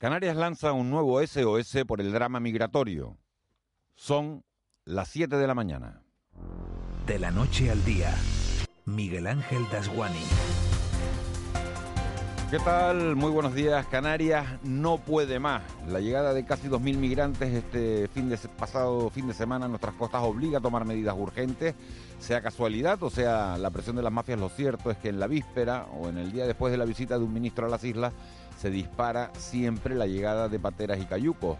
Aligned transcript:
Canarias 0.00 0.34
lanza 0.34 0.72
un 0.72 0.88
nuevo 0.88 1.20
SOS 1.20 1.84
por 1.86 2.00
el 2.00 2.10
drama 2.10 2.40
migratorio. 2.40 3.18
Son 3.94 4.42
las 4.86 5.08
7 5.08 5.36
de 5.36 5.46
la 5.46 5.54
mañana. 5.54 6.02
De 7.06 7.18
la 7.18 7.30
noche 7.30 7.70
al 7.70 7.84
día, 7.84 8.16
Miguel 8.86 9.26
Ángel 9.26 9.62
Dasguani. 9.70 10.24
¿Qué 12.50 12.58
tal? 12.60 13.14
Muy 13.14 13.30
buenos 13.30 13.54
días. 13.54 13.86
Canarias 13.88 14.46
no 14.64 14.96
puede 14.96 15.38
más. 15.38 15.62
La 15.86 16.00
llegada 16.00 16.32
de 16.32 16.46
casi 16.46 16.68
2.000 16.68 16.96
migrantes 16.96 17.52
este 17.52 18.08
fin 18.08 18.30
de 18.30 18.38
pasado 18.58 19.10
fin 19.10 19.28
de 19.28 19.34
semana 19.34 19.66
a 19.66 19.68
nuestras 19.68 19.94
costas 19.96 20.22
obliga 20.22 20.58
a 20.58 20.62
tomar 20.62 20.86
medidas 20.86 21.14
urgentes, 21.14 21.74
sea 22.18 22.40
casualidad 22.40 23.02
o 23.02 23.10
sea 23.10 23.58
la 23.58 23.68
presión 23.68 23.96
de 23.96 24.02
las 24.02 24.12
mafias. 24.12 24.40
Lo 24.40 24.48
cierto 24.48 24.90
es 24.90 24.96
que 24.96 25.10
en 25.10 25.20
la 25.20 25.26
víspera 25.26 25.88
o 25.92 26.08
en 26.08 26.16
el 26.16 26.32
día 26.32 26.46
después 26.46 26.72
de 26.72 26.78
la 26.78 26.86
visita 26.86 27.18
de 27.18 27.24
un 27.24 27.34
ministro 27.34 27.66
a 27.66 27.68
las 27.68 27.84
islas 27.84 28.14
se 28.60 28.70
dispara 28.70 29.30
siempre 29.38 29.94
la 29.94 30.06
llegada 30.06 30.48
de 30.48 30.58
pateras 30.58 31.00
y 31.00 31.06
cayucos. 31.06 31.56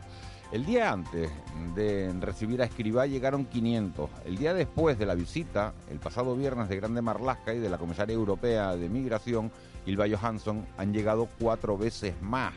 El 0.53 0.67
día 0.67 0.93
antes 0.93 1.31
de 1.75 2.13
recibir 2.21 2.61
a 2.61 2.67
Escribá 2.67 3.07
llegaron 3.07 3.47
500. 3.47 4.11
El 4.27 4.37
día 4.37 4.53
después 4.53 4.99
de 4.99 5.07
la 5.07 5.15
visita, 5.15 5.73
el 5.91 5.99
pasado 5.99 6.37
viernes 6.37 6.69
de 6.69 6.77
Grande 6.77 7.01
Marlasca 7.01 7.55
y 7.55 7.59
de 7.59 7.71
la 7.71 7.79
comisaria 7.79 8.15
europea 8.15 8.77
de 8.77 8.89
migración, 8.91 9.51
Ilva 9.87 10.07
Johansson, 10.11 10.67
han 10.77 10.93
llegado 10.93 11.29
cuatro 11.39 11.79
veces 11.79 12.21
más. 12.21 12.53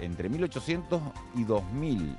Entre 0.00 0.30
1.800 0.30 1.00
y 1.36 1.44
2.000. 1.44 2.16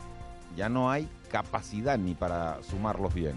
Ya 0.55 0.69
no 0.69 0.89
hay 0.89 1.09
capacidad 1.29 1.97
ni 1.97 2.13
para 2.13 2.63
sumarlos 2.63 3.13
bien. 3.13 3.35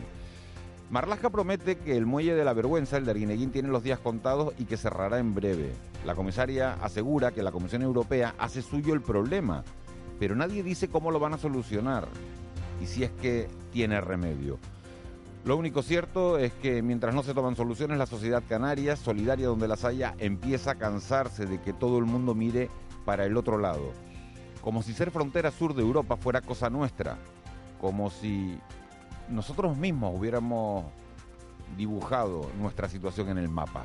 Marlaska 0.91 1.31
promete 1.31 1.79
que 1.79 1.97
el 1.97 2.05
muelle 2.05 2.35
de 2.35 2.45
la 2.45 2.53
vergüenza, 2.53 2.97
el 2.97 3.05
de 3.05 3.13
Arguineguín, 3.13 3.53
tiene 3.53 3.69
los 3.69 3.85
días 3.85 4.01
contados 4.01 4.55
y 4.59 4.65
que 4.65 4.77
cerrará 4.77 5.21
en 5.21 5.37
breve. 5.37 5.71
La 6.05 6.17
comisaria 6.17 6.75
asegura 6.83 7.31
que 7.31 7.45
la 7.45 7.53
Comisión 7.53 7.83
Europea 7.83 8.35
hace 8.39 8.61
suyo 8.61 8.93
el 8.93 9.01
problema, 9.01 9.63
pero 10.19 10.35
nadie 10.35 10.65
dice 10.65 10.89
cómo 10.89 11.13
lo 11.13 11.21
van 11.21 11.35
a 11.35 11.39
solucionar 11.39 12.09
y 12.83 12.87
si 12.87 13.05
es 13.05 13.13
que 13.13 13.47
tiene 13.73 14.01
remedio. 14.01 14.59
Lo 15.45 15.57
único 15.57 15.83
cierto 15.83 16.39
es 16.39 16.53
que 16.55 16.83
mientras 16.83 17.15
no 17.15 17.23
se 17.23 17.35
toman 17.35 17.55
soluciones, 17.55 17.97
la 17.97 18.07
sociedad 18.07 18.43
canaria, 18.49 18.97
solidaria 18.97 19.47
donde 19.47 19.69
las 19.69 19.85
haya, 19.85 20.17
empieza 20.19 20.73
a 20.73 20.79
cansarse 20.79 21.47
de 21.47 21.61
que 21.61 21.73
todo 21.73 21.99
el 21.99 22.05
mundo 22.05 22.35
mire 22.35 22.69
para 23.05 23.25
el 23.25 23.37
otro 23.37 23.59
lado. 23.59 23.93
Como 24.61 24.83
si 24.83 24.93
ser 24.93 25.13
frontera 25.13 25.53
sur 25.53 25.73
de 25.73 25.83
Europa 25.83 26.17
fuera 26.17 26.41
cosa 26.41 26.69
nuestra. 26.69 27.17
Como 27.81 28.11
si 28.11 28.59
nosotros 29.31 29.77
mismos 29.77 30.19
hubiéramos 30.19 30.85
dibujado 31.77 32.51
nuestra 32.59 32.89
situación 32.89 33.29
en 33.29 33.39
el 33.39 33.49
mapa. 33.49 33.85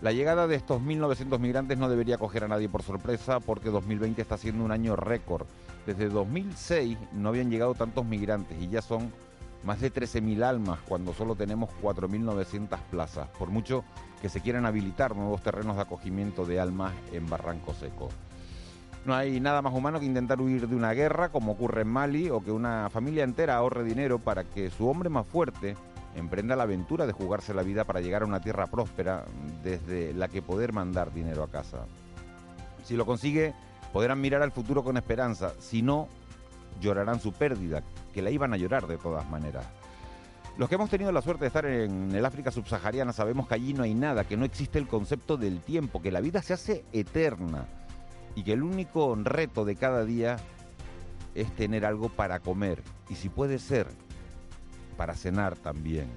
La 0.00 0.12
llegada 0.12 0.46
de 0.46 0.56
estos 0.56 0.80
1.900 0.80 1.38
migrantes 1.38 1.76
no 1.76 1.88
debería 1.90 2.16
coger 2.16 2.44
a 2.44 2.48
nadie 2.48 2.70
por 2.70 2.82
sorpresa 2.82 3.38
porque 3.38 3.68
2020 3.68 4.22
está 4.22 4.38
siendo 4.38 4.64
un 4.64 4.72
año 4.72 4.96
récord. 4.96 5.46
Desde 5.86 6.08
2006 6.08 6.96
no 7.12 7.28
habían 7.28 7.50
llegado 7.50 7.74
tantos 7.74 8.06
migrantes 8.06 8.56
y 8.62 8.68
ya 8.68 8.80
son 8.80 9.12
más 9.62 9.80
de 9.80 9.92
13.000 9.92 10.42
almas 10.42 10.78
cuando 10.88 11.12
solo 11.12 11.34
tenemos 11.34 11.68
4.900 11.82 12.78
plazas, 12.90 13.28
por 13.38 13.50
mucho 13.50 13.84
que 14.22 14.30
se 14.30 14.40
quieran 14.40 14.64
habilitar 14.64 15.14
nuevos 15.14 15.42
terrenos 15.42 15.76
de 15.76 15.82
acogimiento 15.82 16.46
de 16.46 16.60
almas 16.60 16.94
en 17.12 17.28
Barranco 17.28 17.74
Seco. 17.74 18.08
No 19.04 19.14
hay 19.14 19.40
nada 19.40 19.62
más 19.62 19.72
humano 19.72 19.98
que 19.98 20.04
intentar 20.04 20.40
huir 20.40 20.68
de 20.68 20.76
una 20.76 20.92
guerra, 20.92 21.30
como 21.30 21.52
ocurre 21.52 21.82
en 21.82 21.88
Mali, 21.88 22.28
o 22.28 22.42
que 22.42 22.52
una 22.52 22.90
familia 22.90 23.24
entera 23.24 23.56
ahorre 23.56 23.82
dinero 23.82 24.18
para 24.18 24.44
que 24.44 24.70
su 24.70 24.88
hombre 24.88 25.08
más 25.08 25.26
fuerte 25.26 25.74
emprenda 26.14 26.54
la 26.54 26.64
aventura 26.64 27.06
de 27.06 27.12
jugarse 27.12 27.54
la 27.54 27.62
vida 27.62 27.84
para 27.84 28.00
llegar 28.00 28.22
a 28.22 28.26
una 28.26 28.40
tierra 28.40 28.66
próspera 28.66 29.24
desde 29.62 30.12
la 30.12 30.28
que 30.28 30.42
poder 30.42 30.72
mandar 30.72 31.14
dinero 31.14 31.42
a 31.42 31.48
casa. 31.48 31.86
Si 32.84 32.94
lo 32.94 33.06
consigue, 33.06 33.54
podrán 33.92 34.20
mirar 34.20 34.42
al 34.42 34.52
futuro 34.52 34.84
con 34.84 34.98
esperanza. 34.98 35.52
Si 35.60 35.80
no, 35.80 36.08
llorarán 36.80 37.20
su 37.20 37.32
pérdida, 37.32 37.82
que 38.12 38.20
la 38.20 38.30
iban 38.30 38.52
a 38.52 38.58
llorar 38.58 38.86
de 38.86 38.98
todas 38.98 39.28
maneras. 39.30 39.64
Los 40.58 40.68
que 40.68 40.74
hemos 40.74 40.90
tenido 40.90 41.10
la 41.10 41.22
suerte 41.22 41.44
de 41.44 41.46
estar 41.46 41.64
en 41.64 42.14
el 42.14 42.26
África 42.26 42.50
subsahariana 42.50 43.14
sabemos 43.14 43.48
que 43.48 43.54
allí 43.54 43.72
no 43.72 43.84
hay 43.84 43.94
nada, 43.94 44.24
que 44.24 44.36
no 44.36 44.44
existe 44.44 44.78
el 44.78 44.88
concepto 44.88 45.38
del 45.38 45.60
tiempo, 45.60 46.02
que 46.02 46.10
la 46.10 46.20
vida 46.20 46.42
se 46.42 46.52
hace 46.52 46.84
eterna 46.92 47.66
y 48.34 48.42
que 48.42 48.52
el 48.52 48.62
único 48.62 49.14
reto 49.16 49.64
de 49.64 49.76
cada 49.76 50.04
día 50.04 50.36
es 51.34 51.50
tener 51.56 51.84
algo 51.84 52.08
para 52.08 52.40
comer 52.40 52.82
y 53.08 53.14
si 53.14 53.28
puede 53.28 53.58
ser 53.58 53.86
para 54.96 55.14
cenar 55.14 55.56
también. 55.56 56.08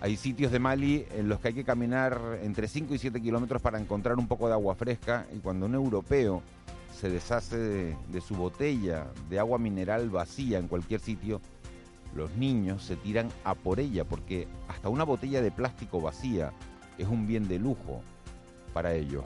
Hay 0.00 0.16
sitios 0.16 0.52
de 0.52 0.58
Mali 0.58 1.06
en 1.12 1.28
los 1.28 1.40
que 1.40 1.48
hay 1.48 1.54
que 1.54 1.64
caminar 1.64 2.38
entre 2.42 2.68
5 2.68 2.94
y 2.94 2.98
7 2.98 3.20
kilómetros 3.20 3.62
para 3.62 3.80
encontrar 3.80 4.18
un 4.18 4.28
poco 4.28 4.46
de 4.46 4.52
agua 4.52 4.74
fresca 4.74 5.26
y 5.34 5.38
cuando 5.38 5.66
un 5.66 5.74
europeo 5.74 6.42
se 6.94 7.08
deshace 7.10 7.56
de, 7.56 7.96
de, 8.08 8.20
su 8.20 8.34
botella 8.34 9.06
de 9.28 9.38
agua 9.38 9.58
mineral 9.58 10.10
vacía 10.10 10.58
en 10.58 10.68
cualquier 10.68 11.00
sitio, 11.00 11.40
los 12.14 12.30
niños 12.36 12.84
se 12.84 12.96
tiran 12.96 13.28
a 13.44 13.54
por 13.54 13.80
ella 13.80 14.04
porque 14.04 14.48
hasta 14.68 14.88
una 14.88 15.04
botella 15.04 15.42
de 15.42 15.50
plástico 15.50 16.00
vacía 16.00 16.52
es 16.98 17.08
un 17.08 17.26
bien 17.26 17.48
de 17.48 17.58
lujo 17.58 18.02
para 18.72 18.94
ellos. 18.94 19.24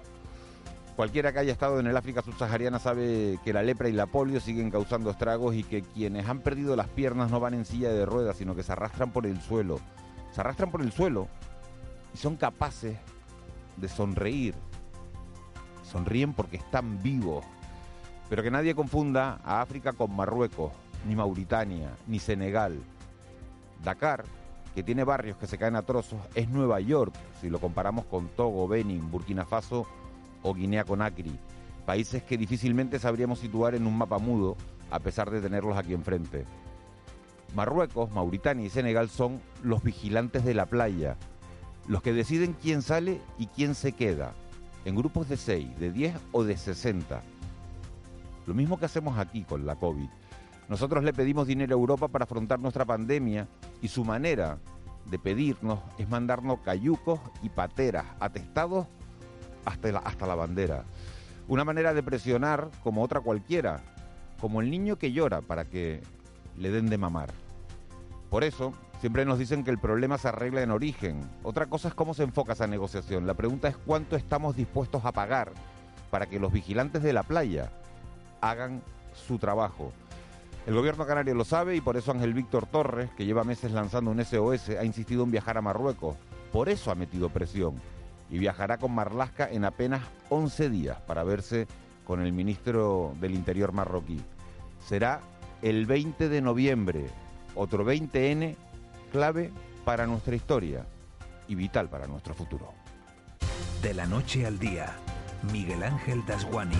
Cualquiera 1.00 1.32
que 1.32 1.38
haya 1.38 1.52
estado 1.52 1.80
en 1.80 1.86
el 1.86 1.96
África 1.96 2.20
subsahariana 2.20 2.78
sabe 2.78 3.38
que 3.42 3.54
la 3.54 3.62
lepra 3.62 3.88
y 3.88 3.92
la 3.92 4.04
polio 4.04 4.38
siguen 4.38 4.70
causando 4.70 5.08
estragos 5.08 5.54
y 5.54 5.62
que 5.62 5.80
quienes 5.80 6.28
han 6.28 6.40
perdido 6.40 6.76
las 6.76 6.88
piernas 6.88 7.30
no 7.30 7.40
van 7.40 7.54
en 7.54 7.64
silla 7.64 7.88
de 7.88 8.04
ruedas, 8.04 8.36
sino 8.36 8.54
que 8.54 8.62
se 8.62 8.72
arrastran 8.72 9.10
por 9.10 9.24
el 9.24 9.40
suelo. 9.40 9.80
Se 10.34 10.42
arrastran 10.42 10.70
por 10.70 10.82
el 10.82 10.92
suelo 10.92 11.26
y 12.12 12.18
son 12.18 12.36
capaces 12.36 12.98
de 13.78 13.88
sonreír. 13.88 14.54
Sonríen 15.90 16.34
porque 16.34 16.58
están 16.58 17.02
vivos. 17.02 17.46
Pero 18.28 18.42
que 18.42 18.50
nadie 18.50 18.74
confunda 18.74 19.40
a 19.42 19.62
África 19.62 19.94
con 19.94 20.14
Marruecos, 20.14 20.70
ni 21.08 21.16
Mauritania, 21.16 21.92
ni 22.08 22.18
Senegal. 22.18 22.78
Dakar, 23.82 24.24
que 24.74 24.82
tiene 24.82 25.04
barrios 25.04 25.38
que 25.38 25.46
se 25.46 25.56
caen 25.56 25.76
a 25.76 25.82
trozos, 25.82 26.20
es 26.34 26.50
Nueva 26.50 26.78
York, 26.80 27.14
si 27.40 27.48
lo 27.48 27.58
comparamos 27.58 28.04
con 28.04 28.28
Togo, 28.28 28.68
Benin, 28.68 29.10
Burkina 29.10 29.46
Faso 29.46 29.86
o 30.42 30.54
Guinea 30.54 30.84
Conakry, 30.84 31.38
países 31.86 32.22
que 32.22 32.38
difícilmente 32.38 32.98
sabríamos 32.98 33.38
situar 33.38 33.74
en 33.74 33.86
un 33.86 33.96
mapa 33.96 34.18
mudo 34.18 34.56
a 34.90 34.98
pesar 35.00 35.30
de 35.30 35.40
tenerlos 35.40 35.76
aquí 35.76 35.94
enfrente. 35.94 36.44
Marruecos, 37.54 38.12
Mauritania 38.12 38.66
y 38.66 38.70
Senegal 38.70 39.08
son 39.08 39.40
los 39.62 39.82
vigilantes 39.82 40.44
de 40.44 40.54
la 40.54 40.66
playa, 40.66 41.16
los 41.88 42.02
que 42.02 42.12
deciden 42.12 42.54
quién 42.60 42.82
sale 42.82 43.20
y 43.38 43.46
quién 43.46 43.74
se 43.74 43.92
queda, 43.92 44.34
en 44.84 44.94
grupos 44.94 45.28
de 45.28 45.36
6, 45.36 45.78
de 45.78 45.90
10 45.90 46.14
o 46.32 46.44
de 46.44 46.56
60. 46.56 47.22
Lo 48.46 48.54
mismo 48.54 48.78
que 48.78 48.86
hacemos 48.86 49.18
aquí 49.18 49.44
con 49.44 49.66
la 49.66 49.76
COVID. 49.76 50.08
Nosotros 50.68 51.02
le 51.02 51.12
pedimos 51.12 51.48
dinero 51.48 51.74
a 51.74 51.80
Europa 51.80 52.08
para 52.08 52.24
afrontar 52.24 52.60
nuestra 52.60 52.84
pandemia 52.84 53.48
y 53.82 53.88
su 53.88 54.04
manera 54.04 54.58
de 55.06 55.18
pedirnos 55.18 55.80
es 55.98 56.08
mandarnos 56.08 56.60
cayucos 56.60 57.18
y 57.42 57.48
pateras 57.48 58.06
atestados 58.20 58.86
hasta 59.64 59.92
la, 59.92 59.98
hasta 60.00 60.26
la 60.26 60.34
bandera. 60.34 60.84
Una 61.48 61.64
manera 61.64 61.94
de 61.94 62.02
presionar 62.02 62.68
como 62.82 63.02
otra 63.02 63.20
cualquiera, 63.20 63.80
como 64.40 64.60
el 64.60 64.70
niño 64.70 64.96
que 64.96 65.12
llora 65.12 65.40
para 65.40 65.64
que 65.64 66.00
le 66.56 66.70
den 66.70 66.88
de 66.88 66.98
mamar. 66.98 67.30
Por 68.30 68.44
eso, 68.44 68.72
siempre 69.00 69.24
nos 69.24 69.38
dicen 69.38 69.64
que 69.64 69.70
el 69.70 69.78
problema 69.78 70.18
se 70.18 70.28
arregla 70.28 70.62
en 70.62 70.70
origen. 70.70 71.28
Otra 71.42 71.66
cosa 71.66 71.88
es 71.88 71.94
cómo 71.94 72.14
se 72.14 72.22
enfoca 72.22 72.52
esa 72.52 72.66
negociación. 72.66 73.26
La 73.26 73.34
pregunta 73.34 73.68
es 73.68 73.76
cuánto 73.76 74.14
estamos 74.14 74.56
dispuestos 74.56 75.04
a 75.04 75.12
pagar 75.12 75.52
para 76.10 76.26
que 76.26 76.38
los 76.38 76.52
vigilantes 76.52 77.02
de 77.02 77.12
la 77.12 77.22
playa 77.22 77.70
hagan 78.40 78.82
su 79.14 79.38
trabajo. 79.38 79.92
El 80.66 80.74
gobierno 80.74 81.06
canario 81.06 81.34
lo 81.34 81.44
sabe 81.44 81.74
y 81.74 81.80
por 81.80 81.96
eso 81.96 82.12
Ángel 82.12 82.34
Víctor 82.34 82.66
Torres, 82.66 83.10
que 83.16 83.24
lleva 83.24 83.44
meses 83.44 83.72
lanzando 83.72 84.10
un 84.10 84.24
SOS, 84.24 84.70
ha 84.70 84.84
insistido 84.84 85.24
en 85.24 85.30
viajar 85.30 85.56
a 85.56 85.62
Marruecos. 85.62 86.16
Por 86.52 86.68
eso 86.68 86.90
ha 86.90 86.94
metido 86.94 87.30
presión 87.30 87.74
y 88.30 88.38
viajará 88.38 88.78
con 88.78 88.92
Marlasca 88.92 89.48
en 89.50 89.64
apenas 89.64 90.02
11 90.28 90.70
días 90.70 91.00
para 91.00 91.24
verse 91.24 91.66
con 92.04 92.20
el 92.20 92.32
ministro 92.32 93.14
del 93.20 93.34
Interior 93.34 93.72
marroquí. 93.72 94.20
Será 94.86 95.20
el 95.62 95.86
20 95.86 96.28
de 96.28 96.40
noviembre, 96.40 97.06
otro 97.54 97.84
20N 97.84 98.56
clave 99.12 99.50
para 99.84 100.06
nuestra 100.06 100.34
historia 100.34 100.86
y 101.48 101.54
vital 101.54 101.88
para 101.88 102.06
nuestro 102.06 102.34
futuro. 102.34 102.72
De 103.82 103.94
la 103.94 104.06
noche 104.06 104.46
al 104.46 104.58
día, 104.58 104.94
Miguel 105.52 105.82
Ángel 105.82 106.24
Dasguani. 106.26 106.76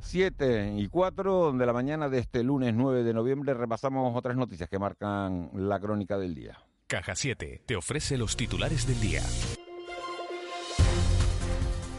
7 0.00 0.74
y 0.76 0.88
4 0.88 1.52
de 1.52 1.66
la 1.66 1.72
mañana 1.72 2.08
de 2.08 2.18
este 2.18 2.42
lunes 2.42 2.74
9 2.74 3.02
de 3.02 3.14
noviembre 3.14 3.54
repasamos 3.54 4.14
otras 4.14 4.36
noticias 4.36 4.68
que 4.68 4.78
marcan 4.78 5.50
la 5.54 5.80
crónica 5.80 6.18
del 6.18 6.34
día. 6.34 6.58
Caja 6.86 7.16
7 7.16 7.62
te 7.66 7.76
ofrece 7.76 8.18
los 8.18 8.36
titulares 8.36 8.86
del 8.86 9.00
día. 9.00 9.22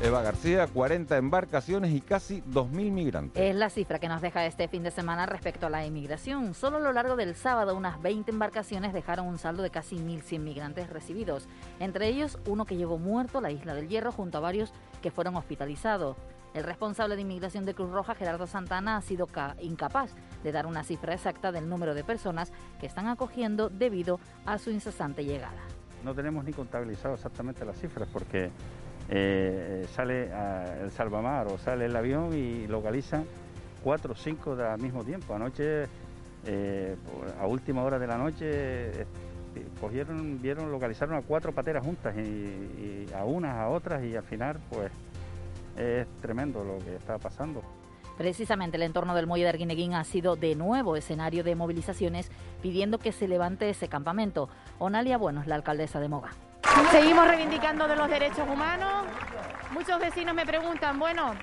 Eva 0.03 0.21
García, 0.21 0.67
40 0.67 1.15
embarcaciones 1.17 1.93
y 1.93 2.01
casi 2.01 2.41
2.000 2.41 2.91
migrantes. 2.91 3.41
Es 3.41 3.55
la 3.55 3.69
cifra 3.69 3.97
que 3.97 4.09
nos 4.09 4.21
deja 4.21 4.45
este 4.45 4.67
fin 4.67 4.83
de 4.83 4.91
semana 4.91 5.25
respecto 5.25 5.67
a 5.67 5.69
la 5.69 5.85
inmigración. 5.85 6.53
Solo 6.53 6.77
a 6.77 6.79
lo 6.81 6.91
largo 6.91 7.15
del 7.15 7.33
sábado, 7.33 7.75
unas 7.75 8.01
20 8.01 8.29
embarcaciones 8.29 8.93
dejaron 8.93 9.25
un 9.25 9.39
saldo 9.39 9.63
de 9.63 9.69
casi 9.69 9.95
1.100 9.95 10.39
migrantes 10.39 10.89
recibidos. 10.89 11.47
Entre 11.79 12.07
ellos, 12.07 12.37
uno 12.45 12.65
que 12.65 12.75
llegó 12.75 12.97
muerto 12.97 13.37
a 13.37 13.41
la 13.41 13.51
isla 13.51 13.73
del 13.73 13.87
Hierro 13.87 14.11
junto 14.11 14.37
a 14.37 14.41
varios 14.41 14.73
que 15.01 15.11
fueron 15.11 15.37
hospitalizados. 15.37 16.17
El 16.53 16.65
responsable 16.65 17.15
de 17.15 17.21
inmigración 17.21 17.65
de 17.65 17.73
Cruz 17.73 17.91
Roja, 17.91 18.15
Gerardo 18.15 18.47
Santana, 18.47 18.97
ha 18.97 19.01
sido 19.01 19.27
incapaz 19.61 20.11
de 20.43 20.51
dar 20.51 20.65
una 20.67 20.83
cifra 20.83 21.13
exacta 21.13 21.53
del 21.53 21.69
número 21.69 21.95
de 21.95 22.03
personas 22.03 22.51
que 22.81 22.85
están 22.85 23.07
acogiendo 23.07 23.69
debido 23.69 24.19
a 24.45 24.57
su 24.57 24.71
incesante 24.71 25.23
llegada. 25.23 25.61
No 26.03 26.13
tenemos 26.13 26.43
ni 26.43 26.51
contabilizado 26.51 27.15
exactamente 27.15 27.65
las 27.65 27.79
cifras 27.79 28.07
porque 28.11 28.51
eh, 29.09 29.85
sale 29.93 30.29
el 30.81 30.91
salvamar 30.91 31.47
o 31.47 31.57
sale 31.57 31.85
el 31.85 31.95
avión 31.95 32.33
y 32.33 32.67
localizan 32.67 33.25
cuatro 33.83 34.13
o 34.13 34.15
cinco 34.15 34.53
al 34.53 34.81
mismo 34.81 35.03
tiempo. 35.03 35.35
Anoche, 35.35 35.83
eh, 36.45 36.95
a 37.39 37.45
última 37.45 37.83
hora 37.83 37.99
de 37.99 38.07
la 38.07 38.17
noche, 38.17 38.45
eh, 38.47 39.05
cogieron, 39.79 40.41
vieron, 40.41 40.71
localizaron 40.71 41.15
a 41.15 41.21
cuatro 41.21 41.53
pateras 41.53 41.85
juntas 41.85 42.15
y, 42.17 43.05
a 43.13 43.23
unas, 43.25 43.55
a 43.55 43.69
otras 43.69 44.03
y 44.03 44.15
al 44.15 44.23
final, 44.23 44.59
pues 44.69 44.91
es 45.77 46.07
tremendo 46.21 46.63
lo 46.63 46.79
que 46.79 46.95
está 46.95 47.17
pasando. 47.17 47.61
Precisamente 48.17 48.77
el 48.77 48.83
entorno 48.83 49.13
del 49.13 49.27
muelle 49.27 49.43
de 49.43 49.49
Arguineguín 49.49 49.93
ha 49.93 50.03
sido 50.05 50.37
de 50.37 50.55
nuevo 50.55 50.95
escenario 50.95 51.43
de 51.43 51.55
movilizaciones 51.55 52.31
pidiendo 52.61 52.97
que 52.97 53.11
se 53.11 53.27
levante 53.27 53.69
ese 53.69 53.89
campamento. 53.89 54.49
Onalia 54.79 55.17
Bueno 55.17 55.41
es 55.41 55.47
la 55.47 55.55
alcaldesa 55.55 55.99
de 55.99 56.07
Moga. 56.07 56.31
Seguimos 56.91 57.27
reivindicando 57.27 57.87
de 57.87 57.95
los 57.95 58.09
derechos 58.09 58.47
humanos. 58.47 59.05
Muchos 59.71 59.99
vecinos 59.99 60.35
me 60.35 60.45
preguntan, 60.45 60.99
bueno, 60.99 61.33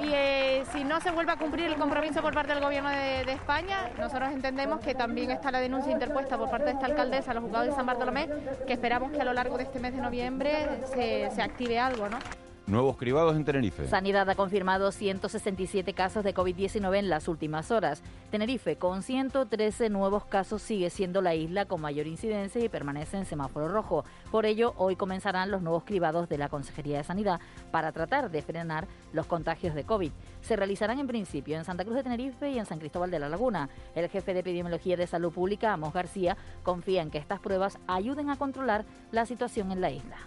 y 0.00 0.10
eh, 0.12 0.64
si 0.72 0.84
no 0.84 1.00
se 1.00 1.10
vuelve 1.10 1.32
a 1.32 1.36
cumplir 1.36 1.66
el 1.66 1.76
compromiso 1.76 2.22
por 2.22 2.34
parte 2.34 2.54
del 2.54 2.62
Gobierno 2.62 2.90
de, 2.90 3.32
España, 3.32 3.90
nosotros 3.98 4.30
entendemos 4.32 4.80
que 4.80 4.94
también 4.94 5.30
está 5.30 5.50
la 5.50 5.60
denuncia 5.60 5.92
interpuesta 5.92 6.36
por 6.36 6.50
parte 6.50 6.66
de 6.66 6.72
esta 6.72 6.86
alcaldesa 6.86 7.30
a 7.30 7.34
los 7.34 7.44
juzgados 7.44 7.68
de 7.68 7.74
San 7.74 7.86
Bartolomé, 7.86 8.28
que 8.66 8.72
esperamos 8.72 9.12
que 9.12 9.20
a 9.20 9.24
lo 9.24 9.32
largo 9.32 9.56
de 9.58 9.64
este 9.64 9.78
mes 9.78 9.94
de 9.94 10.00
noviembre 10.00 10.68
se, 10.92 11.30
se 11.34 11.42
active 11.42 11.78
algo, 11.78 12.08
¿no? 12.08 12.18
Nuevos 12.70 12.96
cribados 12.96 13.34
en 13.34 13.44
Tenerife. 13.44 13.88
Sanidad 13.88 14.30
ha 14.30 14.36
confirmado 14.36 14.92
167 14.92 15.92
casos 15.92 16.22
de 16.22 16.32
COVID-19 16.32 16.98
en 16.98 17.10
las 17.10 17.26
últimas 17.26 17.72
horas. 17.72 18.00
Tenerife, 18.30 18.76
con 18.76 19.02
113 19.02 19.90
nuevos 19.90 20.24
casos, 20.24 20.62
sigue 20.62 20.88
siendo 20.88 21.20
la 21.20 21.34
isla 21.34 21.64
con 21.64 21.80
mayor 21.80 22.06
incidencia 22.06 22.64
y 22.64 22.68
permanece 22.68 23.16
en 23.16 23.26
semáforo 23.26 23.66
rojo. 23.66 24.04
Por 24.30 24.46
ello, 24.46 24.74
hoy 24.76 24.94
comenzarán 24.94 25.50
los 25.50 25.62
nuevos 25.62 25.82
cribados 25.82 26.28
de 26.28 26.38
la 26.38 26.48
Consejería 26.48 26.98
de 26.98 27.02
Sanidad 27.02 27.40
para 27.72 27.90
tratar 27.90 28.30
de 28.30 28.40
frenar 28.40 28.86
los 29.12 29.26
contagios 29.26 29.74
de 29.74 29.82
COVID. 29.82 30.12
Se 30.40 30.54
realizarán 30.54 31.00
en 31.00 31.08
principio 31.08 31.56
en 31.56 31.64
Santa 31.64 31.84
Cruz 31.84 31.96
de 31.96 32.04
Tenerife 32.04 32.52
y 32.52 32.58
en 32.60 32.66
San 32.66 32.78
Cristóbal 32.78 33.10
de 33.10 33.18
la 33.18 33.28
Laguna. 33.28 33.68
El 33.96 34.08
jefe 34.08 34.32
de 34.32 34.40
Epidemiología 34.40 34.96
de 34.96 35.08
Salud 35.08 35.32
Pública, 35.32 35.72
Amos 35.72 35.92
García, 35.92 36.36
confía 36.62 37.02
en 37.02 37.10
que 37.10 37.18
estas 37.18 37.40
pruebas 37.40 37.78
ayuden 37.88 38.30
a 38.30 38.36
controlar 38.36 38.84
la 39.10 39.26
situación 39.26 39.72
en 39.72 39.80
la 39.80 39.90
isla 39.90 40.18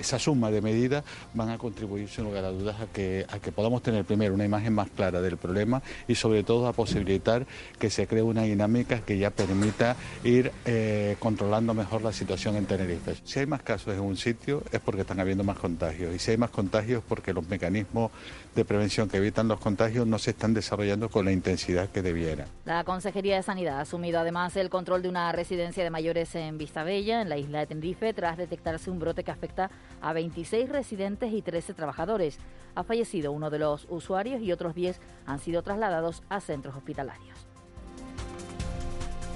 esa 0.00 0.18
suma 0.18 0.50
de 0.50 0.60
medidas 0.60 1.04
van 1.34 1.50
a 1.50 1.58
contribuir 1.58 2.08
sin 2.08 2.24
lugar 2.24 2.44
a 2.44 2.50
dudas 2.50 2.80
a 2.80 2.86
que, 2.86 3.26
a 3.28 3.38
que 3.38 3.52
podamos 3.52 3.82
tener 3.82 4.04
primero 4.04 4.34
una 4.34 4.44
imagen 4.44 4.74
más 4.74 4.90
clara 4.90 5.20
del 5.20 5.36
problema 5.36 5.82
y 6.08 6.14
sobre 6.14 6.42
todo 6.42 6.66
a 6.66 6.72
posibilitar 6.72 7.46
que 7.78 7.90
se 7.90 8.06
cree 8.06 8.22
una 8.22 8.42
dinámica 8.42 9.00
que 9.00 9.18
ya 9.18 9.30
permita 9.30 9.96
ir 10.24 10.52
eh, 10.64 11.16
controlando 11.18 11.74
mejor 11.74 12.02
la 12.02 12.12
situación 12.12 12.56
en 12.56 12.66
Tenerife. 12.66 13.16
Si 13.24 13.38
hay 13.38 13.46
más 13.46 13.62
casos 13.62 13.94
en 13.94 14.00
un 14.00 14.16
sitio 14.16 14.62
es 14.72 14.80
porque 14.80 15.02
están 15.02 15.20
habiendo 15.20 15.44
más 15.44 15.58
contagios 15.58 16.14
y 16.14 16.18
si 16.18 16.32
hay 16.32 16.36
más 16.36 16.50
contagios 16.50 17.02
porque 17.06 17.32
los 17.32 17.48
mecanismos 17.48 18.10
de 18.54 18.64
prevención 18.64 19.08
que 19.08 19.18
evitan 19.18 19.48
los 19.48 19.60
contagios 19.60 20.06
no 20.06 20.18
se 20.18 20.30
están 20.30 20.54
desarrollando 20.54 21.08
con 21.08 21.24
la 21.24 21.32
intensidad 21.32 21.88
que 21.88 22.02
debiera. 22.02 22.46
La 22.64 22.84
Consejería 22.84 23.36
de 23.36 23.42
Sanidad 23.42 23.78
ha 23.78 23.82
asumido 23.82 24.18
además 24.18 24.56
el 24.56 24.70
control 24.70 25.02
de 25.02 25.08
una 25.08 25.30
residencia 25.32 25.84
de 25.84 25.90
mayores 25.90 26.34
en 26.34 26.58
Vistabella, 26.58 27.22
en 27.22 27.28
la 27.28 27.36
isla 27.36 27.60
de 27.60 27.66
Tenerife, 27.66 28.12
tras 28.12 28.36
detectarse 28.36 28.90
un 28.90 28.98
brote 28.98 29.24
que 29.24 29.30
afecta 29.30 29.70
26 30.12 30.68
residentes 30.68 31.32
y 31.32 31.42
13 31.42 31.74
trabajadores. 31.74 32.38
Ha 32.74 32.84
fallecido 32.84 33.32
uno 33.32 33.50
de 33.50 33.58
los 33.58 33.86
usuarios 33.90 34.40
y 34.40 34.52
otros 34.52 34.74
10 34.74 35.00
han 35.26 35.38
sido 35.38 35.62
trasladados 35.62 36.22
a 36.28 36.40
centros 36.40 36.76
hospitalarios. 36.76 37.46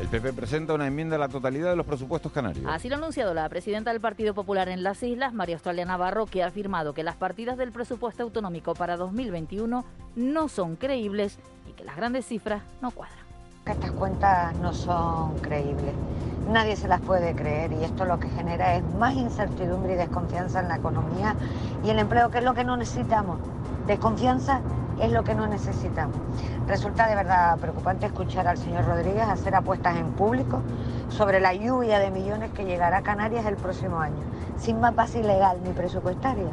El 0.00 0.08
PP 0.08 0.32
presenta 0.32 0.74
una 0.74 0.88
enmienda 0.88 1.14
a 1.14 1.20
la 1.20 1.28
totalidad 1.28 1.70
de 1.70 1.76
los 1.76 1.86
presupuestos 1.86 2.32
canarios. 2.32 2.64
Así 2.68 2.88
lo 2.88 2.96
ha 2.96 2.98
anunciado 2.98 3.32
la 3.32 3.48
presidenta 3.48 3.92
del 3.92 4.00
Partido 4.00 4.34
Popular 4.34 4.68
en 4.68 4.82
las 4.82 5.00
Islas, 5.04 5.32
María 5.32 5.54
Australia 5.54 5.84
Navarro, 5.84 6.26
que 6.26 6.42
ha 6.42 6.48
afirmado 6.48 6.94
que 6.94 7.04
las 7.04 7.14
partidas 7.14 7.56
del 7.56 7.70
presupuesto 7.70 8.24
autonómico 8.24 8.74
para 8.74 8.96
2021 8.96 9.84
no 10.16 10.48
son 10.48 10.74
creíbles 10.74 11.38
y 11.68 11.72
que 11.74 11.84
las 11.84 11.96
grandes 11.96 12.26
cifras 12.26 12.62
no 12.82 12.90
cuadran. 12.90 13.23
Estas 13.66 13.92
cuentas 13.92 14.54
no 14.56 14.74
son 14.74 15.38
creíbles, 15.38 15.94
nadie 16.50 16.76
se 16.76 16.86
las 16.86 17.00
puede 17.00 17.34
creer 17.34 17.72
y 17.72 17.82
esto 17.82 18.04
lo 18.04 18.20
que 18.20 18.28
genera 18.28 18.76
es 18.76 18.84
más 18.98 19.14
incertidumbre 19.14 19.94
y 19.94 19.96
desconfianza 19.96 20.60
en 20.60 20.68
la 20.68 20.76
economía 20.76 21.34
y 21.82 21.88
el 21.88 21.98
empleo, 21.98 22.30
que 22.30 22.38
es 22.38 22.44
lo 22.44 22.52
que 22.52 22.62
no 22.62 22.76
necesitamos. 22.76 23.38
Desconfianza 23.86 24.60
es 25.00 25.10
lo 25.12 25.24
que 25.24 25.34
no 25.34 25.46
necesitamos. 25.46 26.16
Resulta 26.66 27.08
de 27.08 27.14
verdad 27.14 27.56
preocupante 27.58 28.04
escuchar 28.04 28.46
al 28.46 28.58
señor 28.58 28.84
Rodríguez 28.84 29.26
hacer 29.26 29.54
apuestas 29.54 29.96
en 29.96 30.12
público 30.12 30.60
sobre 31.08 31.40
la 31.40 31.54
lluvia 31.54 31.98
de 31.98 32.10
millones 32.10 32.50
que 32.52 32.66
llegará 32.66 32.98
a 32.98 33.02
Canarias 33.02 33.46
el 33.46 33.56
próximo 33.56 33.98
año, 33.98 34.22
sin 34.58 34.78
más 34.78 34.94
base 34.94 35.20
ilegal 35.20 35.58
ni 35.64 35.70
presupuestaria 35.70 36.50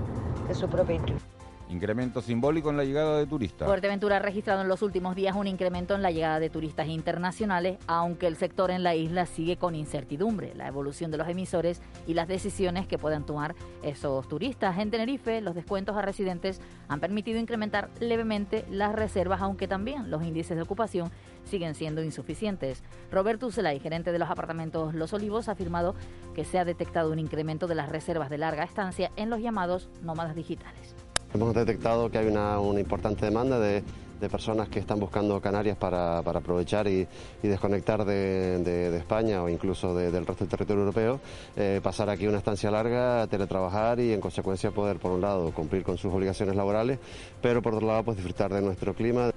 que 0.47 0.55
su 0.55 0.69
propia 0.69 0.95
intuición. 0.95 1.31
Incremento 1.71 2.21
simbólico 2.21 2.69
en 2.69 2.75
la 2.75 2.83
llegada 2.83 3.18
de 3.18 3.25
turistas. 3.25 3.65
Fuerteventura 3.65 4.18
ha 4.18 4.19
registrado 4.19 4.62
en 4.62 4.68
los 4.68 4.81
últimos 4.81 5.15
días 5.15 5.38
un 5.38 5.47
incremento 5.47 5.95
en 5.95 6.01
la 6.01 6.12
llegada 6.12 6.38
de 6.41 6.50
turistas 6.50 6.88
internacionales, 6.88 7.77
aunque 7.88 8.27
el 8.27 8.35
sector 8.35 8.71
en 8.71 8.83
la 8.83 8.94
isla 8.94 9.25
sigue 9.25 9.56
con 9.56 9.73
incertidumbre. 9.73 10.53
La 10.53 10.68
evolución 10.68 11.12
de 11.12 11.18
los 11.18 11.29
emisores 11.29 11.81
y 12.07 12.13
las 12.13 12.27
decisiones 12.27 12.88
que 12.88 12.97
puedan 12.97 13.25
tomar 13.25 13.56
esos 13.83 14.27
turistas. 14.27 14.77
En 14.79 14.91
Tenerife, 14.91 15.39
los 15.39 15.56
descuentos 15.56 15.95
a 15.95 16.01
residentes 16.01 16.59
han 16.89 17.00
permitido 17.00 17.39
incrementar 17.39 17.89
levemente 18.01 18.65
las 18.69 18.94
reservas, 18.94 19.41
aunque 19.41 19.69
también 19.69 20.12
los 20.12 20.23
índices 20.23 20.57
de 20.57 20.63
ocupación 20.63 21.09
siguen 21.45 21.73
siendo 21.73 22.03
insuficientes. 22.03 22.83
Roberto 23.12 23.47
Ucelay, 23.47 23.79
gerente 23.79 24.12
de 24.12 24.19
los 24.19 24.29
apartamentos 24.29 24.94
Los 24.94 25.13
Olivos, 25.13 25.47
ha 25.47 25.53
afirmado 25.53 25.95
que 26.35 26.44
se 26.44 26.59
ha 26.59 26.65
detectado 26.65 27.13
un 27.13 27.19
incremento 27.19 27.68
de 27.68 27.75
las 27.75 27.88
reservas 27.88 28.29
de 28.29 28.39
larga 28.39 28.65
estancia 28.65 29.09
en 29.15 29.29
los 29.29 29.39
llamados 29.39 29.89
nómadas 30.03 30.35
digitales. 30.35 30.95
Hemos 31.33 31.56
detectado 31.56 32.12
que 32.12 32.18
hay 32.18 32.28
una, 32.28 32.57
importante 32.78 33.25
demanda 33.25 33.57
de, 33.57 33.83
personas 34.30 34.69
que 34.69 34.80
están 34.80 35.00
buscando 35.00 35.39
Canarias 35.39 35.78
para, 35.78 36.19
aprovechar 36.19 36.88
y, 36.88 37.07
desconectar 37.42 38.04
de, 38.04 38.95
España 38.98 39.42
o 39.42 39.48
incluso 39.48 39.95
del 39.95 40.25
resto 40.25 40.44
del 40.44 40.50
territorio 40.50 40.81
europeo, 40.81 41.19
eh, 41.56 41.80
pasar 41.81 42.10
aquí 42.10 42.28
una 42.28 42.38
estancia 42.38 42.69
larga, 42.69 43.25
teletrabajar 43.28 44.00
y 44.01 44.12
en 44.12 44.19
consecuencia 44.19 44.72
poder, 44.72 44.98
por 44.98 45.12
un 45.12 45.22
lado, 45.22 45.51
cumplir 45.51 45.83
con 45.83 45.98
sus 45.98 46.13
obligaciones 46.13 46.56
laborales, 46.56 47.00
pero 47.42 47.62
por 47.62 47.75
otro 47.75 47.88
lado, 47.88 48.04
pues 48.04 48.18
disfrutar 48.18 48.54
de 48.54 48.62
nuestro 48.62 48.94
clima. 48.94 49.31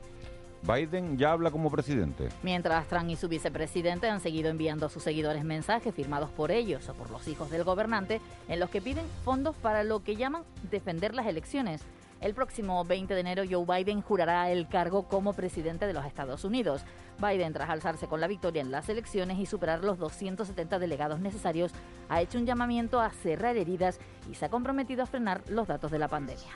Biden 0.67 1.19
ya 1.19 1.33
habla 1.33 1.51
como 1.51 1.71
presidente. 1.71 2.29
Mientras 2.43 2.87
Trump 2.89 3.11
y 3.11 3.17
su 3.17 3.29
vicepresidente 3.29 4.09
han 4.09 4.21
seguido 4.21 4.49
enviando 4.51 4.87
a 4.87 4.89
sus 4.89 5.03
seguidores 5.03 5.45
mensajes 5.45 5.95
firmados 5.95 6.31
por 6.31 6.51
ellos 6.51 6.89
o 6.89 6.95
por 6.95 7.11
los 7.11 7.29
hijos 7.29 7.51
del 7.51 7.65
gobernante 7.65 8.21
en 8.49 8.61
los 8.61 8.71
que 8.71 8.81
piden 8.81 9.05
fondos 9.25 9.55
para 9.57 9.85
lo 9.85 10.03
que 10.03 10.17
llaman 10.17 10.43
defender 10.71 11.15
las 11.15 11.27
elecciones. 11.27 11.83
El 12.21 12.33
próximo 12.33 12.83
20 12.87 13.13
de 13.13 13.21
enero 13.21 13.43
Joe 13.49 13.67
Biden 13.67 14.01
jurará 14.01 14.51
el 14.51 14.67
cargo 14.67 15.07
como 15.09 15.35
presidente 15.35 15.87
de 15.87 15.93
los 15.93 16.07
Estados 16.07 16.45
Unidos. 16.45 16.83
Biden, 17.19 17.53
tras 17.53 17.69
alzarse 17.69 18.07
con 18.07 18.21
la 18.21 18.27
victoria 18.27 18.63
en 18.63 18.71
las 18.71 18.89
elecciones 18.89 19.39
y 19.39 19.45
superar 19.45 19.85
los 19.85 19.99
270 19.99 20.79
delegados 20.79 21.21
necesarios, 21.21 21.73
ha 22.09 22.23
hecho 22.23 22.39
un 22.39 22.47
llamamiento 22.47 23.01
a 23.01 23.11
cerrar 23.11 23.59
heridas 23.59 24.01
y 24.31 24.37
se 24.37 24.47
ha 24.47 24.49
comprometido 24.49 25.03
a 25.03 25.07
frenar 25.07 25.43
los 25.49 25.69
datos 25.69 25.91
de 25.91 25.99
la 25.99 26.09
pandemia. 26.09 26.49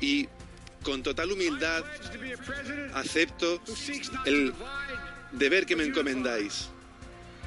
Y 0.00 0.28
con 0.88 1.02
total 1.02 1.30
humildad 1.30 1.84
acepto 2.94 3.62
el 4.24 4.54
deber 5.32 5.66
que 5.66 5.76
me 5.76 5.84
encomendáis. 5.84 6.68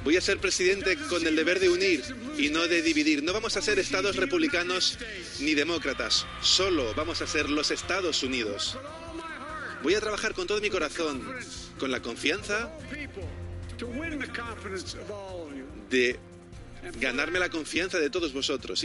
Voy 0.04 0.16
a 0.16 0.20
ser 0.20 0.38
presidente 0.38 0.96
con 1.10 1.26
el 1.26 1.34
deber 1.34 1.58
de 1.58 1.68
unir 1.68 2.04
y 2.38 2.50
no 2.50 2.68
de 2.68 2.82
dividir. 2.82 3.24
No 3.24 3.32
vamos 3.32 3.56
a 3.56 3.62
ser 3.62 3.80
estados 3.80 4.14
republicanos 4.14 4.96
ni 5.40 5.54
demócratas, 5.54 6.24
solo 6.40 6.94
vamos 6.94 7.20
a 7.20 7.26
ser 7.26 7.50
los 7.50 7.72
Estados 7.72 8.22
Unidos. 8.22 8.78
Voy 9.82 9.96
a 9.96 10.00
trabajar 10.00 10.34
con 10.34 10.46
todo 10.46 10.60
mi 10.60 10.70
corazón, 10.70 11.20
con 11.80 11.90
la 11.90 12.00
confianza 12.00 12.70
de 15.90 16.16
ganarme 17.00 17.40
la 17.40 17.48
confianza 17.48 17.98
de 17.98 18.08
todos 18.08 18.32
vosotros. 18.32 18.84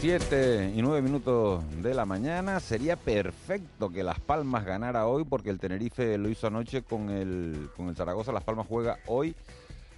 Siete 0.00 0.72
y 0.74 0.80
nueve 0.80 1.02
minutos 1.02 1.62
de 1.82 1.92
la 1.92 2.06
mañana. 2.06 2.58
Sería 2.58 2.96
perfecto 2.96 3.90
que 3.90 4.02
Las 4.02 4.18
Palmas 4.18 4.64
ganara 4.64 5.06
hoy 5.06 5.24
porque 5.24 5.50
el 5.50 5.60
Tenerife 5.60 6.16
lo 6.16 6.30
hizo 6.30 6.46
anoche 6.46 6.80
con 6.80 7.10
el, 7.10 7.68
con 7.76 7.90
el 7.90 7.96
Zaragoza. 7.96 8.32
Las 8.32 8.42
Palmas 8.42 8.66
juega 8.66 8.96
hoy 9.06 9.36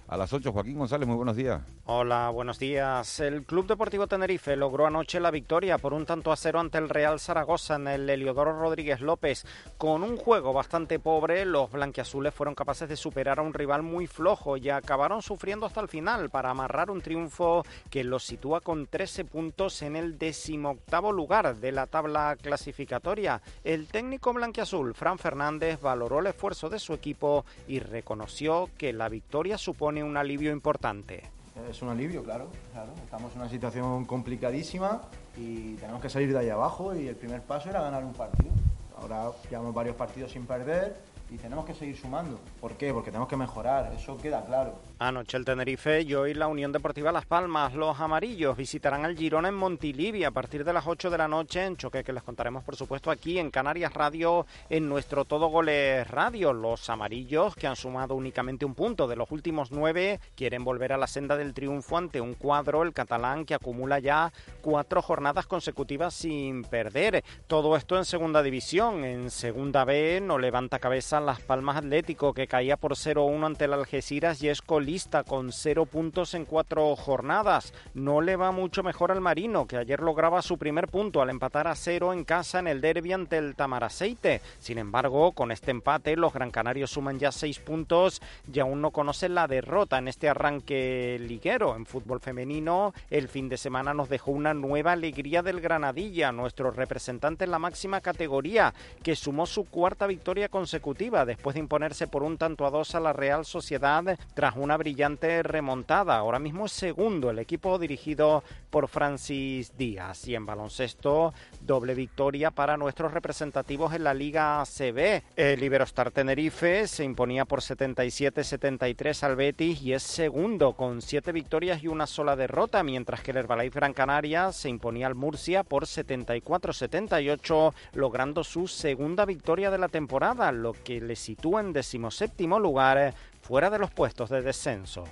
a 0.07 0.17
las 0.17 0.33
8. 0.33 0.51
Joaquín 0.51 0.77
González, 0.77 1.07
muy 1.07 1.15
buenos 1.15 1.35
días. 1.35 1.61
Hola, 1.85 2.29
buenos 2.29 2.59
días. 2.59 3.19
El 3.19 3.43
Club 3.43 3.67
Deportivo 3.67 4.07
Tenerife 4.07 4.55
logró 4.55 4.85
anoche 4.85 5.19
la 5.19 5.31
victoria 5.31 5.77
por 5.77 5.93
un 5.93 6.05
tanto 6.05 6.31
a 6.31 6.37
cero 6.37 6.59
ante 6.59 6.77
el 6.77 6.89
Real 6.89 7.19
Zaragoza 7.19 7.75
en 7.75 7.87
el 7.87 8.09
Heliodoro 8.09 8.59
Rodríguez 8.59 9.01
López. 9.01 9.45
Con 9.77 10.03
un 10.03 10.17
juego 10.17 10.53
bastante 10.53 10.99
pobre, 10.99 11.45
los 11.45 11.71
blanquiazules 11.71 12.33
fueron 12.33 12.55
capaces 12.55 12.87
de 12.89 12.95
superar 12.95 13.39
a 13.39 13.41
un 13.41 13.53
rival 13.53 13.83
muy 13.83 14.07
flojo 14.07 14.57
y 14.57 14.69
acabaron 14.69 15.21
sufriendo 15.21 15.65
hasta 15.65 15.81
el 15.81 15.87
final 15.87 16.29
para 16.29 16.51
amarrar 16.51 16.89
un 16.89 17.01
triunfo 17.01 17.65
que 17.89 18.03
los 18.03 18.23
sitúa 18.23 18.61
con 18.61 18.87
13 18.87 19.25
puntos 19.25 19.81
en 19.81 19.95
el 19.95 20.17
decimoctavo 20.17 21.11
lugar 21.11 21.55
de 21.57 21.71
la 21.71 21.87
tabla 21.87 22.37
clasificatoria. 22.41 23.41
El 23.63 23.87
técnico 23.87 24.33
blanquiazul, 24.33 24.93
Fran 24.93 25.19
Fernández, 25.19 25.81
valoró 25.81 26.19
el 26.19 26.27
esfuerzo 26.27 26.69
de 26.69 26.79
su 26.79 26.93
equipo 26.93 27.45
y 27.67 27.79
reconoció 27.79 28.69
que 28.77 28.93
la 28.93 29.09
victoria 29.09 29.57
supone 29.57 29.92
un 30.01 30.17
alivio 30.17 30.51
importante. 30.51 31.23
Es 31.69 31.81
un 31.81 31.89
alivio, 31.89 32.23
claro, 32.23 32.47
claro. 32.71 32.93
Estamos 33.03 33.33
en 33.33 33.41
una 33.41 33.49
situación 33.49 34.05
complicadísima 34.05 35.01
y 35.37 35.75
tenemos 35.75 36.01
que 36.01 36.09
salir 36.09 36.31
de 36.31 36.39
ahí 36.39 36.49
abajo 36.49 36.95
y 36.95 37.07
el 37.07 37.15
primer 37.15 37.41
paso 37.41 37.69
era 37.69 37.81
ganar 37.81 38.03
un 38.03 38.13
partido. 38.13 38.51
Ahora 38.97 39.31
llevamos 39.49 39.73
varios 39.73 39.95
partidos 39.95 40.31
sin 40.31 40.47
perder 40.47 40.95
y 41.33 41.37
tenemos 41.37 41.65
que 41.65 41.73
seguir 41.73 41.97
sumando. 41.97 42.39
¿Por 42.61 42.73
qué? 42.73 42.93
Porque 42.93 43.09
tenemos 43.09 43.27
que 43.27 43.35
mejorar, 43.35 43.91
eso 43.97 44.19
queda 44.21 44.45
claro. 44.45 44.75
Anoche 44.99 45.35
el 45.35 45.43
Tenerife 45.43 46.01
y 46.01 46.13
hoy 46.13 46.35
la 46.35 46.47
Unión 46.47 46.71
Deportiva 46.71 47.11
Las 47.11 47.25
Palmas. 47.25 47.73
Los 47.73 47.99
amarillos 47.99 48.55
visitarán 48.55 49.03
al 49.03 49.17
Girona 49.17 49.49
en 49.49 49.55
Montilivia 49.55 50.27
a 50.27 50.31
partir 50.31 50.63
de 50.63 50.71
las 50.71 50.85
8 50.85 51.09
de 51.09 51.17
la 51.17 51.27
noche 51.27 51.65
en 51.65 51.75
choque 51.75 52.03
que 52.03 52.13
les 52.13 52.21
contaremos 52.21 52.63
por 52.63 52.75
supuesto 52.75 53.09
aquí 53.09 53.39
en 53.39 53.49
Canarias 53.49 53.93
Radio 53.93 54.45
en 54.69 54.87
nuestro 54.87 55.25
Todo 55.25 55.47
Goles 55.47 56.07
Radio. 56.07 56.53
Los 56.53 56.89
amarillos 56.89 57.55
que 57.55 57.65
han 57.65 57.75
sumado 57.75 58.13
únicamente 58.13 58.63
un 58.63 58.75
punto 58.75 59.07
de 59.07 59.15
los 59.15 59.31
últimos 59.31 59.71
nueve 59.71 60.19
quieren 60.35 60.63
volver 60.63 60.93
a 60.93 60.97
la 60.97 61.07
senda 61.07 61.35
del 61.35 61.55
triunfo 61.55 61.97
ante 61.97 62.21
un 62.21 62.35
cuadro, 62.35 62.83
el 62.83 62.93
catalán, 62.93 63.45
que 63.45 63.55
acumula 63.55 63.97
ya 63.97 64.31
cuatro 64.61 65.01
jornadas 65.01 65.47
consecutivas 65.47 66.13
sin 66.13 66.63
perder. 66.63 67.23
Todo 67.47 67.75
esto 67.75 67.97
en 67.97 68.05
segunda 68.05 68.43
división. 68.43 69.03
En 69.03 69.31
segunda 69.31 69.83
B 69.83 70.21
no 70.21 70.37
levanta 70.37 70.77
cabeza 70.77 71.22
Las 71.23 71.39
Palmas 71.41 71.77
Atlético 71.77 72.33
que 72.33 72.47
caía 72.47 72.77
por 72.77 72.93
0-1 72.93 73.45
ante 73.45 73.65
el 73.65 73.73
Algeciras 73.73 74.43
y 74.43 74.49
es 74.49 74.61
lista 74.81 75.23
con 75.23 75.51
cero 75.51 75.85
puntos 75.85 76.33
en 76.33 76.45
cuatro 76.45 76.95
jornadas. 76.95 77.73
No 77.93 78.21
le 78.21 78.35
va 78.35 78.51
mucho 78.51 78.83
mejor 78.83 79.11
al 79.11 79.21
Marino, 79.21 79.67
que 79.67 79.77
ayer 79.77 80.01
lograba 80.01 80.41
su 80.41 80.57
primer 80.57 80.87
punto 80.87 81.21
al 81.21 81.29
empatar 81.29 81.67
a 81.67 81.75
cero 81.75 82.11
en 82.11 82.23
casa 82.23 82.59
en 82.59 82.67
el 82.67 82.81
derby 82.81 83.13
ante 83.13 83.37
el 83.37 83.55
Tamaraceite. 83.55 84.41
Sin 84.59 84.77
embargo, 84.77 85.31
con 85.31 85.51
este 85.51 85.71
empate, 85.71 86.15
los 86.15 86.33
Gran 86.33 86.51
Canarios 86.51 86.91
suman 86.91 87.19
ya 87.19 87.31
seis 87.31 87.59
puntos 87.59 88.21
y 88.51 88.59
aún 88.59 88.81
no 88.81 88.91
conocen 88.91 89.35
la 89.35 89.47
derrota 89.47 89.97
en 89.97 90.07
este 90.07 90.27
arranque 90.27 91.17
liguero. 91.19 91.75
En 91.75 91.85
fútbol 91.85 92.19
femenino, 92.19 92.93
el 93.09 93.27
fin 93.27 93.47
de 93.47 93.57
semana 93.57 93.93
nos 93.93 94.09
dejó 94.09 94.31
una 94.31 94.53
nueva 94.53 94.93
alegría 94.93 95.41
del 95.41 95.61
Granadilla, 95.61 96.31
nuestro 96.31 96.71
representante 96.71 97.45
en 97.45 97.51
la 97.51 97.59
máxima 97.59 98.01
categoría, 98.01 98.73
que 99.01 99.15
sumó 99.15 99.45
su 99.45 99.65
cuarta 99.65 100.07
victoria 100.07 100.49
consecutiva 100.49 101.02
después 101.09 101.53
de 101.55 101.59
imponerse 101.59 102.07
por 102.07 102.23
un 102.23 102.37
tanto 102.37 102.65
a 102.65 102.69
dos 102.69 102.95
a 102.95 102.99
la 103.01 103.11
Real 103.11 103.43
Sociedad 103.45 104.17
tras 104.33 104.55
una 104.55 104.77
brillante 104.77 105.43
remontada. 105.43 106.15
Ahora 106.15 106.39
mismo 106.39 106.65
es 106.65 106.71
segundo 106.71 107.29
el 107.29 107.39
equipo 107.39 107.77
dirigido 107.77 108.43
por 108.69 108.87
Francis 108.87 109.77
Díaz. 109.77 110.27
Y 110.27 110.35
en 110.35 110.45
baloncesto, 110.45 111.33
doble 111.61 111.93
victoria 111.93 112.51
para 112.51 112.77
nuestros 112.77 113.13
representativos 113.13 113.93
en 113.93 114.05
la 114.05 114.13
Liga 114.13 114.63
CB. 114.65 115.23
El 115.35 115.63
Iberostar 115.63 116.11
Tenerife 116.11 116.87
se 116.87 117.03
imponía 117.03 117.43
por 117.43 117.59
77-73 117.59 119.23
al 119.23 119.35
Betis 119.35 119.81
y 119.81 119.93
es 119.93 120.03
segundo 120.03 120.73
con 120.73 121.01
siete 121.01 121.33
victorias 121.33 121.83
y 121.83 121.87
una 121.87 122.07
sola 122.07 122.35
derrota, 122.35 122.81
mientras 122.81 123.21
que 123.21 123.31
el 123.31 123.37
Herbalife 123.37 123.79
Gran 123.79 123.93
Canaria 123.93 124.51
se 124.53 124.69
imponía 124.69 125.07
al 125.07 125.15
Murcia 125.15 125.63
por 125.63 125.85
74-78, 125.85 127.73
logrando 127.93 128.43
su 128.43 128.67
segunda 128.67 129.25
victoria 129.25 129.69
de 129.69 129.77
la 129.77 129.89
temporada, 129.89 130.51
lo 130.51 130.73
que 130.73 130.92
le 130.99 131.15
sitúa 131.15 131.61
en 131.61 131.73
decimoséptimo 131.73 132.59
lugar 132.59 133.13
fuera 133.41 133.69
de 133.69 133.79
los 133.79 133.91
puestos 133.91 134.29
de 134.29 134.41
descenso. 134.41 135.05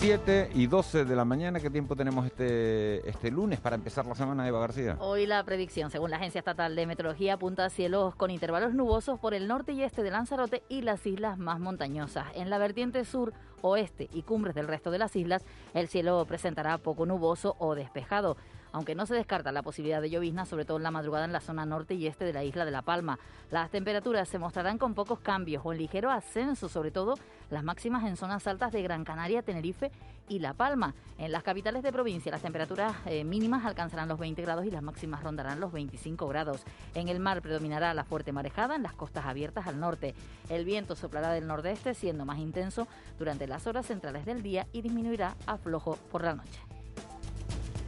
Siete 0.00 0.48
y 0.54 0.66
12 0.66 1.04
de 1.04 1.14
la 1.14 1.26
mañana, 1.26 1.60
¿qué 1.60 1.68
tiempo 1.68 1.94
tenemos 1.94 2.24
este, 2.24 3.06
este 3.06 3.30
lunes 3.30 3.60
para 3.60 3.76
empezar 3.76 4.06
la 4.06 4.14
semana, 4.14 4.48
Eva 4.48 4.58
García? 4.58 4.96
Hoy 4.98 5.26
la 5.26 5.44
predicción, 5.44 5.90
según 5.90 6.08
la 6.08 6.16
Agencia 6.16 6.38
Estatal 6.38 6.74
de 6.74 6.86
Meteorología, 6.86 7.34
apunta 7.34 7.66
a 7.66 7.68
cielos 7.68 8.14
con 8.14 8.30
intervalos 8.30 8.72
nubosos 8.72 9.20
por 9.20 9.34
el 9.34 9.46
norte 9.46 9.72
y 9.72 9.82
este 9.82 10.02
de 10.02 10.10
Lanzarote 10.10 10.62
y 10.70 10.80
las 10.80 11.04
islas 11.04 11.36
más 11.36 11.60
montañosas. 11.60 12.28
En 12.34 12.48
la 12.48 12.56
vertiente 12.56 13.04
sur, 13.04 13.34
oeste 13.60 14.08
y 14.14 14.22
cumbres 14.22 14.54
del 14.54 14.68
resto 14.68 14.90
de 14.90 14.96
las 14.96 15.14
islas, 15.16 15.44
el 15.74 15.88
cielo 15.88 16.24
presentará 16.24 16.78
poco 16.78 17.04
nuboso 17.04 17.56
o 17.58 17.74
despejado 17.74 18.38
aunque 18.72 18.94
no 18.94 19.06
se 19.06 19.14
descarta 19.14 19.52
la 19.52 19.62
posibilidad 19.62 20.00
de 20.00 20.10
llovizna, 20.10 20.46
sobre 20.46 20.64
todo 20.64 20.76
en 20.76 20.82
la 20.82 20.90
madrugada 20.90 21.24
en 21.24 21.32
la 21.32 21.40
zona 21.40 21.66
norte 21.66 21.94
y 21.94 22.06
este 22.06 22.24
de 22.24 22.32
la 22.32 22.44
isla 22.44 22.64
de 22.64 22.70
La 22.70 22.82
Palma. 22.82 23.18
Las 23.50 23.70
temperaturas 23.70 24.28
se 24.28 24.38
mostrarán 24.38 24.78
con 24.78 24.94
pocos 24.94 25.20
cambios 25.20 25.62
o 25.64 25.72
en 25.72 25.78
ligero 25.78 26.10
ascenso, 26.10 26.68
sobre 26.68 26.90
todo 26.90 27.14
las 27.50 27.64
máximas 27.64 28.04
en 28.04 28.16
zonas 28.16 28.46
altas 28.46 28.72
de 28.72 28.82
Gran 28.82 29.04
Canaria, 29.04 29.42
Tenerife 29.42 29.90
y 30.28 30.38
La 30.38 30.54
Palma. 30.54 30.94
En 31.18 31.32
las 31.32 31.42
capitales 31.42 31.82
de 31.82 31.92
provincia 31.92 32.30
las 32.30 32.42
temperaturas 32.42 32.94
eh, 33.06 33.24
mínimas 33.24 33.64
alcanzarán 33.64 34.08
los 34.08 34.18
20 34.18 34.40
grados 34.42 34.64
y 34.64 34.70
las 34.70 34.82
máximas 34.82 35.22
rondarán 35.22 35.60
los 35.60 35.72
25 35.72 36.28
grados. 36.28 36.62
En 36.94 37.08
el 37.08 37.20
mar 37.20 37.42
predominará 37.42 37.92
la 37.94 38.04
fuerte 38.04 38.32
marejada 38.32 38.76
en 38.76 38.82
las 38.82 38.94
costas 38.94 39.26
abiertas 39.26 39.66
al 39.66 39.80
norte. 39.80 40.14
El 40.48 40.64
viento 40.64 40.94
soplará 40.94 41.32
del 41.32 41.46
nordeste 41.46 41.94
siendo 41.94 42.24
más 42.24 42.38
intenso 42.38 42.86
durante 43.18 43.46
las 43.46 43.66
horas 43.66 43.86
centrales 43.86 44.24
del 44.24 44.42
día 44.42 44.66
y 44.72 44.82
disminuirá 44.82 45.36
a 45.46 45.58
flojo 45.58 45.96
por 46.10 46.22
la 46.22 46.34
noche. 46.34 46.69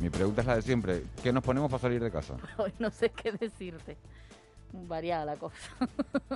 Mi 0.02 0.10
pregunta 0.10 0.40
es 0.40 0.46
la 0.48 0.56
de 0.56 0.62
siempre. 0.62 1.04
¿Qué 1.22 1.32
nos 1.32 1.44
ponemos 1.44 1.70
para 1.70 1.80
salir 1.80 2.02
de 2.02 2.10
casa? 2.10 2.34
Hoy 2.58 2.72
no 2.80 2.90
sé 2.90 3.10
qué 3.10 3.30
decirte. 3.30 3.96
Variada 4.72 5.24
la 5.24 5.36
cosa. 5.36 5.56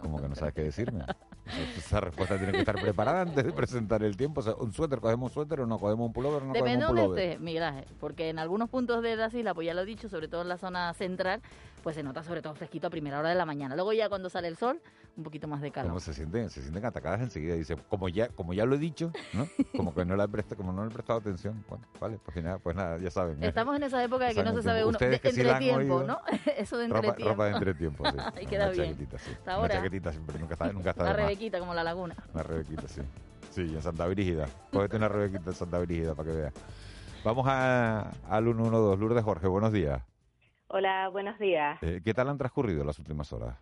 ¿Cómo 0.01 0.23
que 0.23 0.29
no 0.29 0.37
sabes 0.37 0.55
qué 0.55 0.63
decirme? 0.63 1.05
Esa 1.77 2.01
respuesta 2.01 2.37
tiene 2.37 2.53
que 2.53 2.59
estar 2.61 2.75
preparada 2.81 3.23
antes 3.23 3.45
de 3.45 3.53
presentar 3.53 4.03
el 4.03 4.17
tiempo. 4.17 4.41
O 4.41 4.43
sea, 4.43 4.55
un 4.55 4.73
suéter, 4.73 5.01
cogemos 5.01 5.33
suéter 5.33 5.61
o 5.61 5.67
no, 5.67 5.79
cogemos 5.79 6.07
un 6.07 6.13
pullover 6.13 6.43
o 6.43 6.47
no 6.47 6.53
Depende 6.53 6.85
cogemos 6.85 6.91
un 6.91 7.07
pullover. 7.15 7.39
de 7.39 7.45
mira, 7.45 7.85
porque 8.01 8.29
en 8.31 8.39
algunos 8.39 8.69
puntos 8.69 9.03
de 9.03 9.17
las 9.17 9.33
islas, 9.35 9.55
pues 9.55 9.67
ya 9.67 9.75
lo 9.75 9.83
he 9.83 9.87
dicho, 9.87 10.09
sobre 10.09 10.29
todo 10.29 10.43
en 10.43 10.49
la 10.49 10.59
zona 10.59 10.93
central, 10.95 11.41
pues 11.83 11.95
se 11.97 12.03
nota 12.03 12.23
sobre 12.25 12.43
todo 12.43 12.55
fresquito 12.55 12.89
a 12.89 12.91
primera 12.91 13.19
hora 13.21 13.29
de 13.29 13.35
la 13.37 13.47
mañana. 13.47 13.75
Luego 13.77 13.93
ya 13.93 14.09
cuando 14.09 14.29
sale 14.29 14.49
el 14.49 14.57
sol, 14.57 14.81
un 15.17 15.23
poquito 15.23 15.47
más 15.49 15.63
de 15.63 15.71
calor. 15.71 15.91
Como 15.91 16.01
se 16.01 16.13
sienten, 16.13 16.51
se 16.51 16.61
sienten 16.61 16.85
atacadas 16.85 17.21
enseguida. 17.21 17.55
Dice, 17.55 17.77
como 17.89 18.09
ya, 18.09 18.29
como 18.29 18.53
ya 18.53 18.67
lo 18.67 18.75
he 18.75 18.79
dicho, 18.79 19.13
¿no? 19.33 19.49
Como 19.77 19.95
que 19.95 20.05
no 20.05 20.15
le 20.17 20.25
he 20.25 20.29
prestado, 20.29 20.57
como 20.57 20.73
no 20.73 20.85
le 20.85 20.91
he 20.91 20.93
prestado 20.93 21.21
atención. 21.21 21.65
Bueno, 21.69 21.87
vale, 22.01 22.19
pues 22.23 22.43
nada, 22.45 22.59
pues 22.59 22.77
nada, 22.77 22.99
ya 22.99 23.11
saben. 23.11 23.43
¿eh? 23.43 23.49
Estamos 23.49 23.77
en 23.77 23.85
esa 23.85 24.03
época 24.03 24.27
de 24.27 24.35
que 24.35 24.43
no 24.43 24.51
se 24.51 24.57
un 24.59 24.63
sabe 24.63 24.85
uno. 24.85 24.99
De 24.99 25.19
sí 25.19 25.41
entretiempo, 25.41 25.95
oído. 25.95 26.05
¿no? 26.07 26.21
Eso 26.59 26.77
de 26.77 26.89
Ropa, 26.89 26.99
entretiempo. 26.99 27.33
ropa 27.33 27.45
de 27.47 27.53
entretiempo, 27.53 28.05
sí. 28.11 28.17
Ahí 28.37 28.47
queda 28.47 28.69
bien. 28.71 28.85
chaquetita, 28.91 29.19
sí. 29.19 29.31
Hasta 29.31 29.53
Una 29.53 29.55
ahora. 29.63 29.75
chaquetita 29.77 30.13
siempre, 30.13 30.39
nunca 30.39 30.55
está, 30.55 30.73
nunca 30.73 30.91
está 30.91 31.05
de 31.05 31.11
más. 31.11 31.19
Rebequita 31.37 31.59
como 31.59 31.75
la 31.75 31.85
laguna. 31.85 32.17
Una 32.33 32.43
rebequita, 32.43 32.89
sí. 32.89 33.03
Sí, 33.51 33.61
en 33.61 33.83
Santa 33.83 34.07
Brígida. 34.07 34.49
Cógete 34.73 34.97
una 34.97 35.09
rebequita 35.09 35.51
en 35.51 35.57
Santa 35.57 35.79
Brígida 35.79 36.15
para 36.15 36.31
que 36.31 36.37
veas. 36.37 36.55
Vamos 37.25 37.47
a, 37.49 38.11
al 38.29 38.45
112. 38.45 39.01
Lourdes 39.01 39.25
Jorge, 39.25 39.47
buenos 39.47 39.73
días. 39.73 40.03
Hola, 40.69 41.09
buenos 41.09 41.39
días. 41.39 41.79
Eh, 41.83 42.01
¿Qué 42.03 42.15
tal 42.15 42.29
han 42.29 42.39
transcurrido 42.39 42.85
las 42.85 42.99
últimas 42.99 43.33
horas? 43.33 43.57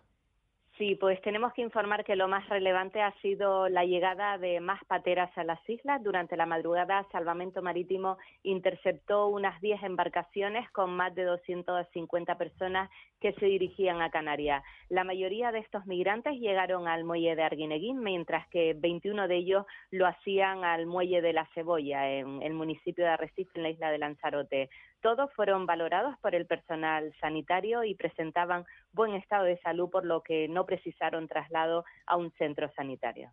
Sí, 0.77 0.95
pues 0.95 1.21
tenemos 1.21 1.53
que 1.53 1.61
informar 1.61 2.03
que 2.03 2.17
lo 2.17 2.27
más 2.27 2.49
relevante 2.49 3.01
ha 3.01 3.13
sido 3.21 3.69
la 3.69 3.85
llegada 3.85 4.37
de 4.37 4.59
más 4.59 4.83
pateras 4.83 5.31
a 5.37 5.45
las 5.45 5.59
islas. 5.69 6.03
Durante 6.03 6.35
la 6.35 6.45
madrugada, 6.45 7.07
Salvamento 7.13 7.61
Marítimo 7.61 8.17
interceptó 8.43 9.27
unas 9.27 9.61
10 9.61 9.83
embarcaciones 9.83 10.69
con 10.71 10.93
más 10.93 11.15
de 11.15 11.23
250 11.23 12.37
personas 12.37 12.89
que 13.21 13.31
se 13.33 13.45
dirigían 13.45 14.01
a 14.01 14.11
Canarias. 14.11 14.65
La 14.89 15.05
mayoría 15.05 15.53
de 15.53 15.59
estos 15.59 15.85
migrantes 15.85 16.33
llegaron 16.41 16.89
al 16.89 17.05
muelle 17.05 17.37
de 17.37 17.43
Arguineguín, 17.43 18.03
mientras 18.03 18.45
que 18.49 18.73
21 18.77 19.29
de 19.29 19.37
ellos 19.37 19.65
lo 19.91 20.07
hacían 20.07 20.65
al 20.65 20.87
muelle 20.87 21.21
de 21.21 21.31
la 21.31 21.47
Cebolla, 21.53 22.11
en 22.11 22.43
el 22.43 22.53
municipio 22.53 23.05
de 23.05 23.11
Arrecife, 23.11 23.51
en 23.55 23.63
la 23.63 23.69
isla 23.69 23.91
de 23.91 23.97
Lanzarote. 23.97 24.69
Todos 25.01 25.31
fueron 25.33 25.65
valorados 25.65 26.15
por 26.19 26.35
el 26.35 26.45
personal 26.45 27.13
sanitario 27.19 27.83
y 27.83 27.95
presentaban 27.95 28.65
buen 28.91 29.13
estado 29.13 29.43
de 29.43 29.59
salud, 29.59 29.89
por 29.89 30.05
lo 30.05 30.21
que 30.21 30.47
no 30.47 30.65
precisaron 30.65 31.27
traslado 31.27 31.85
a 32.07 32.17
un 32.17 32.31
centro 32.33 32.71
sanitario. 32.75 33.31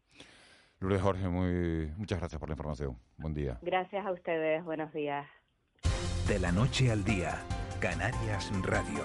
Lourdes 0.81 1.01
Jorge, 1.01 1.29
muy, 1.29 1.93
muchas 1.97 2.19
gracias 2.19 2.41
por 2.41 2.49
la 2.49 2.55
información. 2.55 2.99
Buen 3.17 3.35
día. 3.35 3.59
Gracias 3.63 4.05
a 4.05 4.11
ustedes. 4.11 4.65
Buenos 4.65 4.93
días. 4.93 5.27
De 6.27 6.39
la 6.39 6.51
noche 6.51 6.91
al 6.91 7.05
día, 7.05 7.41
Canarias 7.81 8.51
Radio. 8.63 9.05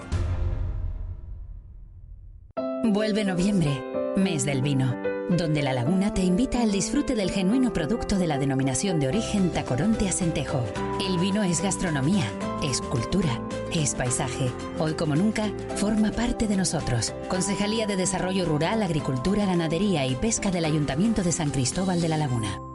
Vuelve 2.84 3.24
noviembre, 3.24 3.70
mes 4.16 4.44
del 4.44 4.62
vino, 4.62 4.94
donde 5.30 5.62
La 5.62 5.72
Laguna 5.72 6.14
te 6.14 6.22
invita 6.22 6.62
al 6.62 6.72
disfrute 6.72 7.14
del 7.14 7.30
genuino 7.30 7.72
producto 7.72 8.18
de 8.18 8.26
la 8.26 8.38
denominación 8.38 8.98
de 9.00 9.08
origen 9.08 9.50
Tacoronte 9.50 10.08
Acentejo. 10.08 10.64
El 11.06 11.18
vino 11.18 11.42
es 11.42 11.62
gastronomía, 11.62 12.24
es 12.62 12.80
cultura, 12.80 13.40
es 13.72 13.94
paisaje. 13.94 14.50
Hoy 14.78 14.94
como 14.94 15.16
nunca, 15.16 15.50
forma 15.76 16.10
parte 16.10 16.46
de 16.46 16.56
nosotros. 16.56 17.14
Concejalía 17.28 17.86
de 17.86 17.96
Desarrollo 17.96 18.44
Rural, 18.44 18.82
Agricultura, 18.82 19.46
Ganadería 19.46 20.06
y 20.06 20.14
Pesca 20.14 20.50
del 20.50 20.64
Ayuntamiento 20.64 21.22
de 21.22 21.32
San 21.32 21.50
Cristóbal 21.50 22.00
de 22.00 22.08
la 22.08 22.16
Laguna. 22.16 22.67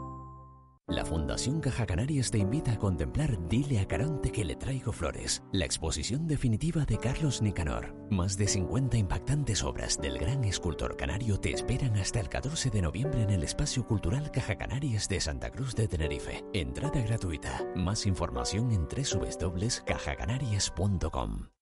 La 0.89 1.05
Fundación 1.05 1.61
Caja 1.61 1.85
Canarias 1.85 2.29
te 2.29 2.39
invita 2.39 2.73
a 2.73 2.77
contemplar 2.77 3.47
Dile 3.47 3.79
a 3.79 3.87
Caronte 3.87 4.33
que 4.33 4.43
le 4.43 4.57
traigo 4.57 4.91
flores, 4.91 5.41
la 5.53 5.63
exposición 5.63 6.27
definitiva 6.27 6.83
de 6.83 6.97
Carlos 6.97 7.41
Nicanor. 7.41 7.95
Más 8.09 8.35
de 8.35 8.47
50 8.47 8.97
impactantes 8.97 9.63
obras 9.63 10.01
del 10.01 10.19
gran 10.19 10.43
escultor 10.43 10.97
canario 10.97 11.39
te 11.39 11.51
esperan 11.51 11.95
hasta 11.95 12.19
el 12.19 12.27
14 12.27 12.69
de 12.69 12.81
noviembre 12.81 13.21
en 13.21 13.29
el 13.29 13.43
Espacio 13.43 13.87
Cultural 13.87 14.29
Caja 14.29 14.57
Canarias 14.57 15.07
de 15.07 15.21
Santa 15.21 15.51
Cruz 15.51 15.73
de 15.73 15.87
Tenerife. 15.87 16.43
Entrada 16.53 17.01
gratuita. 17.01 17.65
Más 17.75 18.05
información 18.05 18.73
en 18.73 18.85
www.cajacanarias.com. 18.85 21.52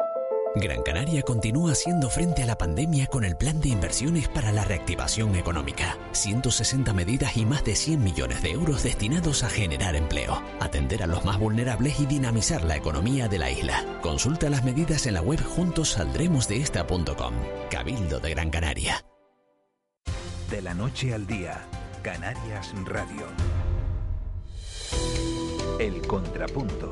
Gran 0.54 0.84
Canaria 0.84 1.22
continúa 1.22 1.72
haciendo 1.72 2.10
frente 2.10 2.44
a 2.44 2.46
la 2.46 2.58
pandemia 2.58 3.08
con 3.08 3.24
el 3.24 3.38
plan 3.38 3.62
de 3.62 3.70
inversiones 3.70 4.28
para 4.28 4.52
la 4.52 4.66
reactivación 4.66 5.36
económica. 5.36 5.98
160 6.12 6.92
medidas 6.94 7.38
y 7.38 7.46
más 7.46 7.64
de 7.64 7.74
100 7.74 8.04
millones 8.04 8.44
de 8.44 8.52
euros 8.52 8.84
destinados 8.84 9.44
a 9.44 9.50
generar 9.50 9.96
empleo, 9.96 10.42
atender 10.60 11.04
a 11.04 11.08
los 11.08 11.24
más 11.24 11.40
vulnerables 11.40 12.02
y 12.02 12.06
dinamizar 12.06 12.66
la 12.66 12.76
economía 12.76 13.30
de 13.30 13.40
la 13.40 13.50
isla. 13.50 13.86
Consulta 14.02 14.50
las 14.50 14.66
medidas 14.66 15.08
en 15.08 15.14
la 15.14 15.22
web 15.22 15.42
juntosaldremosdeesta.com. 15.42 17.34
Cabildo 17.70 18.20
de 18.20 18.30
Gran 18.32 18.50
Canaria. 18.50 19.06
De 20.50 20.62
la 20.62 20.74
noche 20.74 21.14
al 21.14 21.28
día, 21.28 21.62
Canarias 22.02 22.74
Radio. 22.84 23.26
El 25.80 26.06
Contrapunto. 26.06 26.92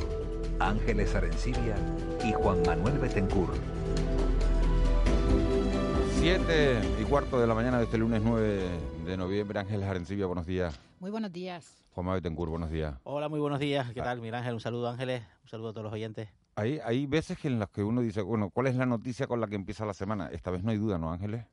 Ángeles 0.62 1.16
Arencibia 1.16 1.76
y 2.24 2.34
Juan 2.34 2.62
Manuel 2.66 2.98
Betencur. 2.98 3.50
Siete 6.16 6.82
y 7.00 7.04
cuarto 7.06 7.40
de 7.40 7.48
la 7.48 7.54
mañana 7.54 7.78
de 7.78 7.86
este 7.86 7.98
lunes 7.98 8.22
9 8.24 8.70
de 9.06 9.18
noviembre. 9.18 9.60
Ángeles 9.60 9.88
Arencibia, 9.88 10.26
buenos 10.26 10.46
días. 10.46 10.80
Muy 11.00 11.12
buenos 11.12 11.32
días. 11.32 11.86
Juan 11.92 12.06
Manuel 12.06 12.22
Betencur, 12.22 12.50
buenos 12.50 12.72
días. 12.72 12.96
Hola, 13.04 13.30
muy 13.30 13.40
buenos 13.40 13.60
días. 13.60 13.92
¿Qué 13.94 14.02
tal, 14.02 14.20
Miguel 14.20 14.36
Ángel? 14.36 14.54
Un 14.54 14.60
saludo, 14.60 14.90
Ángeles. 14.90 15.24
Un 15.44 15.50
saludo 15.50 15.70
a 15.70 15.72
todos 15.74 15.86
los 15.86 15.94
oyentes. 15.94 16.30
Hay, 16.56 16.80
hay 16.84 17.06
veces 17.06 17.38
que 17.38 17.48
en 17.48 17.60
las 17.60 17.70
que 17.70 17.84
uno 17.84 18.02
dice, 18.02 18.22
bueno, 18.22 18.50
¿cuál 18.50 18.68
es 18.68 18.76
la 18.76 18.86
noticia 18.86 19.28
con 19.28 19.40
la 19.40 19.48
que 19.48 19.56
empieza 19.56 19.86
la 19.86 19.94
semana? 19.94 20.30
Esta 20.32 20.52
vez 20.52 20.64
no 20.64 20.72
hay 20.72 20.78
duda, 20.78 20.98
¿no, 20.98 21.12
Ángeles? 21.12 21.46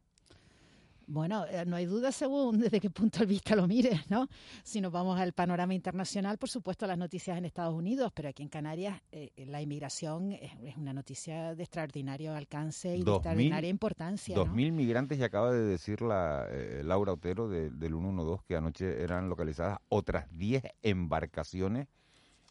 Bueno, 1.06 1.46
eh, 1.46 1.64
no 1.66 1.76
hay 1.76 1.86
duda 1.86 2.10
según 2.10 2.58
desde 2.60 2.80
qué 2.80 2.90
punto 2.90 3.20
de 3.20 3.26
vista 3.26 3.54
lo 3.54 3.66
mires, 3.66 4.10
¿no? 4.10 4.28
Si 4.62 4.80
nos 4.80 4.90
vamos 4.92 5.18
al 5.18 5.32
panorama 5.32 5.74
internacional, 5.74 6.38
por 6.38 6.48
supuesto, 6.48 6.86
las 6.86 6.98
noticias 6.98 7.38
en 7.38 7.44
Estados 7.44 7.74
Unidos, 7.74 8.12
pero 8.14 8.28
aquí 8.28 8.42
en 8.42 8.48
Canarias 8.48 9.00
eh, 9.12 9.30
la 9.46 9.62
inmigración 9.62 10.32
es, 10.32 10.52
es, 10.64 10.76
una 10.76 10.92
noticia 10.92 11.54
de 11.54 11.62
extraordinario 11.62 12.34
alcance 12.34 12.96
y 12.96 13.02
de 13.02 13.10
extraordinaria 13.10 13.70
importancia. 13.70 14.34
Dos 14.34 14.50
mil 14.50 14.72
migrantes, 14.72 15.18
y 15.18 15.22
acaba 15.22 15.52
de 15.52 15.62
decir 15.62 16.02
la, 16.02 16.46
eh, 16.50 16.82
Laura 16.84 17.12
Otero 17.12 17.48
de, 17.48 17.70
del 17.70 17.92
112 17.92 18.44
que 18.46 18.56
anoche 18.56 19.02
eran 19.02 19.28
localizadas 19.28 19.78
otras 19.88 20.28
10 20.36 20.64
embarcaciones 20.82 21.88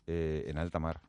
eh, 0.07 0.45
en 0.47 0.57
alta 0.57 0.79
mar. 0.79 1.01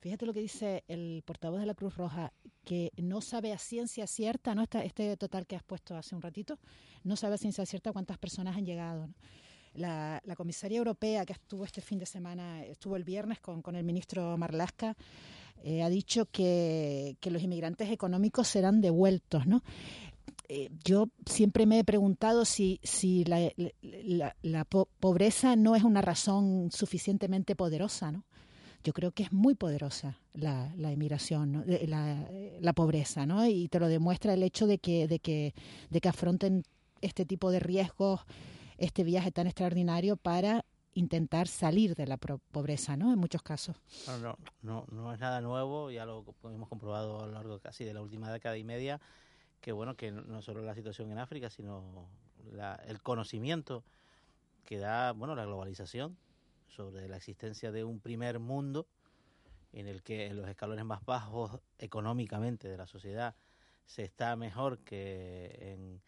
Fíjate 0.00 0.24
lo 0.24 0.32
que 0.32 0.40
dice 0.40 0.82
el 0.88 1.22
portavoz 1.26 1.60
de 1.60 1.66
la 1.66 1.74
Cruz 1.74 1.94
Roja, 1.94 2.32
que 2.64 2.90
no 2.96 3.20
sabe 3.20 3.52
a 3.52 3.58
ciencia 3.58 4.06
cierta, 4.06 4.54
¿no? 4.54 4.64
Este 4.82 5.14
total 5.18 5.46
que 5.46 5.56
has 5.56 5.62
puesto 5.62 5.94
hace 5.94 6.14
un 6.14 6.22
ratito, 6.22 6.58
no 7.04 7.16
sabe 7.16 7.34
a 7.34 7.38
ciencia 7.38 7.66
cierta 7.66 7.92
cuántas 7.92 8.16
personas 8.16 8.56
han 8.56 8.64
llegado. 8.64 9.08
¿no? 9.08 9.14
La, 9.74 10.22
comisaria 10.38 10.78
europea 10.78 11.26
que 11.26 11.34
estuvo 11.34 11.66
este 11.66 11.82
fin 11.82 11.98
de 11.98 12.06
semana, 12.06 12.64
estuvo 12.64 12.96
el 12.96 13.04
viernes 13.04 13.40
con, 13.40 13.76
el 13.76 13.84
ministro 13.84 14.38
Marlaska, 14.38 14.96
eh, 15.62 15.82
ha 15.82 15.90
dicho 15.90 16.24
que, 16.24 17.18
los 17.22 17.42
inmigrantes 17.42 17.90
económicos 17.90 18.48
serán 18.48 18.80
devueltos, 18.80 19.46
¿no? 19.46 19.62
Eh, 20.48 20.70
yo 20.82 21.10
siempre 21.26 21.66
me 21.66 21.78
he 21.78 21.84
preguntado 21.84 22.46
si, 22.46 22.80
la, 23.26 23.52
la, 23.82 24.34
la 24.40 24.64
po 24.64 24.88
pobreza 24.98 25.56
no 25.56 25.76
es 25.76 25.84
una 25.84 26.00
razón 26.00 26.70
suficientemente 26.72 27.54
poderosa, 27.54 28.10
¿no? 28.10 28.24
Yo 28.82 28.92
creo 28.92 29.12
que 29.12 29.24
es 29.24 29.32
muy 29.32 29.54
poderosa 29.54 30.18
la, 30.32 30.72
la 30.76 30.92
inmigración, 30.92 31.52
¿no? 31.52 31.64
la, 31.66 32.28
la, 32.60 32.72
pobreza, 32.72 33.26
¿no? 33.26 33.46
Y 33.46 33.68
te 33.68 33.78
lo 33.78 33.88
demuestra 33.88 34.34
el 34.34 34.42
hecho 34.42 34.66
de 34.66 34.78
que, 34.78 35.06
de 35.06 35.18
que, 35.18 35.54
de 35.90 36.00
que 36.00 36.08
afronten 36.08 36.64
este 37.00 37.24
tipo 37.24 37.50
de 37.50 37.60
riesgos, 37.60 38.20
este 38.78 39.04
viaje 39.04 39.30
tan 39.32 39.46
extraordinario 39.46 40.16
para 40.16 40.64
intentar 40.94 41.46
salir 41.46 41.94
de 41.94 42.06
la 42.06 42.16
pobreza, 42.16 42.96
¿no? 42.96 43.12
En 43.12 43.18
muchos 43.18 43.42
casos. 43.42 43.76
No, 44.06 44.18
no, 44.18 44.38
no, 44.62 44.86
no 44.90 45.12
es 45.12 45.20
nada 45.20 45.40
nuevo, 45.40 45.90
ya 45.90 46.04
lo 46.04 46.24
hemos 46.44 46.68
comprobado 46.68 47.22
a 47.22 47.26
lo 47.26 47.32
largo 47.32 47.58
casi 47.60 47.84
de 47.84 47.94
la 47.94 48.02
última 48.02 48.32
década 48.32 48.56
y 48.56 48.64
media, 48.64 49.00
que 49.60 49.72
bueno, 49.72 49.96
que 49.96 50.10
no 50.10 50.42
solo 50.42 50.62
la 50.62 50.74
situación 50.74 51.10
en 51.12 51.18
África, 51.18 51.50
sino 51.50 52.08
la, 52.52 52.74
el 52.86 53.00
conocimiento 53.02 53.84
que 54.64 54.78
da, 54.78 55.12
bueno, 55.12 55.34
la 55.34 55.44
globalización, 55.44 56.16
sobre 56.70 57.08
la 57.08 57.16
existencia 57.16 57.72
de 57.72 57.84
un 57.84 58.00
primer 58.00 58.38
mundo 58.38 58.86
en 59.72 59.86
el 59.86 60.02
que 60.02 60.26
en 60.26 60.36
los 60.36 60.48
escalones 60.48 60.84
más 60.84 61.04
bajos 61.04 61.60
económicamente 61.78 62.68
de 62.68 62.76
la 62.76 62.86
sociedad 62.86 63.34
se 63.86 64.04
está 64.04 64.36
mejor 64.36 64.78
que 64.78 65.56
en, 65.60 66.00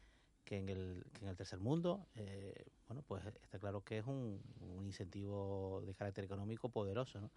que 0.45 0.59
en, 0.59 0.69
el, 0.69 1.05
que 1.13 1.25
en 1.25 1.31
el 1.31 1.37
tercer 1.37 1.61
mundo, 1.61 2.07
eh, 2.15 2.67
bueno, 2.89 3.03
pues 3.07 3.25
está 3.27 3.59
claro 3.59 3.83
que 3.83 3.99
es 3.99 4.07
un, 4.07 4.41
un, 4.61 4.87
incentivo 4.87 5.83
de 5.87 5.95
carácter 5.95 6.25
económico 6.25 6.69
poderoso. 6.69 7.21
¿no? 7.21 7.31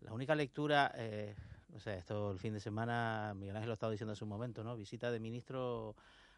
La 0.00 0.12
única 0.12 0.34
lectura, 0.34 0.92
eh, 0.96 1.34
no 1.68 1.78
sé, 1.78 1.98
esto 1.98 2.32
el 2.32 2.38
fin 2.38 2.52
de 2.52 2.60
semana, 2.60 3.34
Miguel 3.36 3.56
Ángel 3.56 3.68
lo 3.68 3.74
estaba 3.74 3.92
diciendo 3.92 4.12
hace 4.12 4.24
un 4.24 4.30
momento, 4.30 4.62
¿no? 4.64 4.76
Visita 4.76 5.10
de 5.10 5.20
ministro, 5.20 5.94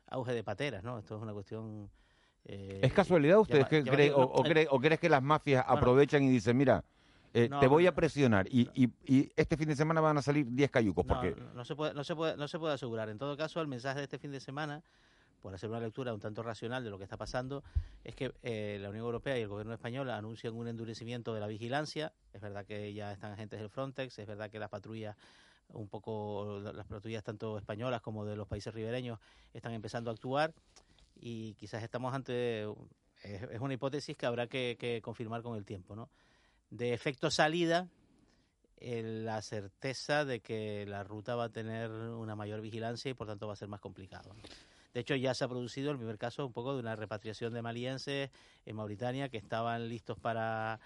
auge 0.07 0.33
de 0.33 0.45
pateras, 0.45 0.85
¿no? 0.85 0.99
Esto 0.99 1.17
es 1.17 1.23
una 1.23 1.33
cuestión 1.33 1.91
eh, 2.47 2.81
¿Es 2.83 2.93
casualidad 2.93 3.39
ustedes 3.39 3.67
que 3.69 3.83
creen, 3.83 4.13
o, 4.15 4.23
o, 4.23 4.43
cree, 4.43 4.67
o, 4.71 4.79
crees 4.79 5.01
que 5.01 5.09
las 5.09 5.23
mafias 5.23 5.65
bueno, 5.65 5.79
aprovechan 5.79 6.23
y 6.23 6.29
dicen, 6.29 6.57
mira, 6.57 6.85
eh, 7.33 7.49
no, 7.49 7.59
te 7.59 7.67
voy 7.67 7.87
a 7.87 7.95
presionar 7.95 8.47
y, 8.49 8.69
y, 8.75 8.91
y, 9.07 9.33
este 9.35 9.57
fin 9.57 9.69
de 9.69 9.75
semana 9.75 10.01
van 10.01 10.19
a 10.19 10.23
salir 10.23 10.47
10 10.49 10.71
cayucos? 10.71 11.05
Porque... 11.07 11.35
No, 11.35 11.55
no, 11.55 11.65
se 11.65 11.75
puede, 11.75 11.95
no, 11.95 12.05
se 12.05 12.15
puede, 12.15 12.37
no 12.37 12.47
se 12.47 12.59
puede 12.59 12.75
asegurar. 12.75 13.09
En 13.09 13.19
todo 13.19 13.37
caso, 13.37 13.61
el 13.61 13.67
mensaje 13.67 13.99
de 13.99 14.05
este 14.05 14.19
fin 14.19 14.31
de 14.31 14.41
semana, 14.41 14.83
por 15.41 15.55
hacer 15.55 15.71
una 15.71 15.81
lectura 15.81 16.13
un 16.13 16.21
tanto 16.21 16.43
racional 16.43 16.85
de 16.85 16.91
lo 16.91 16.99
que 16.99 17.05
está 17.05 17.17
pasando, 17.17 17.65
es 18.05 18.15
que 18.15 18.33
eh, 18.43 18.79
la 18.81 18.91
Unión 18.91 19.07
Europea 19.07 19.39
y 19.39 19.43
el 19.43 19.49
gobierno 19.49 19.73
español 19.73 20.11
anuncian 20.11 20.55
un 20.55 20.69
endurecimiento 20.69 21.33
de 21.33 21.41
la 21.41 21.47
vigilancia. 21.47 22.13
Es 22.35 22.43
verdad 22.43 22.67
que 22.67 22.93
ya 22.93 23.13
están 23.13 23.33
agentes 23.33 23.59
del 23.59 23.71
Frontex, 23.71 24.19
es 24.19 24.27
verdad 24.27 24.51
que 24.51 24.59
las 24.59 24.69
patrullas 24.69 25.17
un 25.69 25.89
poco 25.89 26.61
las 26.61 26.87
patrullas 26.87 27.25
tanto 27.25 27.57
españolas 27.57 28.03
como 28.03 28.27
de 28.27 28.37
los 28.37 28.47
países 28.47 28.73
ribereños 28.75 29.19
están 29.55 29.73
empezando 29.73 30.11
a 30.11 30.13
actuar 30.13 30.53
y 31.27 31.55
quizás 31.55 31.83
estamos 31.83 32.13
ante 32.13 32.65
es, 33.23 33.43
es 33.51 33.61
una 33.61 33.73
hipótesis 33.73 34.15
que 34.15 34.27
habrá 34.27 34.47
que, 34.47 34.77
que, 34.79 35.01
confirmar 35.01 35.41
con 35.43 35.57
el 35.57 35.65
tiempo, 35.65 35.97
¿no? 35.97 36.11
De 36.69 36.93
efecto 36.93 37.31
salida, 37.31 37.89
eh, 38.77 39.03
la 39.03 39.41
certeza 39.41 40.27
de 40.27 40.41
que 40.41 40.85
la 40.87 41.03
ruta 41.03 41.35
va 41.35 41.45
a 41.45 41.49
tener 41.49 41.91
una 41.91 42.37
mayor 42.37 42.61
vigilancia 42.61 43.11
y 43.11 43.15
por 43.15 43.27
tanto 43.27 43.47
va 43.47 43.55
a 43.55 43.57
ser 43.57 43.69
más 43.69 43.81
complicado. 43.81 44.35
¿no? 44.35 44.43
De 44.93 45.01
hecho, 45.01 45.15
ya 45.15 45.33
se 45.33 45.45
ha 45.45 45.49
producido 45.49 45.91
el 45.93 45.97
primer 45.97 46.19
caso 46.19 46.45
un 46.45 46.53
poco 46.53 46.75
de 46.75 46.81
una 46.81 46.95
repatriación 46.95 47.55
de 47.55 47.63
malienses 47.63 48.31
en 48.67 48.77
Mauritania 48.77 49.31
que 49.31 49.39
estaban 49.39 49.89
listos 49.89 50.19
para 50.19 50.79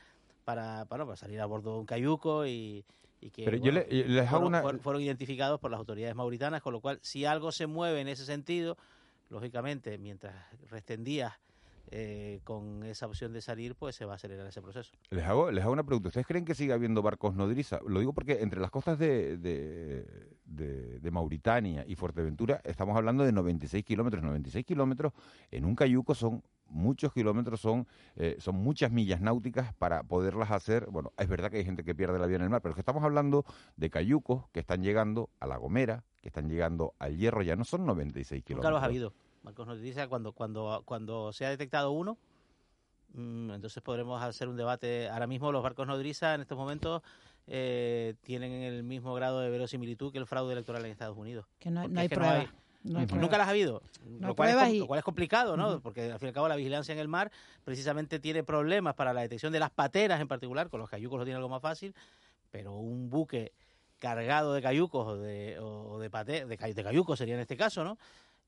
para, 0.45 0.85
para, 0.85 1.05
para 1.05 1.17
salir 1.17 1.41
a 1.41 1.47
bordo 1.47 1.73
de 1.75 1.81
un 1.81 1.87
cayuco 1.87 2.47
y, 2.47 2.85
y 3.21 3.31
que 3.31 3.45
Pero 3.45 3.59
bueno, 3.59 3.65
yo 3.67 3.73
le, 3.73 4.09
les 4.09 4.31
fueron, 4.31 4.47
una... 4.47 4.63
fueron 4.79 5.03
identificados 5.03 5.59
por 5.59 5.71
las 5.71 5.79
autoridades 5.79 6.15
mauritanas, 6.15 6.63
con 6.63 6.73
lo 6.73 6.81
cual, 6.81 7.01
si 7.03 7.25
algo 7.25 7.51
se 7.53 7.67
mueve 7.67 8.01
en 8.01 8.09
ese 8.09 8.25
sentido, 8.25 8.79
lógicamente, 9.29 9.99
mientras 9.99 10.35
resten 10.71 11.05
días 11.05 11.33
eh, 11.91 12.41
con 12.45 12.83
esa 12.85 13.07
opción 13.07 13.33
de 13.33 13.41
salir, 13.41 13.75
pues 13.75 13.97
se 13.97 14.05
va 14.05 14.13
a 14.13 14.17
acelerar 14.17 14.47
ese 14.47 14.61
proceso. 14.61 14.93
Les 15.11 15.25
hago, 15.25 15.51
les 15.51 15.65
hago 15.65 15.73
una 15.73 15.85
pregunta. 15.85 16.09
¿Ustedes 16.09 16.27
creen 16.27 16.45
que 16.45 16.55
sigue 16.55 16.73
habiendo 16.73 17.01
barcos 17.01 17.35
nodriza? 17.35 17.81
Lo 17.87 18.01
digo 18.01 18.13
porque 18.13 18.43
entre 18.43 18.61
las 18.61 18.71
costas 18.71 18.99
de, 18.99 19.39
de, 19.39 20.37
de, 20.45 20.99
de 21.01 21.11
Mauritania 21.11 21.85
y 21.87 21.95
Fuerteventura 21.95 22.61
estamos 22.65 22.97
hablando 22.97 23.25
de 23.25 23.33
96 23.33 23.85
kilómetros. 23.85 24.23
96 24.23 24.67
kilómetros 24.67 25.15
en 25.51 25.65
un 25.65 25.75
cayuco 25.75 26.15
son 26.15 26.43
muchos 26.69 27.13
kilómetros, 27.13 27.61
son, 27.61 27.87
eh, 28.17 28.37
son 28.39 28.57
muchas 28.57 28.91
millas 28.91 29.21
náuticas 29.21 29.75
para 29.75 30.03
poderlas 30.03 30.51
hacer. 30.51 30.87
Bueno, 30.91 31.13
es 31.17 31.29
verdad 31.29 31.51
que 31.51 31.59
hay 31.59 31.65
gente 31.65 31.85
que 31.85 31.95
pierde 31.95 32.19
la 32.19 32.27
vida 32.27 32.37
en 32.37 32.43
el 32.43 32.51
mar, 32.51 32.61
pero 32.61 32.73
es 32.73 32.75
que 32.75 32.81
estamos 32.81 33.03
hablando 33.03 33.45
de 33.77 33.91
cayucos 33.91 34.49
que 34.53 34.61
están 34.61 34.83
llegando 34.83 35.31
a 35.41 35.47
La 35.47 35.57
Gomera, 35.57 36.05
que 36.31 36.41
están 36.41 36.49
llegando 36.51 36.95
al 36.99 37.17
Hierro, 37.17 37.43
ya 37.43 37.57
no 37.57 37.65
son 37.65 37.87
96 37.87 38.45
kilómetros. 38.45 38.65
Nunca 38.65 38.71
los 38.71 38.83
ha 38.83 38.87
habido. 38.87 39.13
Marcos 39.43 39.67
nos 39.67 39.81
dice 39.81 40.07
cuando, 40.09 40.33
cuando, 40.33 40.83
cuando 40.85 41.33
se 41.33 41.47
ha 41.47 41.51
detectado 41.51 41.91
uno, 41.93 42.19
mm, 43.15 43.53
entonces 43.53 43.83
podremos 43.83 44.23
hacer 44.23 44.49
un 44.49 44.57
debate. 44.57 45.09
Ahora 45.09 45.27
mismo 45.27 45.51
los 45.53 45.63
barcos 45.63 45.87
nodriza 45.87 46.35
en 46.35 46.43
estos 46.43 46.59
momentos 46.59 47.03
eh, 47.47 48.15
tienen 48.23 48.53
el 48.53 48.83
mismo 48.83 49.15
grado 49.15 49.41
de 49.41 49.49
verosimilitud 49.51 50.13
que 50.13 50.19
el 50.19 50.27
fraude 50.27 50.53
electoral 50.53 50.85
en 50.85 50.91
Estados 50.93 51.17
Unidos. 51.17 51.47
Que 51.59 51.71
no, 51.71 51.89
no 51.89 52.01
hay 52.01 52.07
es 52.07 52.11
que 52.11 52.17
no 52.17 52.21
prueba. 52.23 52.39
hay- 52.41 52.49
No 52.85 52.99
hay 53.01 53.07
Nunca 53.07 53.17
prueba. 53.17 53.39
las 53.39 53.47
ha 53.47 53.51
habido, 53.51 53.83
No 54.07 54.29
lo, 54.29 54.35
cual 54.37 54.51
es, 54.51 54.69
y- 54.75 54.79
lo 54.81 54.87
cual 54.87 54.99
es 54.99 55.05
complicado, 55.05 55.57
¿no? 55.57 55.81
Porque 55.81 56.13
al 56.13 56.19
fin 56.19 56.27
y 56.27 56.29
al 56.29 56.35
cabo 56.35 56.49
la 56.49 56.57
vigilancia 56.57 56.93
en 56.93 56.99
el 56.99 57.09
mar 57.09 57.33
precisamente 57.65 58.19
tiene 58.21 58.45
problemas 58.45 58.95
para 58.95 59.13
la 59.13 59.23
detección 59.23 59.53
de 59.53 59.59
las 59.61 59.71
pateras 59.71 60.21
en 60.21 60.29
particular, 60.29 60.69
con 60.69 60.79
los 60.81 60.89
cayucos 60.91 61.19
lo 61.19 61.25
tiene 61.25 61.37
algo 61.37 61.49
más 61.49 61.61
fácil, 61.63 61.95
pero 62.51 62.75
un 62.75 63.09
buque 63.11 63.53
cargado 63.99 64.55
de 64.55 64.63
cayucos 64.63 65.07
o 65.07 65.17
de, 65.17 65.59
o 65.61 65.99
de, 65.99 66.11
pate- 66.11 66.47
de, 66.47 66.57
cay- 66.57 66.73
de 66.75 66.85
cayucos 66.85 67.19
sería 67.19 67.35
en 67.35 67.41
este 67.41 67.57
caso, 67.57 67.85
¿no? 67.85 67.99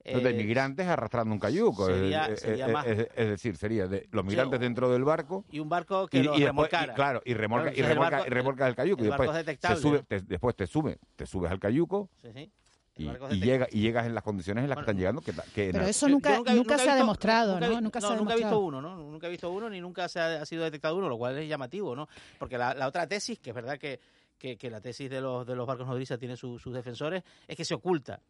de 0.03 0.31
Eh, 0.31 0.33
migrantes 0.33 0.87
arrastrando 0.89 1.35
un 1.35 1.39
cayuco. 1.39 1.85
sería- 1.87 2.25
es, 2.27 2.41
sería 2.41 2.67
es- 2.69 2.73
más- 2.73 2.87
es- 2.87 3.09
es 3.15 3.29
decir, 3.29 3.57
sería 3.59 3.87
de 3.87 4.09
los 4.13 4.25
migrantes 4.25 4.59
dentro 4.59 4.91
del 4.91 5.05
barco. 5.05 5.45
y 5.51 5.59
un 5.59 5.69
barco 5.69 6.07
que 6.09 6.21
y, 6.21 6.23
lo 6.23 6.31
y 6.37 6.41
después- 6.41 6.47
remolcara. 6.71 6.93
y 6.93 6.97
claro, 6.97 7.23
y 7.23 7.35
remolca, 7.35 7.65
y 7.67 7.69
entonces 7.69 7.85
el 7.85 7.95
remolca, 7.97 8.17
barco- 8.17 8.27
y 8.27 8.31
remolca 8.31 8.69
el 8.69 8.75
cayuco. 8.77 9.01
el 9.03 9.07
y 9.07 9.11
después, 9.11 9.59
se 9.61 9.77
sube, 9.77 10.03
te- 10.05 10.21
después 10.23 10.57
te 10.57 10.67
sube, 10.67 10.99
te 11.17 11.27
subes 11.27 11.51
al 11.51 11.61
cayuco 11.61 12.09
Sí, 12.23 12.29
sí. 12.33 12.51
y, 12.97 13.09
y 13.35 13.41
llega, 13.41 13.67
y 13.71 13.81
llegas 13.83 14.07
en 14.07 14.15
las 14.15 14.25
condiciones 14.25 14.65
en 14.65 14.71
las 14.71 14.77
que 14.79 14.83
están 14.83 14.97
llegando. 14.97 15.21
Que, 15.21 15.35
Pero 15.55 15.85
eso 15.87 16.09
nunca, 16.09 16.39
nunca, 16.39 16.79
se 16.79 16.85
ha 16.85 16.95
visto- 16.95 16.95
demostrado, 16.95 17.61
nunca 17.81 18.01
se 18.01 18.07
ha 18.07 18.17
nunca 18.17 18.33
he 18.33 18.37
visto 18.39 18.59
uno, 18.59 18.81
¿no? 18.81 18.97
Nunca 18.97 19.27
he 19.27 19.31
visto 19.31 19.51
uno 19.51 19.69
ni 19.69 19.83
nunca 19.83 20.09
se 20.09 20.19
ha, 20.19 20.41
ha 20.41 20.47
sido 20.47 20.65
detectado 20.65 20.97
uno, 20.97 21.11
lo 21.11 21.19
cual 21.19 21.37
es 21.37 21.47
llamativo, 21.47 21.95
¿no? 21.95 22.09
Porque 22.39 22.57
la, 22.57 22.73
la 22.73 22.87
otra 22.89 23.07
tesis, 23.07 23.39
que 23.39 23.51
es 23.51 23.55
verdad 23.55 23.79
que, 23.79 24.01
que, 24.41 24.57
que 24.57 24.71
la 24.71 24.81
tesis 24.81 25.09
de 25.09 25.21
los, 25.21 25.47
de 25.47 25.55
los 25.55 25.67
barcos 25.67 25.87
nodrizas 25.87 26.19
tiene 26.19 26.37
su- 26.37 26.59
sus 26.59 26.75
defensores, 26.75 27.23
es 27.47 27.57
que 27.57 27.65
se 27.65 27.75
oculta. 27.75 28.21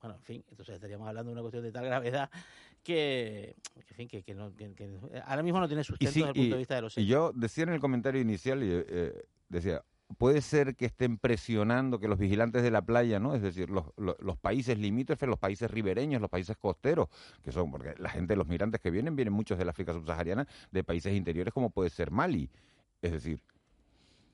Bueno, 0.00 0.16
en 0.16 0.22
fin, 0.22 0.44
entonces 0.48 0.76
estaríamos 0.76 1.08
hablando 1.08 1.30
de 1.30 1.32
una 1.32 1.42
cuestión 1.42 1.64
de 1.64 1.72
tal 1.72 1.84
gravedad 1.84 2.30
que, 2.82 3.56
que, 3.74 3.80
en 3.90 3.96
fin, 3.96 4.08
que, 4.08 4.22
que 4.22 4.34
no- 4.34 4.52
ahora 5.26 5.42
mismo 5.42 5.58
no 5.60 5.66
tiene 5.66 5.80
y, 5.80 5.84
sustento 5.84 6.12
sí, 6.12 6.20
desde 6.20 6.28
el 6.30 6.34
punto 6.34 6.46
y- 6.46 6.50
de 6.50 6.58
vista 6.58 6.74
de 6.76 6.80
los 6.82 6.96
y 6.96 7.00
hechos. 7.00 7.10
yo 7.10 7.32
decía 7.34 7.64
en 7.64 7.70
el 7.70 7.80
comentario 7.80 8.20
inicial, 8.20 8.62
y, 8.62 8.68
eh, 8.70 9.24
decía, 9.48 9.82
puede 10.18 10.40
ser 10.40 10.76
que 10.76 10.86
estén 10.86 11.18
presionando 11.18 11.98
que 11.98 12.06
los 12.06 12.18
vigilantes 12.18 12.62
de 12.62 12.70
la 12.70 12.82
playa, 12.82 13.18
¿no? 13.18 13.34
Es 13.34 13.42
decir, 13.42 13.70
los, 13.70 13.86
los, 13.96 14.14
los 14.20 14.36
países 14.36 14.78
limítrofes, 14.78 15.28
los 15.28 15.38
países 15.40 15.68
ribereños, 15.68 16.20
los 16.20 16.30
países 16.30 16.56
costeros, 16.56 17.08
que 17.42 17.50
son, 17.50 17.72
porque 17.72 17.94
la 17.98 18.10
gente, 18.10 18.36
los 18.36 18.46
migrantes 18.46 18.80
que 18.80 18.92
vienen, 18.92 19.16
vienen 19.16 19.34
muchos 19.34 19.58
del 19.58 19.68
África 19.68 19.92
subsahariana, 19.92 20.46
de 20.70 20.84
países 20.84 21.12
interiores 21.12 21.52
como 21.52 21.70
puede 21.70 21.90
ser 21.90 22.12
Mali. 22.12 22.48
Es 23.02 23.10
decir, 23.10 23.40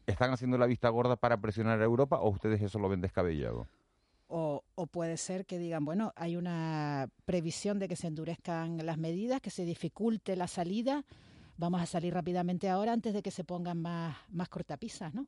¿están 0.07 0.33
haciendo 0.33 0.59
la 0.59 0.67
vista 0.67 0.88
gorda 0.88 1.17
para 1.17 1.41
presionar 1.41 1.81
a 1.81 1.85
Europa 1.85 2.19
o 2.21 2.31
ustedes 2.31 2.61
eso 2.62 2.79
lo 2.79 2.88
ven 2.88 3.01
descabellado? 3.01 3.67
O, 4.29 4.65
o 4.75 4.87
puede 4.87 5.17
ser 5.17 5.45
que 5.45 5.59
digan, 5.59 5.85
bueno, 5.85 6.12
hay 6.17 6.37
una 6.37 7.09
previsión 7.25 7.79
de 7.79 7.88
que 7.88 7.97
se 7.97 8.07
endurezcan 8.07 8.85
las 8.85 8.97
medidas, 8.97 9.41
que 9.41 9.51
se 9.51 9.65
dificulte 9.65 10.37
la 10.37 10.49
salida, 10.49 11.05
vamos 11.59 11.83
a 11.83 11.87
salir 11.87 12.15
rápidamente 12.15 12.69
ahora 12.69 12.93
antes 12.93 13.12
de 13.12 13.23
que 13.23 13.31
se 13.31 13.45
pongan 13.45 13.81
más, 13.81 14.17
más 14.31 14.49
cortapisas, 14.49 15.15
¿no? 15.15 15.27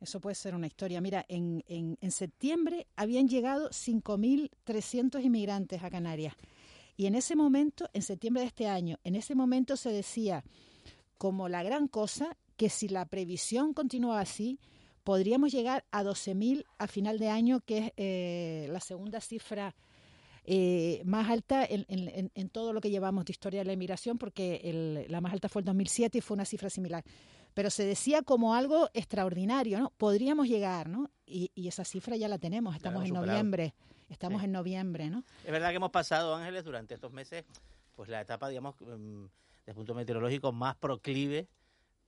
Eso 0.00 0.20
puede 0.20 0.34
ser 0.34 0.54
una 0.54 0.66
historia. 0.66 1.00
Mira, 1.00 1.24
en, 1.28 1.62
en, 1.68 1.96
en 2.00 2.10
septiembre 2.10 2.88
habían 2.96 3.28
llegado 3.28 3.70
5.300 3.70 5.22
inmigrantes 5.22 5.82
a 5.84 5.90
Canarias. 5.90 6.34
Y 6.96 7.06
en 7.06 7.14
ese 7.14 7.36
momento, 7.36 7.88
en 7.92 8.02
septiembre 8.02 8.42
de 8.42 8.48
este 8.48 8.68
año, 8.68 8.98
en 9.04 9.14
ese 9.14 9.34
momento 9.34 9.76
se 9.76 9.90
decía 9.90 10.42
como 11.18 11.48
la 11.48 11.62
gran 11.62 11.86
cosa 11.86 12.36
que 12.56 12.68
si 12.68 12.88
la 12.88 13.04
previsión 13.06 13.72
continúa 13.74 14.20
así, 14.20 14.58
podríamos 15.04 15.52
llegar 15.52 15.84
a 15.90 16.02
12.000 16.04 16.64
a 16.78 16.86
final 16.86 17.18
de 17.18 17.28
año, 17.28 17.60
que 17.60 17.78
es 17.78 17.92
eh, 17.96 18.68
la 18.70 18.80
segunda 18.80 19.20
cifra 19.20 19.74
eh, 20.44 21.02
más 21.04 21.30
alta 21.30 21.64
en, 21.64 21.86
en- 21.88 22.48
todo 22.48 22.72
lo 22.72 22.80
que 22.80 22.90
llevamos 22.90 23.24
de 23.24 23.30
historia 23.32 23.60
de 23.60 23.64
la 23.64 23.72
inmigración, 23.74 24.18
porque 24.18 24.60
el- 24.64 25.06
la 25.10 25.20
más 25.20 25.32
alta 25.32 25.48
fue 25.48 25.60
el 25.60 25.66
2007 25.66 26.18
y 26.18 26.20
fue 26.20 26.34
una 26.34 26.44
cifra 26.44 26.68
similar. 26.68 27.04
Pero 27.54 27.70
se 27.70 27.84
decía 27.84 28.22
como 28.22 28.54
algo 28.54 28.88
extraordinario, 28.94 29.78
¿no? 29.78 29.90
Podríamos 29.98 30.48
llegar, 30.48 30.88
¿no? 30.88 31.10
Y, 31.26 31.50
y 31.54 31.68
esa 31.68 31.84
cifra 31.84 32.16
ya 32.16 32.26
la 32.28 32.38
tenemos, 32.38 32.74
estamos 32.74 33.04
en 33.06 33.14
noviembre, 33.14 33.74
estamos 34.08 34.40
Sí. 34.40 34.46
en 34.46 34.52
noviembre, 34.52 35.10
¿no? 35.10 35.22
Es 35.44 35.52
verdad 35.52 35.70
que 35.70 35.76
hemos 35.76 35.90
pasado, 35.90 36.34
Ángeles, 36.34 36.64
durante 36.64 36.94
estos 36.94 37.12
meses, 37.12 37.44
pues 37.94 38.08
la 38.08 38.20
etapa, 38.20 38.48
digamos, 38.48 38.74
mm, 38.80 39.24
desde 39.60 39.70
el 39.70 39.74
punto 39.74 39.94
meteorológico 39.94 40.50
más 40.50 40.74
proclive 40.76 41.46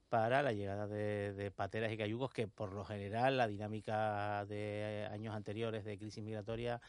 para 0.09 0.43
la 0.43 0.53
llegada 0.53 0.87
de, 0.87 1.33
de 1.33 1.51
pateras 1.51 1.91
y 1.91 1.97
cayucos, 1.97 2.31
que 2.31 2.47
por 2.47 2.73
lo 2.73 2.85
general 2.85 3.37
la 3.37 3.47
dinámica 3.47 4.45
de 4.45 5.07
años 5.11 5.35
anteriores 5.35 5.83
de 5.83 5.97
crisis 5.97 6.23
migratoria 6.23 6.79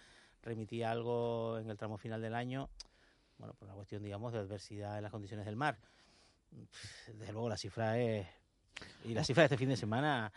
remitía 0.43 0.91
algo 0.91 1.59
en 1.59 1.69
el 1.71 1.77
tramo 1.77 1.99
final 1.99 2.21
del 2.23 2.35
año, 2.35 2.69
bueno, 3.39 3.55
por 3.55 3.67
una 3.69 3.75
cuestión, 3.75 4.03
digamos, 4.03 4.33
de 4.33 4.39
adversidad 4.41 4.97
en 4.97 5.03
las 5.03 5.11
condiciones 5.13 5.47
del 5.47 5.57
mar. 5.57 5.79
Desde 7.19 7.33
luego 7.33 7.49
la 7.49 7.57
cifra 7.57 7.99
es... 7.99 8.27
Y 9.05 9.15
la 9.15 9.25
cifra 9.25 9.43
de 9.43 9.47
este 9.47 9.57
fin 9.59 9.69
de 9.71 9.77
semana... 9.77 10.33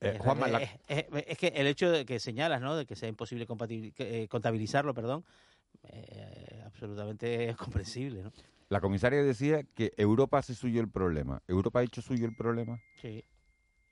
Eh, 0.00 0.12
es, 0.14 0.20
Juanma, 0.20 0.46
es- 0.60 0.70
es- 0.88 1.06
es 1.28 1.38
que 1.38 1.48
el 1.48 1.66
hecho 1.66 1.90
de 1.90 2.04
que 2.04 2.18
señalas, 2.18 2.60
¿no? 2.60 2.76
De 2.76 2.86
que 2.86 2.96
sea 2.96 3.08
imposible 3.08 3.46
compatibil- 3.46 3.92
eh, 3.98 4.26
contabilizarlo, 4.28 4.94
perdón, 4.94 5.24
eh, 5.84 6.62
absolutamente 6.64 7.50
es 7.50 7.56
comprensible, 7.58 8.22
¿no? 8.22 8.32
La 8.72 8.80
comisaria 8.80 9.22
decía 9.22 9.64
que 9.74 9.92
Europa 9.98 10.38
hace 10.38 10.54
suyo 10.54 10.80
el 10.80 10.88
problema. 10.88 11.42
¿Europa 11.46 11.80
ha 11.80 11.82
hecho 11.82 12.00
suyo 12.00 12.24
el 12.24 12.34
problema? 12.34 12.80
Sí. 12.94 13.22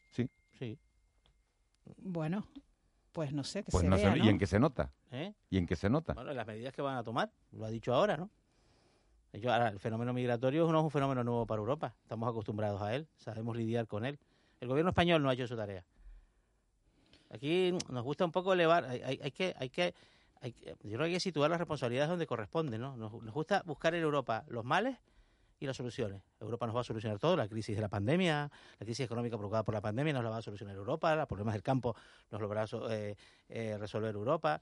Sí. 0.09 0.31
Sí. 0.59 0.79
Bueno, 1.99 2.47
pues 3.13 3.31
no 3.35 3.45
sé, 3.45 3.63
que 3.63 3.71
Pues 3.71 3.83
se 3.83 3.91
no 3.91 3.97
vea. 3.97 4.17
¿y 4.17 4.27
en 4.31 4.39
qué 4.39 4.47
se 4.47 4.59
nota? 4.59 4.91
¿Eh? 5.11 5.35
¿Y 5.51 5.59
en 5.59 5.67
qué 5.67 5.77
se 5.77 5.91
nota? 5.91 6.15
Bueno, 6.15 6.33
las 6.33 6.47
medidas 6.47 6.73
que 6.73 6.81
van 6.81 6.97
a 6.97 7.05
tomar, 7.05 7.31
lo 7.53 7.67
ha 7.67 7.71
dicho 7.71 7.93
ahora, 7.93 8.17
¿no? 8.17 8.31
Ellos- 9.35 9.53
ahora, 9.53 9.69
el 9.69 9.79
fenómeno 9.81 10.15
migratorio 10.15 10.67
no 10.73 10.79
es 10.79 10.85
un 10.85 10.91
fenómeno 10.91 11.23
nuevo 11.25 11.45
para 11.45 11.59
Europa. 11.61 11.95
Estamos 12.05 12.31
acostumbrados 12.31 12.81
a 12.81 12.95
él, 12.95 13.07
sabemos 13.19 13.55
lidiar 13.59 13.87
con 13.87 14.07
él. 14.07 14.19
El 14.63 14.69
gobierno 14.69 14.93
español 14.93 15.23
no 15.23 15.29
ha 15.29 15.35
hecho 15.35 15.47
su 15.47 15.57
tarea. 15.57 15.85
Aquí 17.29 17.71
nos 17.91 18.03
gusta 18.03 18.25
un 18.25 18.33
poco 18.33 18.55
elevar, 18.55 18.87
hay, 18.87 19.03
hay- 19.03 19.21
hay 19.23 19.31
que, 19.31 19.55
hay 19.59 19.69
que, 19.69 19.95
hay 20.41 20.53
yo 20.53 20.75
creo 20.83 20.99
que 20.99 21.05
hay 21.05 21.13
que 21.13 21.21
situar 21.21 21.51
las 21.51 21.59
responsabilidades 21.59 22.09
donde 22.09 22.27
corresponden, 22.27 22.81
¿no? 22.81 22.97
Nos, 22.97 23.13
gusta 23.33 23.63
buscar 23.65 23.95
en 23.95 24.03
Europa 24.03 24.45
los 24.49 24.65
males 24.65 24.97
y 25.59 25.67
las 25.67 25.77
soluciones. 25.77 26.23
Europa 26.41 26.67
nos 26.67 26.75
va 26.75 26.81
a 26.81 26.85
solucionar 26.85 27.19
todo, 27.19 27.37
la 27.37 27.47
crisis 27.47 27.77
de 27.77 27.83
la 27.83 27.89
pandemia, 27.89 28.51
la 28.79 28.85
crisis 28.85 29.05
económica 29.05 29.37
provocada 29.37 29.63
por 29.63 29.75
la 29.75 29.83
pandemia 29.83 30.15
nos 30.15 30.25
la 30.25 30.31
va 30.31 30.39
a 30.39 30.43
solucionar 30.43 30.75
Europa, 30.75 31.15
los 31.15 31.27
problemas 31.27 31.55
del 31.55 31.63
campo 31.63 31.95
nos 32.31 32.41
lo 32.41 32.49
va 32.49 32.63
a 32.63 32.95
eh, 32.95 33.17
eh, 33.49 33.77
resolver 33.79 34.15
Europa. 34.15 34.61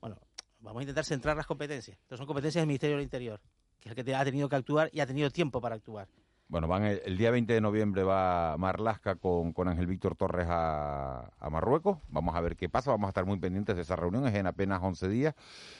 Bueno, 0.00 0.18
vamos 0.58 0.80
a 0.80 0.82
intentar 0.82 1.04
centrar 1.04 1.36
las 1.36 1.46
competencias. 1.46 1.96
Estas 2.02 2.18
son 2.18 2.26
competencias 2.26 2.62
del 2.62 2.66
Ministerio 2.66 2.96
del 2.96 3.04
Interior, 3.04 3.40
que 3.78 3.88
es 3.88 3.96
el 3.96 4.04
que 4.04 4.14
ha 4.14 4.24
tenido 4.24 4.48
que 4.48 4.56
actuar 4.56 4.90
y 4.92 5.00
ha 5.00 5.06
tenido 5.06 5.30
tiempo 5.30 5.60
para 5.60 5.76
actuar. 5.76 6.08
Bueno, 6.46 6.68
van 6.68 6.84
el, 6.84 7.16
día 7.16 7.30
20 7.30 7.52
de 7.54 7.60
noviembre 7.60 8.04
va 8.04 8.56
Marlasca 8.58 9.16
con, 9.16 9.52
con 9.54 9.66
Ángel 9.66 9.86
Víctor 9.86 10.14
Torres 10.14 10.46
a, 10.48 11.30
a 11.40 11.50
Marruecos. 11.50 11.98
Vamos 12.10 12.36
a 12.36 12.40
ver 12.42 12.54
qué 12.54 12.68
pasa. 12.68 12.90
Vamos 12.90 13.08
a 13.08 13.08
estar 13.08 13.24
muy 13.24 13.38
pendientes 13.38 13.74
de 13.74 13.82
esa 13.82 13.96
reunión. 13.96 14.26
Es 14.28 14.34
en 14.34 14.46
apenas 14.46 14.80
11 14.82 15.08
días. 15.08 15.34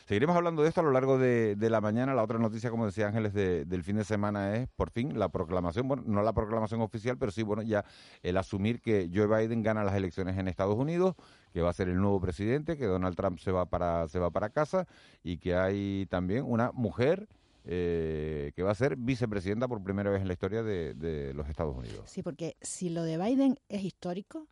Seguiremos 0.06 0.34
hablando 0.34 0.62
de 0.62 0.70
esto 0.70 0.80
a 0.80 0.84
lo 0.84 0.90
largo 0.90 1.18
de, 1.18 1.54
de 1.54 1.70
la 1.70 1.80
mañana. 1.82 2.14
La 2.14 2.24
otra 2.24 2.38
noticia, 2.38 2.70
como 2.70 2.86
decía 2.86 3.06
Ángeles, 3.06 3.34
de- 3.34 3.66
del 3.66 3.84
fin 3.84 3.96
de 3.96 4.04
semana 4.04 4.56
es, 4.56 4.68
por 4.74 4.90
fin, 4.90 5.16
la 5.18 5.28
proclamación, 5.28 5.86
bueno, 5.86 6.02
no 6.06 6.22
la 6.22 6.32
proclamación 6.32 6.80
oficial, 6.80 7.18
pero 7.18 7.30
sí, 7.30 7.42
bueno, 7.42 7.62
ya 7.62 7.84
el 8.22 8.36
asumir 8.38 8.80
que 8.80 9.08
Joe 9.14 9.26
Biden 9.26 9.62
gana 9.62 9.84
las 9.84 9.94
elecciones 9.94 10.38
en 10.38 10.48
Estados 10.48 10.76
Unidos, 10.76 11.14
que 11.52 11.60
va 11.60 11.70
a 11.70 11.74
ser 11.74 11.88
el 11.88 12.00
nuevo 12.00 12.20
presidente, 12.20 12.76
que 12.78 12.86
Donald 12.86 13.14
Trump 13.16 13.38
se 13.38 13.52
va 13.52 13.66
para, 13.66 14.08
se 14.08 14.18
va 14.18 14.30
para 14.30 14.48
casa 14.48 14.86
y 15.22 15.36
que 15.36 15.54
hay 15.54 16.06
también 16.06 16.44
una 16.48 16.72
mujer 16.72 17.28
eh, 17.64 18.52
que 18.54 18.62
va 18.62 18.72
a 18.72 18.74
ser 18.74 18.96
vicepresidenta 18.96 19.66
por 19.66 19.82
primera 19.82 20.10
vez 20.10 20.20
en 20.20 20.28
la 20.28 20.34
historia 20.34 20.62
de, 20.62 21.32
los 21.34 21.48
Estados 21.48 21.76
Unidos. 21.76 22.10
Sí, 22.10 22.22
porque 22.22 22.56
si 22.60 22.90
lo 22.90 23.02
de 23.02 23.18
Biden 23.18 23.58
es 23.68 23.82
histórico, 23.82 24.48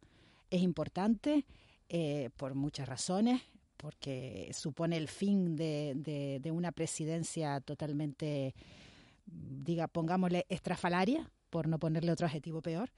es 0.50 0.62
importante 0.62 1.44
eh, 1.88 2.30
por 2.36 2.54
muchas 2.54 2.88
razones, 2.88 3.42
porque 3.76 4.50
supone 4.52 4.96
el 4.96 5.08
fin 5.08 5.56
de, 5.56 6.40
de- 6.42 6.50
una 6.52 6.72
presidencia 6.72 7.60
totalmente, 7.60 8.54
diga, 9.26 9.88
pongámosle, 9.88 10.46
estrafalaria, 10.48 11.30
por 11.50 11.68
no 11.68 11.78
ponerle 11.78 12.12
otro 12.12 12.26
adjetivo 12.26 12.62
peor. 12.62 12.90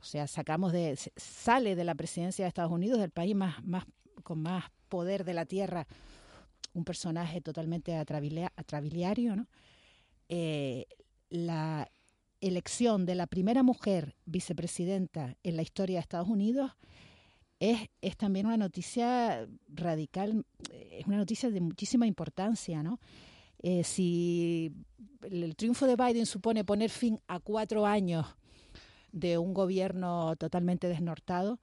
O 0.00 0.04
sea, 0.04 0.26
sacamos 0.26 0.72
de, 0.72 0.96
sale 1.16 1.74
de 1.74 1.84
la 1.84 1.94
presidencia 1.94 2.44
de 2.44 2.48
Estados 2.48 2.72
Unidos, 2.72 3.00
del 3.00 3.10
país 3.10 3.34
más, 3.34 3.62
más 3.64 3.84
con 4.22 4.40
más 4.40 4.64
poder 4.88 5.24
de 5.24 5.34
la 5.34 5.46
tierra, 5.46 5.86
un 6.76 6.84
personaje 6.84 7.40
totalmente 7.40 7.96
atrabilia- 7.96 8.52
atrabiliario, 8.56 9.34
¿no? 9.34 9.46
Eh, 10.28 10.86
la 11.30 11.90
elección 12.40 13.06
de 13.06 13.14
la 13.14 13.26
primera 13.26 13.62
mujer 13.62 14.14
vicepresidenta 14.26 15.36
en 15.42 15.56
la 15.56 15.62
historia 15.62 15.96
de 15.96 16.00
Estados 16.00 16.28
Unidos 16.28 16.72
es, 17.58 17.88
es 18.02 18.16
también 18.16 18.46
una 18.46 18.58
noticia 18.58 19.48
radical, 19.68 20.44
eh, 20.70 20.98
es 21.00 21.06
una 21.06 21.16
noticia 21.16 21.50
de 21.50 21.60
muchísima 21.60 22.06
importancia, 22.06 22.82
¿no? 22.82 23.00
Eh, 23.62 23.82
si 23.82 24.72
el 25.22 25.56
triunfo 25.56 25.86
de 25.86 25.96
Biden 25.96 26.26
supone 26.26 26.62
poner 26.62 26.90
fin 26.90 27.18
a 27.26 27.40
cuatro 27.40 27.86
años 27.86 28.26
de 29.12 29.38
un 29.38 29.54
gobierno 29.54 30.36
totalmente 30.36 30.88
desnortado, 30.88 31.58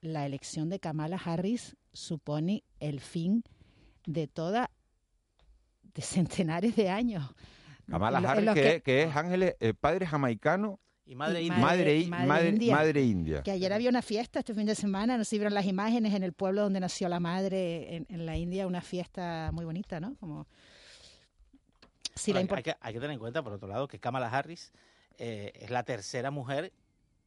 la 0.00 0.24
elección 0.24 0.70
de 0.70 0.80
Kamala 0.80 1.20
Harris 1.22 1.76
supone 1.92 2.64
el 2.80 3.00
fin 3.00 3.42
de 3.42 3.57
toda 4.26 4.70
de 5.94 6.02
centenares 6.02 6.76
de 6.76 6.88
años. 6.88 7.24
Kamala 7.88 8.18
Harris, 8.18 8.82
que, 8.84 9.02
es 9.02 9.16
Ángeles, 9.16 9.56
eh, 9.60 9.74
padre 9.74 10.06
jamaicano 10.06 10.78
y 11.06 11.14
madre, 11.14 11.42
india. 11.42 11.58
Madre, 11.58 12.06
madre, 12.06 12.70
madre, 12.70 13.02
india. 13.02 13.42
Que 13.42 13.50
ayer 13.50 13.72
había 13.72 13.88
una 13.88 14.02
fiesta 14.02 14.40
este 14.40 14.52
fin 14.54 14.66
de 14.66 14.74
semana, 14.74 15.16
nos 15.16 15.30
vieron 15.30 15.54
las 15.54 15.64
imágenes 15.64 16.14
en 16.14 16.22
el 16.22 16.34
pueblo 16.34 16.62
donde 16.62 16.80
nació 16.80 17.08
la 17.08 17.18
madre 17.18 18.04
en, 18.08 18.26
la 18.26 18.36
India, 18.36 18.66
una 18.66 18.82
fiesta 18.82 19.50
muy 19.52 19.64
bonita, 19.64 20.00
¿no? 20.00 20.16
Como... 20.16 20.46
Sí, 22.14 22.32
hay, 22.32 22.46
que, 22.46 22.74
hay, 22.80 22.92
que, 22.92 23.00
tener 23.00 23.12
en 23.12 23.20
cuenta, 23.20 23.42
por 23.42 23.52
otro 23.52 23.68
lado, 23.68 23.88
que 23.88 24.00
Kamala 24.00 24.28
Harris 24.28 24.72
eh, 25.18 25.52
es 25.54 25.70
la 25.70 25.84
tercera 25.84 26.30
mujer 26.30 26.72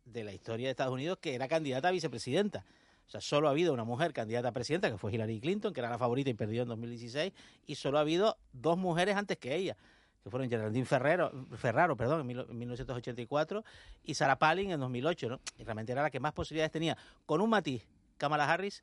de 0.05 0.23
la 0.23 0.33
historia 0.33 0.67
de 0.67 0.71
Estados 0.71 0.93
Unidos 0.93 1.17
que 1.19 1.33
era 1.33 1.47
candidata 1.47 1.87
a 1.87 1.91
vicepresidenta. 1.91 2.65
O 3.11 3.19
sea, 3.19 3.19
solo 3.19 3.49
ha 3.49 3.51
habido 3.51 3.73
una 3.73 3.83
mujer 3.83 4.13
candidata 4.13 4.47
a 4.47 4.51
presidenta, 4.53 4.89
que 4.89 4.97
fue 4.97 5.13
Hillary 5.13 5.41
Clinton, 5.41 5.73
que 5.73 5.81
era 5.81 5.89
la 5.89 5.97
favorita 5.97 6.29
y 6.29 6.33
perdió 6.33 6.61
en 6.61 6.69
2016, 6.69 7.33
y 7.67 7.75
solo 7.75 7.97
ha 7.97 8.01
habido 8.01 8.37
dos 8.53 8.77
mujeres 8.77 9.17
antes 9.17 9.37
que 9.37 9.53
ella 9.53 9.75
que 10.23 10.29
fueron 10.29 10.49
Geraldine 10.49 10.85
Ferrero, 10.85 11.29
Ferraro 11.57 11.97
perdón, 11.97 12.29
en 12.29 12.57
1984 12.57 13.65
y 14.03 14.13
Sarah 14.13 14.37
Palin 14.37 14.71
en 14.71 14.79
2008, 14.79 15.27
¿no? 15.27 15.41
Y 15.57 15.65
realmente 15.65 15.91
era 15.91 16.03
la 16.03 16.09
que 16.09 16.21
más 16.21 16.31
posibilidades 16.31 16.71
tenía. 16.71 16.95
Con 17.25 17.41
un 17.41 17.49
matiz, 17.49 17.85
Kamala 18.17 18.49
Harris, 18.49 18.81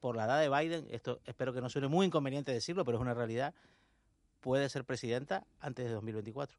por 0.00 0.16
la 0.16 0.24
edad 0.24 0.40
de 0.40 0.48
Biden, 0.48 0.88
esto 0.90 1.20
espero 1.24 1.52
que 1.52 1.60
no 1.60 1.68
suene 1.68 1.86
muy 1.86 2.06
inconveniente 2.06 2.52
decirlo, 2.52 2.84
pero 2.84 2.98
es 2.98 3.02
una 3.02 3.14
realidad, 3.14 3.54
puede 4.40 4.68
ser 4.70 4.84
presidenta 4.84 5.46
antes 5.60 5.84
de 5.84 5.92
2024. 5.92 6.58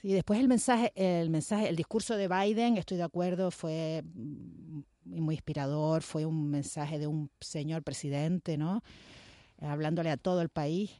Sí, 0.00 0.12
después 0.12 0.40
el 0.40 0.48
mensaje, 0.48 0.92
el 0.96 1.30
mensaje, 1.30 1.68
el 1.68 1.76
discurso 1.76 2.16
de 2.16 2.26
Biden, 2.26 2.78
estoy 2.78 2.96
de 2.96 3.04
acuerdo, 3.04 3.52
fue 3.52 4.02
muy 5.04 5.34
inspirador, 5.34 6.02
fue 6.02 6.26
un 6.26 6.50
mensaje 6.50 6.98
de 6.98 7.06
un 7.06 7.30
señor 7.40 7.82
presidente, 7.82 8.56
¿no? 8.56 8.82
Hablándole 9.60 10.10
a 10.10 10.16
todo 10.16 10.42
el 10.42 10.48
país. 10.48 10.90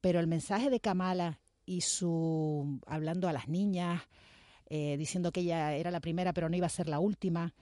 Pero 0.00 0.18
el 0.20 0.26
mensaje 0.26 0.70
de 0.70 0.80
Kamala 0.80 1.40
y 1.64 1.82
su 1.82 2.80
hablando 2.86 3.28
a 3.28 3.32
las 3.32 3.48
niñas, 3.48 4.02
eh, 4.68 4.96
diciendo 4.96 5.32
que 5.32 5.40
ella 5.40 5.74
era 5.74 5.90
la 5.90 6.00
primera 6.00 6.32
pero 6.32 6.48
no 6.48 6.56
iba 6.56 6.66
a 6.66 6.70
ser 6.70 6.88
la 6.88 6.98
última. 6.98 7.54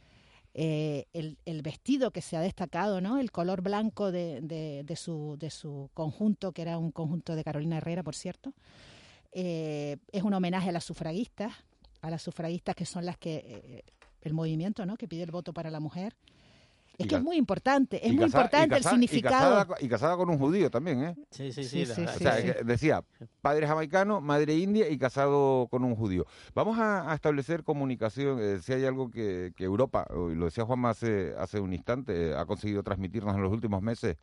Eh, 0.52 1.06
el, 1.12 1.38
el, 1.44 1.62
vestido 1.62 2.10
que 2.10 2.22
se 2.22 2.36
ha 2.36 2.40
destacado, 2.40 3.00
¿no? 3.00 3.18
El 3.18 3.30
color 3.30 3.62
blanco 3.62 4.10
de, 4.10 4.40
de, 4.42 4.96
su, 4.96 5.36
de 5.38 5.48
su 5.48 5.90
conjunto, 5.94 6.50
que 6.50 6.62
era 6.62 6.76
un 6.76 6.90
conjunto 6.90 7.36
de 7.36 7.44
Carolina 7.44 7.76
Herrera, 7.76 8.02
por 8.02 8.16
cierto, 8.16 8.52
eh, 9.30 9.98
es 10.10 10.24
un 10.24 10.34
homenaje 10.34 10.70
a 10.70 10.72
las 10.72 10.82
sufragistas, 10.82 11.52
a 12.00 12.10
las 12.10 12.22
sufragistas 12.22 12.74
que 12.74 12.84
son 12.84 13.06
las 13.06 13.16
que 13.16 13.84
el 14.22 14.34
movimiento, 14.34 14.86
¿no? 14.86 14.96
Que 14.96 15.08
pide 15.08 15.22
el 15.22 15.30
voto 15.30 15.52
para 15.52 15.70
la 15.70 15.80
mujer. 15.80 16.16
Es 17.00 17.06
que 17.06 17.14
es 17.16 17.22
muy 17.22 17.36
importante, 17.36 18.06
es 18.06 18.12
muy 18.12 18.26
importante 18.26 18.76
el 18.76 18.84
significado. 18.84 19.66
Y 19.80 19.88
casada, 19.88 20.16
con 20.16 20.28
un 20.28 20.38
judío 20.38 20.70
también, 20.70 21.02
¿eh? 21.02 21.16
Sí, 21.30 21.50
sí, 21.50 21.64
sí. 21.64 21.82
o 21.84 22.08
sea, 22.18 22.36
decía, 22.62 23.02
padre 23.40 23.66
jamaicano, 23.66 24.20
madre 24.20 24.54
india 24.54 24.88
y 24.88 24.98
casado 24.98 25.66
con 25.70 25.82
un 25.82 25.96
judío. 25.96 26.26
Vamos 26.54 26.78
a, 26.78 27.14
establecer 27.14 27.64
comunicación. 27.64 28.38
Eh, 28.40 28.58
si 28.60 28.74
hay 28.74 28.84
algo 28.84 29.10
que, 29.10 29.52
Europa, 29.58 30.06
lo 30.10 30.44
decía 30.44 30.64
Juanma 30.64 30.90
hace, 30.90 31.32
hace 31.38 31.58
un 31.58 31.72
instante, 31.72 32.30
eh, 32.30 32.34
ha 32.36 32.44
conseguido 32.44 32.82
transmitirnos 32.82 33.34
en 33.34 33.42
los 33.42 33.52
últimos 33.52 33.80
meses, 33.80 34.16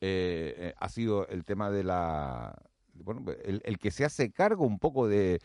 eh, 0.00 0.74
ha 0.78 0.88
sido 0.88 1.26
el 1.28 1.44
tema 1.44 1.70
de 1.70 1.82
la... 1.82 2.56
Bueno, 2.94 3.24
el 3.44 3.78
que 3.78 3.90
se 3.90 4.04
hace 4.06 4.30
cargo 4.30 4.64
un 4.64 4.78
poco 4.78 5.06
de 5.06 5.40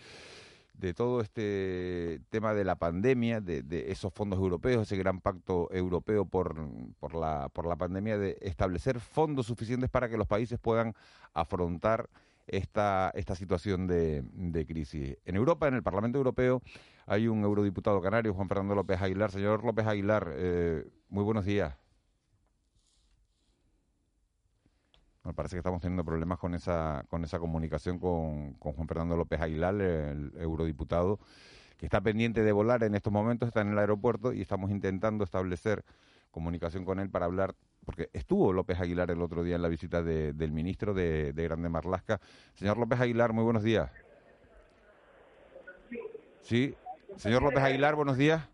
de 0.81 0.95
todo 0.95 1.21
este 1.21 2.19
tema 2.29 2.53
de 2.55 2.65
la 2.65 2.75
pandemia, 2.75 3.39
de, 3.39 3.85
esos 3.91 4.11
fondos 4.11 4.39
europeos, 4.39 4.81
ese 4.81 4.97
gran 4.97 5.21
pacto 5.21 5.69
europeo 5.71 6.25
por, 6.25 6.55
por, 6.99 7.13
la, 7.13 7.49
por 7.49 7.67
la 7.67 7.75
pandemia, 7.75 8.17
de 8.17 8.37
establecer 8.41 8.99
fondos 8.99 9.45
suficientes 9.45 9.89
para 9.89 10.09
que 10.09 10.17
los 10.17 10.27
países 10.27 10.59
puedan 10.59 10.95
afrontar 11.33 12.09
esta, 12.47 13.11
esta 13.13 13.35
situación 13.35 13.85
de, 13.85 14.23
de 14.33 14.65
crisis. 14.65 15.17
En 15.23 15.35
Europa, 15.35 15.67
en 15.67 15.75
el 15.75 15.83
Parlamento 15.83 16.17
Europeo, 16.17 16.63
hay 17.05 17.27
un 17.27 17.43
eurodiputado 17.43 18.01
canario, 18.01 18.33
Juan 18.33 18.49
Fernando 18.49 18.73
López 18.73 18.99
Aguilar. 19.01 19.31
Señor 19.31 19.63
López 19.63 19.85
Aguilar, 19.85 20.33
eh, 20.35 20.83
muy 21.09 21.23
buenos 21.23 21.45
días. 21.45 21.80
Me 25.23 25.33
parece 25.33 25.55
que 25.55 25.59
estamos 25.59 25.81
teniendo 25.81 26.03
problemas 26.03 26.39
con 26.39 26.55
esa, 26.55 27.05
con 27.07 27.23
esa 27.23 27.37
comunicación 27.37 27.99
con, 27.99 28.55
Juan 28.57 28.87
Fernando 28.87 29.15
López 29.15 29.39
Aguilar, 29.39 29.75
el 29.75 30.31
eurodiputado, 30.37 31.19
que 31.77 31.85
está 31.85 32.01
pendiente 32.01 32.41
de 32.43 32.51
volar 32.51 32.83
en 32.83 32.95
estos 32.95 33.13
momentos, 33.13 33.47
está 33.47 33.61
en 33.61 33.69
el 33.69 33.77
aeropuerto 33.77 34.33
y 34.33 34.41
estamos 34.41 34.71
intentando 34.71 35.23
establecer 35.23 35.83
comunicación 36.31 36.85
con 36.85 36.99
él 36.99 37.09
para 37.09 37.25
hablar, 37.25 37.53
porque 37.85 38.09
estuvo 38.13 38.51
López 38.51 38.79
Aguilar 38.79 39.11
el 39.11 39.21
otro 39.21 39.43
día 39.43 39.55
en 39.55 39.61
la 39.61 39.67
visita 39.67 40.01
del 40.01 40.51
ministro 40.51 40.93
de, 40.93 41.33
de 41.33 41.43
Grande 41.43 41.69
Marlasca. 41.69 42.19
Señor 42.55 42.77
López 42.77 42.99
Aguilar, 42.99 43.31
muy 43.31 43.43
buenos 43.43 43.63
días. 43.63 43.91
Sí, 46.41 46.75
señor 47.17 47.43
López 47.43 47.63
Aguilar, 47.63 47.93
buenos 47.95 48.17
días. 48.17 48.47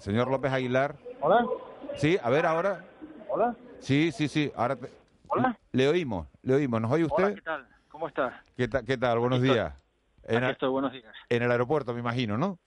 Señor 0.00 0.30
López 0.30 0.50
Aguilar. 0.50 0.96
Hola. 1.20 1.46
Sí, 1.96 2.16
a 2.22 2.30
ver 2.30 2.46
ahora. 2.46 2.84
Hola. 3.28 3.54
Sí, 3.80 4.10
sí, 4.12 4.28
sí. 4.28 4.50
Ahora 4.56 4.78
Hola. 5.28 5.58
Le 5.72 5.88
oímos, 5.88 6.26
le 6.42 6.54
oímos. 6.54 6.80
¿Nos 6.80 6.90
oye 6.90 7.04
usted? 7.04 7.24
Hola, 7.24 7.34
¿qué 7.34 7.42
tal? 7.42 7.68
¿Cómo 7.88 8.08
está? 8.08 8.42
¿Qué, 8.56 8.68
qué 8.86 8.96
tal? 8.96 9.18
Buenos 9.18 9.42
días. 9.42 9.74
En 10.24 10.42
Aquí 10.42 10.52
estoy, 10.52 10.70
buenos 10.70 10.92
días. 10.92 11.14
En 11.28 11.42
el 11.42 11.50
aeropuerto, 11.50 11.92
me 11.92 12.00
imagino, 12.00 12.38
¿no? 12.38 12.58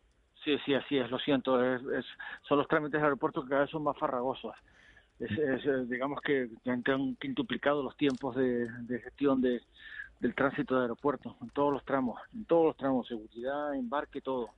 Sí, 0.44 0.58
sí, 0.66 0.76
así 0.76 0.98
es, 0.98 1.10
lo 1.10 1.18
siento. 1.20 1.62
Es, 1.64 2.06
son 2.48 2.60
los 2.60 2.68
trámites 2.68 2.94
del 2.94 3.06
aeropuerto 3.06 3.44
que 3.44 3.50
cada 3.50 3.62
vez 3.62 3.72
son 3.72 3.84
más 3.84 3.98
farragosos. 3.98 4.54
Es, 5.20 5.32
eh, 5.32 5.86
digamos 5.88 6.22
que 6.22 6.50
han 6.66 7.16
quintuplicado 7.16 7.82
los 7.82 7.98
tiempos 7.98 8.36
de, 8.36 8.70
de 8.84 9.00
gestión 9.00 9.42
de, 9.42 9.62
del 10.20 10.36
tránsito 10.36 10.76
de 10.76 10.84
aeropuerto, 10.84 11.36
en 11.42 11.50
todos 11.50 11.74
los 11.74 11.84
tramos, 11.84 12.20
en 12.34 12.46
todos 12.46 12.66
los 12.66 12.78
tramos, 12.78 13.08
seguridad, 13.08 13.74
embarque, 13.74 14.22
todo 14.22 14.50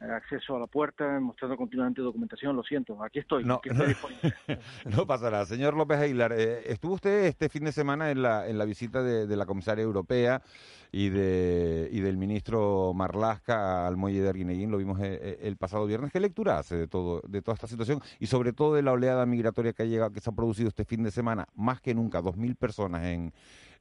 acceso 0.00 0.56
a 0.56 0.58
la 0.58 0.66
puerta, 0.66 1.20
mostrando 1.20 1.56
continuamente 1.56 2.00
documentación, 2.00 2.56
lo 2.56 2.62
siento, 2.62 3.02
aquí 3.02 3.18
estoy. 3.18 3.44
No, 3.44 3.60
no, 4.84 5.06
pasa 5.06 5.30
nada. 5.30 5.44
Señor 5.44 5.74
López 5.74 5.98
Aguilar, 5.98 6.32
eh, 6.32 6.62
estuvo 6.66 6.94
usted 6.94 7.24
este 7.24 7.48
fin 7.48 7.64
de 7.64 7.72
semana 7.72 8.10
en 8.10 8.22
la, 8.22 8.48
en 8.48 8.58
la 8.58 8.64
visita 8.64 9.02
de, 9.02 9.36
la 9.36 9.46
comisaria 9.46 9.82
europea 9.82 10.42
y, 10.90 11.08
de, 11.10 11.88
y 11.92 12.00
del 12.00 12.16
ministro 12.16 12.92
Marlasca 12.94 13.86
al 13.86 13.96
muelle 13.96 14.22
de 14.22 14.28
Arguineguín, 14.28 14.70
lo 14.70 14.78
vimos 14.78 15.00
eh, 15.00 15.18
eh, 15.22 15.38
el, 15.42 15.56
pasado 15.56 15.86
viernes. 15.86 16.12
¿Qué 16.12 16.20
lectura 16.20 16.58
hace 16.58 16.76
de, 16.76 16.86
todo, 16.86 17.20
de 17.26 17.42
toda 17.42 17.54
esta 17.54 17.66
situación 17.66 18.00
y 18.18 18.26
sobre 18.26 18.52
todo 18.52 18.74
de 18.74 18.82
la 18.82 18.92
oleada 18.92 19.26
migratoria 19.26 19.72
que 19.72 19.82
ha 19.82 19.86
llegado, 19.86 20.12
que 20.12 20.20
se 20.20 20.30
ha 20.30 20.34
producido 20.34 20.68
este 20.68 20.84
fin 20.84 21.02
de 21.02 21.10
semana, 21.10 21.46
más 21.54 21.80
que 21.80 21.94
nunca, 21.94 22.22
dos 22.22 22.36
mil 22.36 22.56
personas 22.56 23.04
en, 23.04 23.32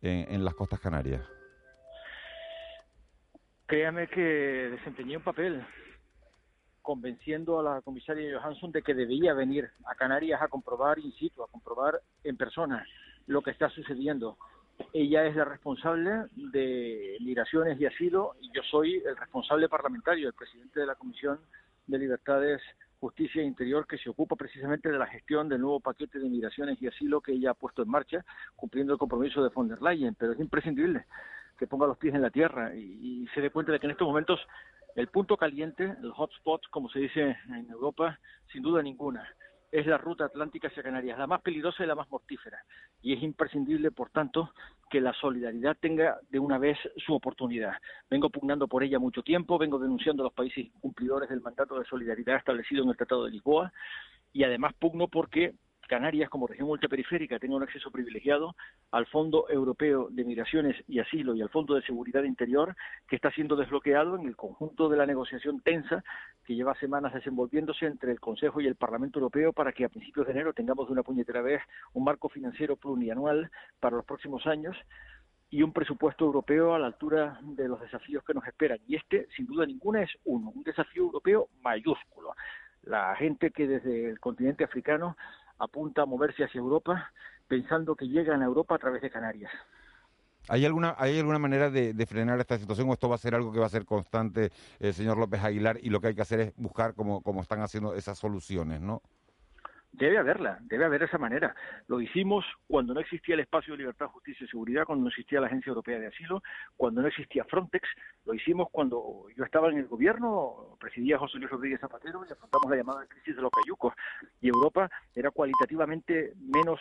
en, 0.02 0.34
en 0.34 0.46
las 0.46 0.54
costas 0.54 0.80
canarias? 0.80 1.22
Créame 3.68 4.08
que 4.08 4.22
desempeñé 4.22 5.18
un 5.18 5.24
papel 5.24 5.64
convenciendo 6.90 7.60
a 7.60 7.64
la 7.64 7.82
comisaria 7.82 8.40
Johansson 8.40 8.72
de 8.72 8.82
que 8.82 8.96
debía 8.96 9.36
venir 9.36 9.70
a 9.86 9.94
Canarias 9.94 10.42
a 10.42 10.48
comprobar 10.48 10.98
in 10.98 11.12
situ, 11.12 11.44
a 11.44 11.48
comprobar 11.48 12.02
en 12.24 12.36
persona 12.36 12.84
lo 13.28 13.44
que 13.44 13.52
está 13.52 13.70
sucediendo. 13.70 14.40
Ella 14.92 15.24
es 15.28 15.36
la 15.36 15.46
responsable 15.46 16.26
de 16.36 17.16
migraciones 17.20 17.80
y 17.80 17.86
asilo 17.86 18.34
y 18.42 18.50
yo 18.56 18.64
soy 18.64 19.04
el 19.06 19.16
responsable 19.16 19.70
parlamentario, 19.70 20.30
el 20.30 20.34
presidente 20.34 20.80
de 20.80 20.88
la 20.88 20.96
Comisión 20.96 21.40
de 21.86 22.00
Libertades, 22.00 22.60
Justicia 23.00 23.44
e 23.44 23.46
Interior 23.46 23.86
que 23.86 24.00
se 24.00 24.10
ocupa 24.10 24.36
precisamente 24.36 24.90
de 24.90 24.98
la 24.98 25.06
gestión 25.06 25.48
del 25.48 25.62
nuevo 25.62 25.82
paquete 25.82 26.18
de 26.18 26.28
migraciones 26.28 26.82
y 26.82 26.88
asilo 26.88 27.22
que 27.22 27.34
ella 27.34 27.52
ha 27.52 27.54
puesto 27.54 27.84
en 27.84 27.90
marcha, 27.90 28.26
cumpliendo 28.56 28.94
el 28.94 29.00
compromiso 29.00 29.44
de 29.44 29.50
von 29.50 29.68
der 29.68 29.84
Leyen. 29.84 30.16
Pero 30.16 30.32
es 30.32 30.40
imprescindible 30.40 31.06
que 31.60 31.68
ponga 31.68 31.86
los 31.86 32.00
pies 32.00 32.16
en 32.16 32.24
la 32.24 32.32
tierra 32.32 32.74
y, 32.74 33.26
y 33.26 33.28
se 33.36 33.42
dé 33.42 33.52
cuenta 33.52 33.74
de 33.74 33.80
que 33.80 33.86
en 33.86 33.92
estos 33.92 34.08
momentos 34.08 34.40
el 34.96 35.08
punto 35.08 35.38
caliente, 35.38 35.96
el 36.02 36.12
hotspot, 36.12 36.62
como 36.70 36.90
se 36.90 37.00
dice 37.00 37.38
en 37.48 37.70
Europa, 37.70 38.20
sin 38.52 38.62
duda 38.62 38.82
ninguna, 38.82 39.28
es 39.72 39.86
la 39.86 39.98
ruta 39.98 40.26
atlántica 40.26 40.68
hacia 40.68 40.84
Canarias, 40.84 41.18
la 41.18 41.28
más 41.28 41.42
peligrosa 41.42 41.84
y 41.84 41.88
la 41.88 41.96
más 41.96 42.10
mortífera. 42.10 42.64
Y 43.02 43.14
es 43.14 43.22
imprescindible, 43.22 43.92
por 43.92 44.10
tanto, 44.10 44.52
que 44.90 45.00
la 45.00 45.14
solidaridad 45.14 45.78
tenga 45.80 46.18
de 46.30 46.40
una 46.40 46.58
vez 46.58 46.78
su 46.98 47.14
oportunidad. 47.14 47.74
Vengo 48.10 48.30
pugnando 48.30 48.68
por 48.68 48.84
ella 48.84 49.00
mucho 49.00 49.22
tiempo, 49.22 49.58
vengo 49.58 49.78
denunciando 49.78 50.24
a 50.24 50.26
los 50.26 50.34
países 50.34 50.68
cumplidores 50.80 51.30
del 51.30 51.42
mandato 51.42 51.78
de 51.78 51.86
solidaridad 51.86 52.38
establecido 52.38 52.84
en 52.84 52.90
el 52.90 52.98
Tratado 52.98 53.26
de 53.26 53.32
Lisboa 53.32 53.72
y 54.34 54.44
además 54.44 54.74
pugno 54.74 55.08
porque 55.08 55.54
Canarias, 55.90 56.30
como 56.30 56.46
región 56.46 56.70
ultraperiférica, 56.70 57.40
tenga 57.40 57.56
un 57.56 57.64
acceso 57.64 57.90
privilegiado 57.90 58.56
al 58.92 59.08
Fondo 59.08 59.50
Europeo 59.50 60.08
de 60.12 60.24
Migraciones 60.24 60.76
y 60.88 61.00
Asilo 61.00 61.34
y 61.36 61.42
al 61.42 61.50
Fondo 61.50 61.74
de 61.74 61.82
Seguridad 61.82 62.24
Interior, 62.24 62.76
que 63.08 63.16
está 63.16 63.32
siendo 63.32 63.56
desbloqueado 63.56 64.16
en 64.16 64.28
el 64.28 64.36
conjunto 64.36 64.88
de 64.88 64.98
la 64.98 65.08
negociación 65.08 65.62
tensa 65.62 66.04
que 66.46 66.56
lleva 66.56 66.76
semanas 66.76 67.14
desenvolviéndose 67.14 67.88
entre 67.88 68.12
el 68.12 68.20
Consejo 68.20 68.62
y 68.62 68.68
el 68.68 68.76
Parlamento 68.76 69.18
Europeo 69.20 69.52
para 69.52 69.72
que 69.74 69.84
a 69.84 69.90
principios 69.90 70.28
de 70.28 70.34
enero 70.34 70.54
tengamos 70.54 70.86
de 70.88 70.94
una 70.94 71.04
puñetera 71.04 71.42
vez 71.42 71.62
un 71.94 72.04
marco 72.04 72.30
financiero 72.30 72.76
plurianual 72.76 73.50
para 73.80 73.98
los 73.98 74.06
próximos 74.06 74.46
años 74.46 74.78
y 75.50 75.64
un 75.64 75.74
presupuesto 75.74 76.26
europeo 76.26 76.76
a 76.76 76.80
la 76.80 76.86
altura 76.86 77.40
de 77.42 77.68
los 77.68 77.82
desafíos 77.82 78.24
que 78.24 78.36
nos 78.36 78.46
esperan. 78.46 78.78
Y 78.88 78.96
este, 78.96 79.28
sin 79.36 79.48
duda 79.48 79.66
ninguna, 79.66 80.04
es 80.04 80.12
uno, 80.26 80.52
un 80.54 80.64
desafío 80.64 81.04
europeo 81.04 81.50
mayúsculo. 81.64 82.36
La 82.84 83.16
gente 83.16 83.52
que 83.52 83.68
desde 83.68 84.10
el 84.10 84.20
continente 84.20 84.64
africano 84.64 85.18
apunta 85.60 86.04
a 86.04 86.06
moverse 86.06 86.44
hacia 86.44 86.60
Europa 86.60 87.12
pensando 87.48 87.96
que 87.96 88.08
llegan 88.08 88.42
a 88.42 88.46
Europa 88.46 88.76
a 88.76 88.80
través 88.80 89.02
de 89.02 89.10
Canarias. 89.10 89.52
¿Hay 90.48 90.66
alguna, 90.66 90.96
¿Hay 90.98 91.20
alguna 91.20 91.38
manera 91.38 91.70
de, 91.70 92.06
frenar 92.08 92.40
esta 92.40 92.58
situación 92.58 92.90
o 92.90 92.94
esto 92.94 93.10
va 93.10 93.16
a 93.16 93.20
ser 93.20 93.36
algo 93.36 93.52
que 93.52 93.60
va 93.60 93.68
a 93.68 93.70
ser 93.70 93.86
constante, 93.86 94.52
el 94.80 94.94
señor 94.94 95.18
López 95.18 95.44
Aguilar, 95.44 95.78
y 95.82 95.90
lo 95.90 96.02
que 96.02 96.08
hay 96.08 96.16
que 96.16 96.22
hacer 96.22 96.40
es 96.40 96.54
buscar 96.56 96.96
cómo, 96.96 97.22
cómo 97.22 97.42
están 97.42 97.62
haciendo 97.62 97.94
esas 97.94 98.18
soluciones, 98.18 98.82
¿no? 98.82 99.04
Debe 99.92 100.18
haberla, 100.18 100.60
debe 100.62 100.86
haber 100.86 101.04
esa 101.04 101.18
manera. 101.18 101.56
Lo 101.88 102.00
hicimos 102.00 102.46
cuando 102.68 102.94
no 102.94 103.00
existía 103.00 103.34
el 103.34 103.42
espacio 103.42 103.74
de 103.74 103.80
libertad, 103.80 104.08
justicia 104.08 104.46
y 104.46 104.48
seguridad, 104.48 104.86
cuando 104.86 105.04
no 105.04 105.10
existía 105.10 105.42
la 105.42 105.48
Agencia 105.48 105.70
Europea 105.72 106.00
de 106.00 106.08
Asilo, 106.08 106.44
cuando 106.78 107.02
no 107.02 107.08
existía 107.08 107.44
Frontex, 107.46 107.88
lo 108.26 108.34
hicimos 108.34 108.70
cuando 108.72 109.26
yo 109.36 109.44
estaba 109.44 109.70
en 109.70 109.80
el 109.80 109.88
gobierno, 109.88 110.78
presidía 110.80 111.18
José 111.18 111.40
Luis 111.40 111.50
Rodríguez 111.50 111.82
Zapatero 111.82 112.24
y 112.28 112.32
afrontamos 112.32 112.70
la 112.70 112.78
llamada 112.78 113.06
crisis 113.08 113.36
de 113.36 113.42
los 113.42 113.52
cayucos. 113.52 113.94
Y 114.42 114.50
Europa 114.50 114.90
era 115.16 115.32
cualitativamente 115.32 116.34
menos 116.40 116.80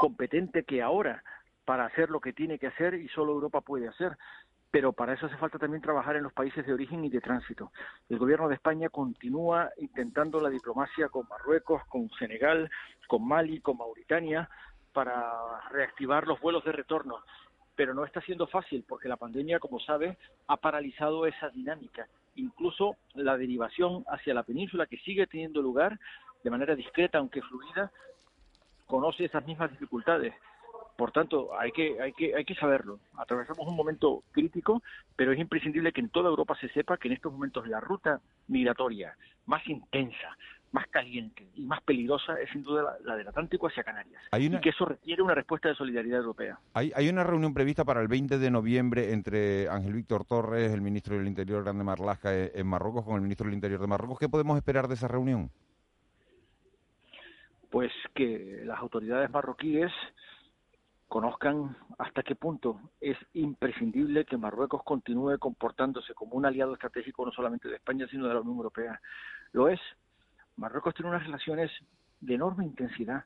competente 0.00 0.64
que 0.64 0.82
ahora 0.82 1.22
para 1.64 1.84
hacer 1.84 2.10
lo 2.10 2.20
que 2.20 2.32
tiene 2.32 2.58
que 2.58 2.66
hacer 2.66 2.94
y 2.94 3.08
solo 3.08 3.32
Europa 3.32 3.60
puede 3.60 3.86
hacer 3.86 4.16
pero 4.70 4.92
para 4.92 5.14
eso 5.14 5.26
hace 5.26 5.36
falta 5.36 5.58
también 5.58 5.82
trabajar 5.82 6.16
en 6.16 6.22
los 6.22 6.32
países 6.32 6.64
de 6.64 6.72
origen 6.72 7.04
y 7.04 7.10
de 7.10 7.20
tránsito. 7.20 7.72
El 8.08 8.18
gobierno 8.18 8.48
de 8.48 8.54
España 8.54 8.88
continúa 8.88 9.70
intentando 9.78 10.40
la 10.40 10.48
diplomacia 10.48 11.08
con 11.08 11.26
Marruecos, 11.28 11.84
con 11.86 12.08
Senegal, 12.10 12.70
con 13.08 13.26
Mali, 13.26 13.60
con 13.60 13.78
Mauritania, 13.78 14.48
para 14.92 15.60
reactivar 15.70 16.26
los 16.26 16.40
vuelos 16.40 16.64
de 16.64 16.72
retorno. 16.72 17.18
Pero 17.74 17.94
no 17.94 18.04
está 18.04 18.20
siendo 18.20 18.46
fácil 18.46 18.84
porque 18.86 19.08
la 19.08 19.16
pandemia, 19.16 19.58
como 19.58 19.80
sabe, 19.80 20.16
ha 20.46 20.56
paralizado 20.56 21.26
esa 21.26 21.48
dinámica. 21.48 22.06
Incluso 22.36 22.96
la 23.14 23.36
derivación 23.36 24.04
hacia 24.08 24.34
la 24.34 24.44
península, 24.44 24.86
que 24.86 24.98
sigue 24.98 25.26
teniendo 25.26 25.62
lugar 25.62 25.98
de 26.44 26.50
manera 26.50 26.76
discreta, 26.76 27.18
aunque 27.18 27.42
fluida, 27.42 27.90
conoce 28.86 29.24
esas 29.24 29.44
mismas 29.46 29.70
dificultades. 29.70 30.34
Por 31.00 31.12
tanto, 31.12 31.58
hay 31.58 31.72
que, 31.72 31.98
hay, 31.98 32.12
que, 32.12 32.34
hay 32.36 32.44
que 32.44 32.54
saberlo. 32.56 33.00
Atravesamos 33.16 33.66
un 33.66 33.74
momento 33.74 34.22
crítico, 34.32 34.82
pero 35.16 35.32
es 35.32 35.38
imprescindible 35.38 35.92
que 35.92 36.02
en 36.02 36.10
toda 36.10 36.28
Europa 36.28 36.54
se 36.60 36.68
sepa 36.68 36.98
que 36.98 37.08
en 37.08 37.14
estos 37.14 37.32
momentos 37.32 37.66
la 37.66 37.80
ruta 37.80 38.20
migratoria 38.48 39.16
más 39.46 39.66
intensa, 39.66 40.36
más 40.72 40.86
caliente 40.88 41.48
y 41.54 41.62
más 41.62 41.80
peligrosa 41.84 42.38
es 42.38 42.50
sin 42.50 42.62
duda 42.62 42.98
la, 43.02 43.16
del 43.16 43.26
Atlántico 43.26 43.68
hacia 43.68 43.82
Canarias. 43.82 44.22
Y 44.38 44.60
que 44.60 44.68
eso 44.68 44.84
requiere 44.84 45.22
una 45.22 45.34
respuesta 45.34 45.70
de 45.70 45.74
solidaridad 45.74 46.18
europea. 46.18 46.60
Hay, 46.74 46.92
hay 46.94 47.08
una 47.08 47.24
reunión 47.24 47.54
prevista 47.54 47.82
para 47.82 48.02
el 48.02 48.08
20 48.08 48.36
de 48.36 48.50
noviembre 48.50 49.14
entre 49.14 49.70
Ángel 49.70 49.94
Víctor 49.94 50.26
Torres, 50.26 50.70
el 50.70 50.82
ministro 50.82 51.16
del 51.16 51.28
Interior, 51.28 51.64
Grande 51.64 51.82
Marlaska, 51.82 52.36
eh, 52.36 52.52
en 52.56 52.66
Marruecos, 52.66 53.06
con 53.06 53.14
el 53.14 53.22
ministro 53.22 53.46
del 53.46 53.54
Interior 53.54 53.80
de 53.80 53.86
Marruecos. 53.86 54.18
¿Qué 54.18 54.28
podemos 54.28 54.54
esperar 54.58 54.86
de 54.86 54.96
esa 54.96 55.08
reunión? 55.08 55.50
Pues 57.70 57.90
que 58.14 58.64
las 58.66 58.78
autoridades 58.80 59.30
marroquíes 59.30 59.90
conozcan 61.10 61.76
hasta 61.98 62.22
qué 62.22 62.36
punto 62.36 62.80
es 63.00 63.18
imprescindible 63.34 64.24
que 64.24 64.36
Marruecos 64.36 64.84
continúe 64.84 65.38
comportándose 65.40 66.14
como 66.14 66.36
un 66.36 66.46
aliado 66.46 66.74
estratégico 66.74 67.26
no 67.26 67.32
solamente 67.32 67.68
de 67.68 67.74
España, 67.74 68.06
sino 68.08 68.28
de 68.28 68.34
la 68.34 68.40
Unión 68.40 68.58
Europea. 68.58 69.00
Lo 69.50 69.68
es. 69.68 69.80
Marruecos 70.56 70.94
tiene 70.94 71.10
unas 71.10 71.24
relaciones 71.24 71.72
de 72.20 72.34
enorme 72.34 72.64
intensidad 72.64 73.24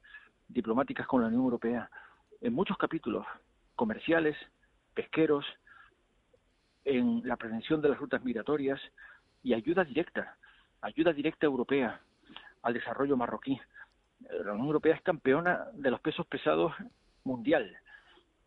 diplomáticas 0.48 1.06
con 1.06 1.20
la 1.20 1.26
Unión 1.26 1.42
Europea 1.42 1.90
en 2.40 2.54
muchos 2.54 2.78
capítulos 2.78 3.26
comerciales, 3.76 4.34
pesqueros, 4.94 5.44
en 6.86 7.20
la 7.28 7.36
prevención 7.36 7.82
de 7.82 7.90
las 7.90 7.98
rutas 7.98 8.24
migratorias 8.24 8.80
y 9.42 9.52
ayuda 9.52 9.84
directa, 9.84 10.38
ayuda 10.80 11.12
directa 11.12 11.44
europea 11.44 12.00
al 12.62 12.72
desarrollo 12.72 13.18
marroquí. 13.18 13.60
La 14.20 14.52
Unión 14.52 14.68
Europea 14.68 14.94
es 14.94 15.02
campeona 15.02 15.66
de 15.74 15.90
los 15.90 16.00
pesos 16.00 16.26
pesados 16.26 16.72
mundial 17.24 17.76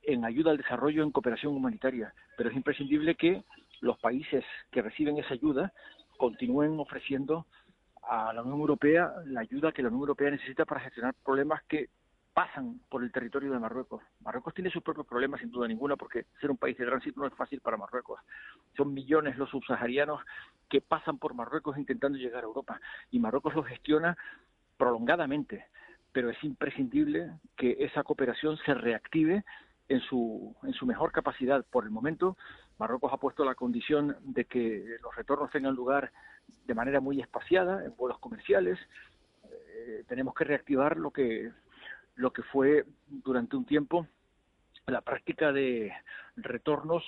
en 0.04 0.24
ayuda 0.24 0.52
al 0.52 0.58
desarrollo 0.58 1.04
en 1.04 1.12
cooperación 1.12 1.54
humanitaria, 1.54 2.14
pero 2.38 2.50
es 2.50 2.56
imprescindible 2.56 3.16
que 3.16 3.44
los 3.82 3.98
países 4.00 4.44
que 4.72 4.82
reciben 4.82 5.18
esa 5.18 5.34
ayuda 5.34 5.74
continúen 6.18 6.80
ofreciendo 6.80 7.46
a 8.04 8.32
la 8.34 8.42
Unión 8.42 8.60
Europea 8.62 9.12
la 9.26 9.42
ayuda 9.42 9.72
que 9.72 9.82
la 9.82 9.90
Unión 9.90 10.02
Europea 10.02 10.32
necesita 10.32 10.66
para 10.66 10.82
gestionar 10.82 11.14
problemas 11.26 11.62
que 11.64 11.90
pasan 12.34 12.80
por 12.90 13.04
el 13.04 13.12
territorio 13.12 13.52
de 13.52 13.60
Marruecos. 13.60 14.04
Marruecos 14.22 14.54
tiene 14.54 14.70
sus 14.70 14.84
propios 14.84 15.08
problemas, 15.08 15.42
sin 15.42 15.50
duda 15.50 15.68
ninguna, 15.68 15.96
porque 15.96 16.28
ser 16.40 16.52
un 16.52 16.58
país 16.58 16.78
de 16.78 16.86
tránsito 16.86 17.20
no 17.20 17.26
es 17.26 17.34
fácil 17.34 17.62
para 17.62 17.78
Marruecos. 17.78 18.20
Son 18.78 18.94
millones 18.94 19.38
los 19.38 19.50
subsaharianos 19.50 20.22
que 20.70 20.80
pasan 20.80 21.18
por 21.18 21.34
Marruecos 21.34 21.78
intentando 21.78 22.18
llegar 22.18 22.44
a 22.44 22.48
Europa, 22.48 22.80
y 23.10 23.20
Marruecos 23.20 23.56
lo 23.56 23.64
gestiona 23.64 24.16
prolongadamente 24.78 25.66
pero 26.12 26.30
es 26.30 26.44
imprescindible 26.44 27.32
que 27.56 27.78
esa 27.80 28.04
cooperación 28.04 28.58
se 28.66 28.74
reactive 28.74 29.44
en 29.90 30.02
su, 30.02 30.56
en 30.64 30.74
su 30.74 30.86
mejor 30.86 31.12
capacidad. 31.12 31.64
Por 31.66 31.84
el 31.84 31.92
momento, 31.92 32.38
Marruecos 32.78 33.14
ha 33.14 33.18
puesto 33.18 33.46
la 33.46 33.56
condición 33.56 34.18
de 34.22 34.46
que 34.46 34.98
los 35.02 35.16
retornos 35.16 35.52
tengan 35.52 35.76
lugar 35.76 36.12
de 36.66 36.74
manera 36.74 37.00
muy 37.00 37.22
espaciada, 37.22 37.84
en 37.86 37.96
vuelos 37.96 38.20
comerciales. 38.20 38.78
Eh, 39.50 40.04
tenemos 40.08 40.34
que 40.34 40.44
reactivar 40.44 40.98
lo 40.98 41.12
que, 41.12 41.52
lo 42.16 42.32
que 42.32 42.44
fue 42.44 42.86
durante 43.08 43.56
un 43.56 43.66
tiempo 43.66 44.08
la 44.88 45.02
práctica 45.02 45.52
de 45.52 45.92
retornos 46.38 47.04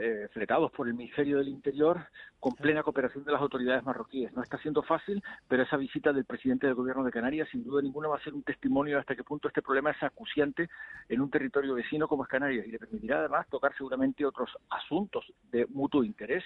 eh, 0.00 0.28
fletados 0.32 0.72
por 0.72 0.88
el 0.88 0.94
Ministerio 0.94 1.38
del 1.38 1.48
Interior 1.48 2.06
con 2.38 2.54
plena 2.54 2.82
cooperación 2.82 3.22
de 3.24 3.32
las 3.32 3.40
autoridades 3.40 3.84
marroquíes. 3.84 4.32
No 4.32 4.42
está 4.42 4.56
siendo 4.58 4.82
fácil, 4.82 5.22
pero 5.46 5.62
esa 5.62 5.76
visita 5.76 6.12
del 6.12 6.24
presidente 6.24 6.66
del 6.66 6.74
gobierno 6.74 7.04
de 7.04 7.10
Canarias 7.10 7.48
sin 7.50 7.62
duda 7.62 7.82
ninguna 7.82 8.08
va 8.08 8.16
a 8.16 8.22
ser 8.24 8.32
un 8.32 8.42
testimonio 8.42 8.94
de 8.94 9.00
hasta 9.00 9.14
qué 9.14 9.24
punto 9.24 9.48
este 9.48 9.60
problema 9.62 9.90
es 9.90 10.02
acuciante 10.02 10.70
en 11.08 11.20
un 11.20 11.30
territorio 11.30 11.74
vecino 11.74 12.08
como 12.08 12.22
es 12.22 12.30
Canarias 12.30 12.66
y 12.66 12.70
le 12.70 12.78
permitirá 12.78 13.18
además 13.18 13.46
tocar 13.50 13.76
seguramente 13.76 14.24
otros 14.24 14.50
asuntos 14.70 15.24
de 15.50 15.66
mutuo 15.66 16.02
interés, 16.02 16.44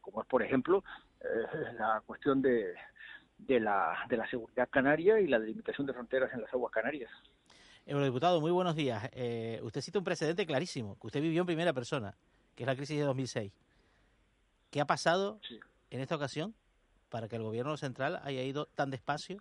como 0.00 0.22
es 0.22 0.26
por 0.26 0.42
ejemplo 0.42 0.82
eh, 1.20 1.72
la 1.78 2.02
cuestión 2.04 2.42
de, 2.42 2.74
de, 3.38 3.60
la, 3.60 3.96
de 4.08 4.16
la 4.16 4.28
seguridad 4.28 4.68
canaria 4.68 5.20
y 5.20 5.28
la 5.28 5.38
delimitación 5.38 5.86
de 5.86 5.92
fronteras 5.92 6.32
en 6.34 6.40
las 6.40 6.52
aguas 6.52 6.72
canarias. 6.72 7.10
Eurodiputado, 7.86 8.40
muy 8.40 8.50
buenos 8.50 8.74
días. 8.74 9.08
Eh, 9.12 9.60
usted 9.62 9.80
cita 9.80 10.00
un 10.00 10.04
precedente 10.04 10.44
clarísimo, 10.44 10.98
que 10.98 11.06
usted 11.06 11.20
vivió 11.20 11.42
en 11.42 11.46
primera 11.46 11.72
persona 11.72 12.16
que 12.56 12.64
es 12.64 12.66
la 12.66 12.74
crisis 12.74 12.98
de 12.98 13.04
2006. 13.04 13.52
¿Qué 14.70 14.80
ha 14.80 14.86
pasado 14.86 15.38
en 15.90 16.00
esta 16.00 16.16
ocasión 16.16 16.54
para 17.10 17.28
que 17.28 17.36
el 17.36 17.42
gobierno 17.42 17.76
central 17.76 18.20
haya 18.24 18.42
ido 18.42 18.66
tan 18.66 18.90
despacio 18.90 19.40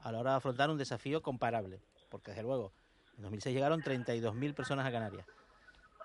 a 0.00 0.12
la 0.12 0.18
hora 0.18 0.32
de 0.32 0.36
afrontar 0.36 0.68
un 0.68 0.76
desafío 0.76 1.22
comparable? 1.22 1.80
Porque 2.10 2.32
desde 2.32 2.42
luego, 2.42 2.72
en 3.16 3.22
2006 3.22 3.54
llegaron 3.54 3.80
32.000 3.80 4.54
personas 4.54 4.84
a 4.84 4.92
Canarias 4.92 5.26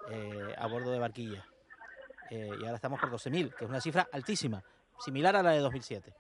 eh, 0.10 0.56
a 0.58 0.67
bordo 0.67 0.91
de 0.91 1.00
barquillas. 1.00 1.43
Eh, 2.30 2.50
y 2.60 2.63
ahora 2.63 2.76
estamos 2.76 3.00
por 3.00 3.12
12.000, 3.12 3.54
que 3.56 3.65
es 3.65 3.69
una 3.69 3.82
cifra 3.82 4.08
altísima, 4.12 4.63
similar 5.00 5.36
a 5.36 5.43
la 5.43 5.52
de 5.52 5.60
2007. 5.60 6.13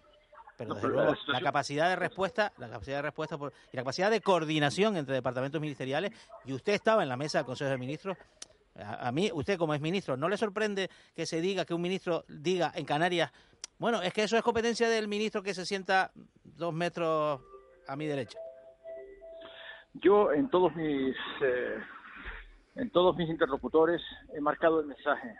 Pero 0.57 0.75
desde 0.75 0.89
luego, 0.89 1.15
la, 1.27 1.41
capacidad 1.41 1.89
de 1.89 1.95
respuesta, 1.95 2.51
la 2.57 2.69
capacidad 2.69 2.97
de 2.97 3.01
respuesta 3.03 3.35
y 3.71 3.77
la 3.77 3.81
capacidad 3.81 4.11
de 4.11 4.21
coordinación 4.21 4.97
entre 4.97 5.15
departamentos 5.15 5.59
ministeriales, 5.61 6.11
y 6.45 6.53
usted 6.53 6.73
estaba 6.73 7.01
en 7.01 7.09
la 7.09 7.17
mesa 7.17 7.39
del 7.39 7.45
Consejo 7.45 7.71
de 7.71 7.77
Ministros, 7.77 8.17
a, 8.75 9.11
mí, 9.11 9.29
usted 9.33 9.57
como 9.57 9.73
es 9.73 9.81
ministro, 9.81 10.17
¿no 10.17 10.29
le 10.29 10.37
sorprende 10.37 10.89
que 11.15 11.25
se 11.25 11.41
diga, 11.41 11.65
que 11.65 11.73
un 11.73 11.81
ministro 11.81 12.23
diga 12.27 12.71
en 12.75 12.85
Canarias, 12.85 13.31
bueno, 13.77 14.01
es 14.01 14.13
que 14.13 14.23
eso 14.23 14.37
es 14.37 14.43
competencia 14.43 14.87
del 14.87 15.07
ministro 15.07 15.41
que 15.41 15.53
se 15.53 15.65
sienta 15.65 16.11
dos 16.43 16.73
metros 16.73 17.41
a 17.87 17.95
mi 17.95 18.05
derecha? 18.05 18.37
Yo 19.95 20.31
en 20.31 20.49
todos 20.49 20.73
mis 20.75 21.15
eh, 21.41 21.77
en 22.75 22.89
todos 22.91 23.17
mis 23.17 23.29
interlocutores 23.29 24.01
he 24.33 24.39
marcado 24.39 24.79
el 24.79 24.87
mensaje. 24.87 25.35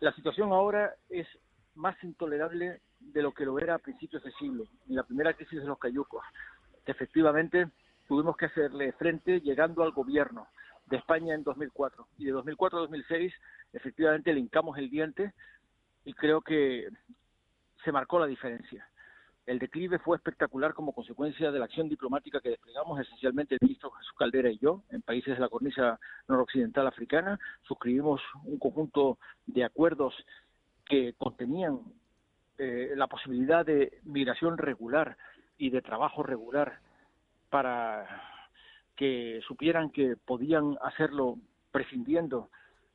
La 0.00 0.12
situación 0.12 0.52
ahora 0.52 0.94
es 1.08 1.26
más 1.74 2.02
intolerable 2.02 2.80
de 2.98 3.22
lo 3.22 3.32
que 3.32 3.44
lo 3.44 3.58
era 3.58 3.74
a 3.74 3.78
principios 3.78 4.24
de 4.24 4.32
siglo, 4.32 4.64
en 4.88 4.96
la 4.96 5.04
primera 5.04 5.34
crisis 5.34 5.60
de 5.60 5.66
los 5.66 5.78
cayucos. 5.78 6.24
Efectivamente, 6.86 7.68
tuvimos 8.08 8.36
que 8.36 8.46
hacerle 8.46 8.92
frente 8.92 9.40
llegando 9.40 9.82
al 9.82 9.92
gobierno 9.92 10.48
de 10.88 10.96
España 10.96 11.34
en 11.34 11.42
2004. 11.42 12.06
Y 12.18 12.26
de 12.26 12.32
2004 12.32 12.78
a 12.78 12.82
2006, 12.82 13.32
efectivamente, 13.72 14.32
le 14.32 14.40
hincamos 14.40 14.78
el 14.78 14.90
diente 14.90 15.32
y 16.04 16.12
creo 16.14 16.40
que 16.40 16.88
se 17.84 17.92
marcó 17.92 18.18
la 18.18 18.26
diferencia. 18.26 18.88
El 19.46 19.58
declive 19.58 19.98
fue 19.98 20.16
espectacular 20.16 20.74
como 20.74 20.92
consecuencia 20.92 21.50
de 21.50 21.58
la 21.58 21.64
acción 21.64 21.88
diplomática 21.88 22.40
que 22.40 22.50
desplegamos, 22.50 23.00
esencialmente 23.00 23.54
el 23.54 23.60
ministro 23.62 23.90
Jesús 23.92 24.12
Caldera 24.18 24.50
y 24.50 24.58
yo, 24.58 24.82
en 24.90 25.00
países 25.00 25.34
de 25.34 25.40
la 25.40 25.48
cornisa 25.48 25.98
noroccidental 26.28 26.86
africana. 26.86 27.38
Suscribimos 27.62 28.20
un 28.44 28.58
conjunto 28.58 29.18
de 29.46 29.64
acuerdos 29.64 30.14
que 30.84 31.14
contenían 31.16 31.80
eh, 32.58 32.92
la 32.94 33.06
posibilidad 33.06 33.64
de 33.64 34.00
migración 34.04 34.58
regular 34.58 35.16
y 35.56 35.70
de 35.70 35.80
trabajo 35.80 36.22
regular 36.22 36.80
para 37.48 38.37
que 38.98 39.40
supieran 39.46 39.90
que 39.90 40.16
podían 40.16 40.76
hacerlo 40.82 41.36
prescindiendo 41.70 42.50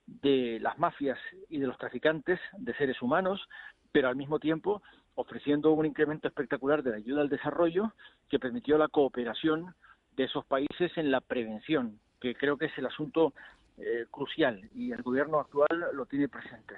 de 0.06 0.60
las 0.62 0.78
mafias 0.78 1.18
y 1.47 1.60
de 1.60 1.66
los 1.66 1.78
traficantes 1.78 2.41
de 2.58 2.76
seres 2.76 3.01
humanos, 3.01 3.47
pero 3.93 4.10
al 4.10 4.18
mismo 4.18 4.38
tiempo 4.38 4.84
ofreciendo 5.16 5.72
un 5.72 5.86
incremento 5.86 6.28
espectacular 6.28 6.84
de 6.84 6.91
la 6.91 6.97
ayuda 6.97 7.22
al 7.22 7.30
desarrollo 7.30 7.93
que 8.30 8.38
permitió 8.38 8.78
la 8.78 8.89
cooperación 8.89 9.76
de 10.18 10.26
esos 10.26 10.45
países 10.45 10.91
en 10.97 11.10
la 11.10 11.22
prevención, 11.22 11.99
que 12.20 12.36
creo 12.36 12.58
que 12.58 12.66
es 12.66 12.78
el 12.78 12.88
asunto 12.88 13.34
eh, 13.78 14.06
crucial 14.12 14.70
y 14.76 14.91
el 14.91 15.04
gobierno 15.04 15.39
actual 15.39 15.88
lo 15.93 16.06
tiene 16.06 16.28
presente. 16.28 16.76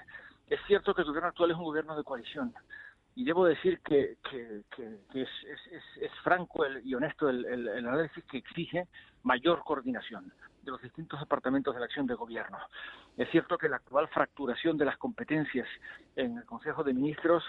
Es 0.47 0.59
cierto 0.67 0.93
que 0.93 1.01
el 1.01 1.07
gobierno 1.07 1.29
actual 1.29 1.49
es 1.49 1.57
un 1.57 1.63
gobierno 1.63 1.97
de 1.97 2.03
coalición 2.03 2.53
y 3.15 3.23
debo 3.23 3.45
decir 3.45 3.79
que, 3.79 4.17
es, 5.13 5.29
es, 6.01 6.11
franco 6.23 6.65
y 6.83 6.93
honesto 6.93 7.29
el, 7.29 7.45
el 7.45 7.87
análisis 7.87 8.23
que 8.25 8.37
exige 8.37 8.87
mayor 9.23 9.63
coordinación 9.63 10.31
de 10.65 10.71
los 10.71 10.81
distintos 10.81 11.19
departamentos 11.19 11.73
de 11.73 11.79
la 11.79 11.85
acción 11.85 12.07
de 12.07 12.15
gobierno. 12.15 12.57
Es 13.15 13.29
cierto 13.29 13.57
que 13.57 13.69
la 13.69 13.77
actual 13.77 14.07
fracturación 14.09 14.77
de 14.77 14.85
las 14.85 14.97
competencias 14.97 15.67
en 16.15 16.37
el 16.37 16.45
Consejo 16.45 16.83
de 16.83 16.93
Ministros 16.93 17.43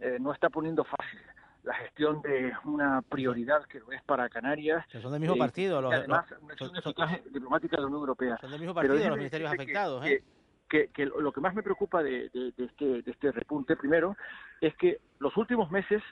eh, 0.00 0.16
no 0.20 0.32
está 0.32 0.48
poniendo 0.48 0.82
fácil 0.84 1.20
la 1.62 1.74
gestión 1.74 2.20
de 2.22 2.52
una 2.64 3.02
prioridad 3.02 3.64
que 3.66 3.78
lo 3.78 3.92
es 3.92 4.02
para 4.02 4.28
Canarias. 4.28 4.84
son 4.90 5.12
del 5.12 5.20
mismo 5.20 5.36
eh, 5.36 5.38
partido. 5.38 5.80
Los, 5.80 5.92
además, 5.92 6.26
una 6.40 6.54
acción 6.54 7.22
diplomática 7.32 7.76
de 7.76 7.82
la 7.82 7.86
Unión 7.86 8.00
Europea. 8.00 8.38
Son 8.40 8.50
del 8.50 8.60
mismo 8.60 8.74
partido 8.74 8.96
los 8.96 9.16
ministerios 9.16 9.52
afectados. 9.52 10.04
¿eh? 10.06 10.24
Que, 10.72 11.04
lo 11.04 11.32
que 11.32 11.42
más 11.42 11.54
me 11.54 11.62
preocupa 11.62 12.02
de, 12.02 12.30
este, 12.56 13.02
de 13.02 13.10
este 13.10 13.30
repunte, 13.30 13.76
primero, 13.76 14.16
es 14.58 14.74
que 14.76 15.02
los 15.18 15.36
últimos 15.36 15.70
meses 15.70 16.02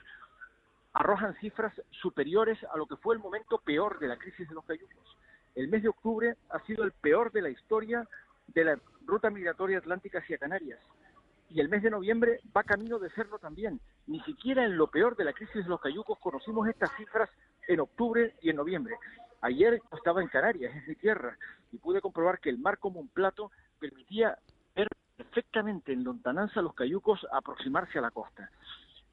arrojan 0.93 1.35
cifras 1.37 1.73
superiores 1.91 2.59
a 2.65 2.77
lo 2.77 2.85
que 2.85 2.97
fue 2.97 3.15
el 3.15 3.23
momento 3.23 3.57
peor 3.57 3.99
de 3.99 4.09
la 4.09 4.19
crisis 4.19 4.47
de 4.47 4.55
los 4.55 4.67
cayucos. 4.67 5.17
El 5.55 5.69
mes 5.69 5.83
de 5.83 5.89
octubre 5.89 6.37
ha 6.51 6.61
sido 6.67 6.85
el 6.85 6.93
peor 6.93 7.33
de 7.33 7.41
la 7.41 7.49
historia 7.49 8.07
de 8.49 8.65
la 8.65 8.79
ruta 9.07 9.31
migratoria 9.31 9.79
atlántica 9.79 10.19
hacia 10.19 10.37
Canarias. 10.37 10.79
Y 11.49 11.61
el 11.61 11.71
mes 11.71 11.83
de 11.83 11.91
noviembre 11.91 12.41
va 12.55 12.63
camino 12.63 12.99
de 12.99 13.09
serlo 13.13 13.39
también. 13.39 13.81
Ni 14.07 14.21
siquiera 14.25 14.67
en 14.67 14.77
lo 14.77 14.89
peor 14.89 15.17
de 15.17 15.25
la 15.25 15.33
crisis 15.33 15.65
de 15.65 15.71
los 15.71 15.81
cayucos 15.81 16.19
conocimos 16.19 16.69
estas 16.69 16.95
cifras 16.99 17.31
en 17.67 17.81
octubre 17.81 18.35
y 18.43 18.51
en 18.51 18.57
noviembre. 18.57 18.95
Ayer 19.41 19.81
estaba 19.97 20.21
en 20.21 20.29
Canarias, 20.29 20.77
en 20.77 20.85
mi 20.87 20.97
tierra, 20.97 21.39
y 21.73 21.79
pude 21.79 22.03
comprobar 22.03 22.41
que 22.41 22.51
el 22.51 22.59
mar 22.59 22.79
como 22.79 23.01
un 23.01 23.09
plato 23.09 23.51
permitía 23.81 24.39
ver 24.77 24.89
perfectamente 25.17 25.93
en 25.93 26.05
lontananza 26.05 26.63
los 26.63 26.75
cayucos 26.75 27.27
aproximarse 27.33 27.99
a 27.99 28.03
la 28.03 28.11
costa. 28.11 28.51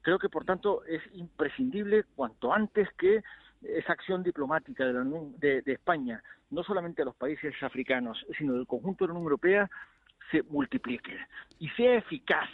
Creo 0.02 0.18
que, 0.18 0.28
por 0.28 0.44
tanto, 0.44 0.84
es 0.84 1.02
imprescindible 1.14 2.04
cuanto 2.14 2.52
antes 2.52 2.88
que 2.96 3.22
esa 3.62 3.92
acción 3.92 4.22
diplomática 4.22 4.84
de, 4.86 5.62
de, 5.62 5.72
España, 5.72 6.22
no 6.50 6.62
solamente 6.62 7.02
a 7.02 7.04
los 7.04 7.16
países 7.16 7.52
africanos, 7.62 8.24
sino 8.38 8.54
del 8.54 8.66
conjunto 8.66 9.04
de 9.04 9.08
la 9.08 9.14
Unión 9.14 9.24
Europea, 9.24 9.70
se 10.30 10.42
multiplique 10.44 11.16
y 11.58 11.68
sea 11.70 11.96
eficaz. 11.96 12.48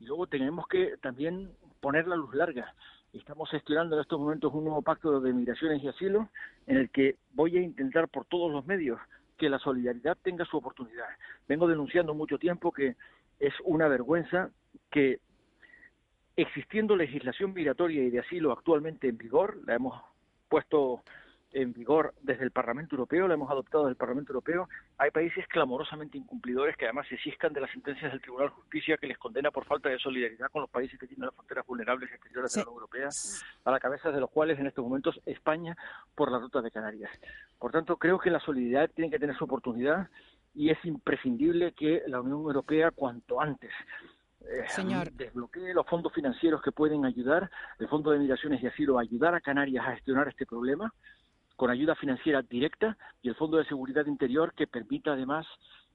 Y 0.00 0.06
luego 0.06 0.26
tenemos 0.26 0.66
que 0.68 0.96
también 1.02 1.50
poner 1.80 2.06
la 2.06 2.16
luz 2.16 2.34
larga. 2.34 2.74
Estamos 3.12 3.50
gestionando 3.50 3.96
en 3.96 4.02
estos 4.02 4.18
momentos 4.18 4.52
un 4.54 4.64
nuevo 4.64 4.82
pacto 4.82 5.20
de 5.20 5.32
migraciones 5.32 5.82
y 5.82 5.88
asilo 5.88 6.28
en 6.66 6.78
el 6.78 6.90
que 6.90 7.16
voy 7.32 7.56
a 7.56 7.62
intentar 7.62 8.08
por 8.08 8.24
todos 8.24 8.50
los 8.50 8.66
medios 8.66 8.98
que 9.38 9.48
la 9.48 9.58
solidaridad 9.58 10.18
tenga 10.20 10.44
su 10.44 10.56
oportunidad. 10.58 11.06
Vengo 11.48 11.66
denunciando 11.66 12.12
mucho 12.12 12.38
tiempo 12.38 12.72
que 12.72 12.96
es 13.38 13.54
una 13.64 13.88
vergüenza 13.88 14.50
que 14.90 15.20
existiendo 16.36 16.96
legislación 16.96 17.54
migratoria 17.54 18.02
y 18.02 18.10
de 18.10 18.20
asilo 18.20 18.52
actualmente 18.52 19.08
en 19.08 19.16
vigor, 19.16 19.58
la 19.66 19.74
hemos 19.74 20.00
puesto 20.48 21.02
en 21.52 21.72
vigor 21.72 22.14
desde 22.22 22.44
el 22.44 22.50
Parlamento 22.50 22.94
Europeo, 22.94 23.26
lo 23.26 23.34
hemos 23.34 23.50
adoptado 23.50 23.84
desde 23.84 23.92
el 23.92 23.96
Parlamento 23.96 24.32
Europeo, 24.32 24.68
hay 24.98 25.10
países 25.10 25.46
clamorosamente 25.48 26.18
incumplidores 26.18 26.76
que 26.76 26.84
además 26.84 27.06
se 27.08 27.16
ciscan 27.18 27.52
de 27.52 27.60
las 27.60 27.70
sentencias 27.70 28.12
del 28.12 28.20
Tribunal 28.20 28.48
de 28.48 28.54
Justicia 28.54 28.96
que 28.98 29.06
les 29.06 29.18
condena 29.18 29.50
por 29.50 29.64
falta 29.64 29.88
de 29.88 29.98
solidaridad 29.98 30.50
con 30.50 30.62
los 30.62 30.70
países 30.70 30.98
que 30.98 31.06
tienen 31.06 31.26
las 31.26 31.34
fronteras 31.34 31.66
vulnerables 31.66 32.10
exteriores 32.12 32.52
de 32.52 32.60
la 32.60 32.66
Unión 32.66 32.74
Europea, 32.74 33.08
a 33.64 33.70
la 33.70 33.80
cabeza 33.80 34.10
de 34.10 34.20
los 34.20 34.30
cuales 34.30 34.58
en 34.58 34.66
estos 34.66 34.84
momentos 34.84 35.20
España 35.24 35.76
por 36.14 36.30
la 36.30 36.38
ruta 36.38 36.60
de 36.60 36.70
Canarias. 36.70 37.10
Por 37.58 37.72
tanto, 37.72 37.96
creo 37.96 38.18
que 38.18 38.30
la 38.30 38.40
solidaridad 38.40 38.90
tiene 38.94 39.10
que 39.10 39.18
tener 39.18 39.36
su 39.36 39.44
oportunidad 39.44 40.08
y 40.54 40.70
es 40.70 40.84
imprescindible 40.84 41.72
que 41.72 42.02
la 42.06 42.20
Unión 42.20 42.40
Europea 42.40 42.90
cuanto 42.90 43.40
antes 43.40 43.70
eh, 44.40 44.64
Señor. 44.68 45.12
desbloquee 45.12 45.74
los 45.74 45.86
fondos 45.86 46.12
financieros 46.12 46.62
que 46.62 46.72
pueden 46.72 47.04
ayudar, 47.04 47.50
el 47.78 47.88
Fondo 47.88 48.10
de 48.10 48.18
Migraciones 48.18 48.62
y 48.62 48.66
Asilo, 48.66 48.98
ayudar 48.98 49.34
a 49.34 49.40
Canarias 49.40 49.86
a 49.86 49.92
gestionar 49.92 50.28
este 50.28 50.46
problema 50.46 50.92
con 51.58 51.70
ayuda 51.70 51.94
financiera 51.96 52.40
directa 52.40 52.96
y 53.20 53.28
el 53.28 53.34
Fondo 53.34 53.58
de 53.58 53.66
Seguridad 53.66 54.06
Interior 54.06 54.54
que 54.54 54.66
permita 54.66 55.12
además 55.12 55.44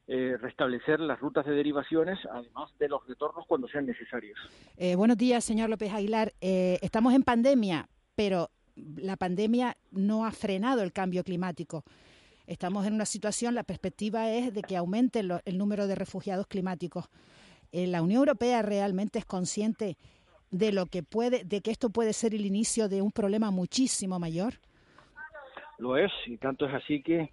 eh, 0.07 0.35
restablecer 0.39 0.99
las 0.99 1.19
rutas 1.19 1.45
de 1.45 1.53
derivaciones, 1.53 2.19
además 2.29 2.69
de 2.77 2.89
los 2.89 3.07
retornos 3.07 3.47
cuando 3.47 3.67
sean 3.69 3.85
necesarios. 3.85 4.37
Eh, 4.77 4.95
buenos 4.95 5.17
días, 5.17 5.43
señor 5.43 5.69
López 5.69 5.91
Aguilar. 5.91 6.33
estamos 6.41 7.13
en 7.13 7.23
pandemia, 7.23 7.87
pero 8.15 8.49
la 8.75 9.15
pandemia 9.15 9.77
no 9.91 10.25
ha 10.25 10.31
frenado 10.31 10.81
el 10.83 10.91
cambio 10.91 11.23
climático. 11.23 11.83
Estamos 12.45 12.85
en 12.85 12.93
una 12.93 13.05
situación, 13.05 13.55
la 13.55 13.63
perspectiva 13.63 14.29
es 14.29 14.53
de 14.53 14.63
que 14.63 14.75
aumente 14.75 15.21
el 15.21 15.57
número 15.57 15.87
de 15.87 15.95
refugiados 15.95 16.47
climáticos. 16.47 17.05
Eh, 17.71 17.87
la 17.87 18.01
Unión 18.01 18.19
Europea 18.19 18.61
realmente 18.61 19.19
es 19.19 19.25
consciente 19.25 19.97
de 20.51 20.71
lo 20.71 20.85
que 20.85 21.03
puede, 21.03 21.45
de 21.45 21.61
que 21.61 21.71
esto 21.71 21.89
puede 21.89 22.13
ser 22.13 22.35
el 22.35 22.45
inicio 22.45 22.89
de 22.89 23.01
un 23.01 23.11
problema 23.11 23.49
muchísimo 23.49 24.19
mayor? 24.19 24.59
Lo 25.77 25.97
es, 25.97 26.11
y 26.25 26.37
tanto 26.37 26.65
es 26.65 26.73
así 26.73 27.01
que 27.01 27.29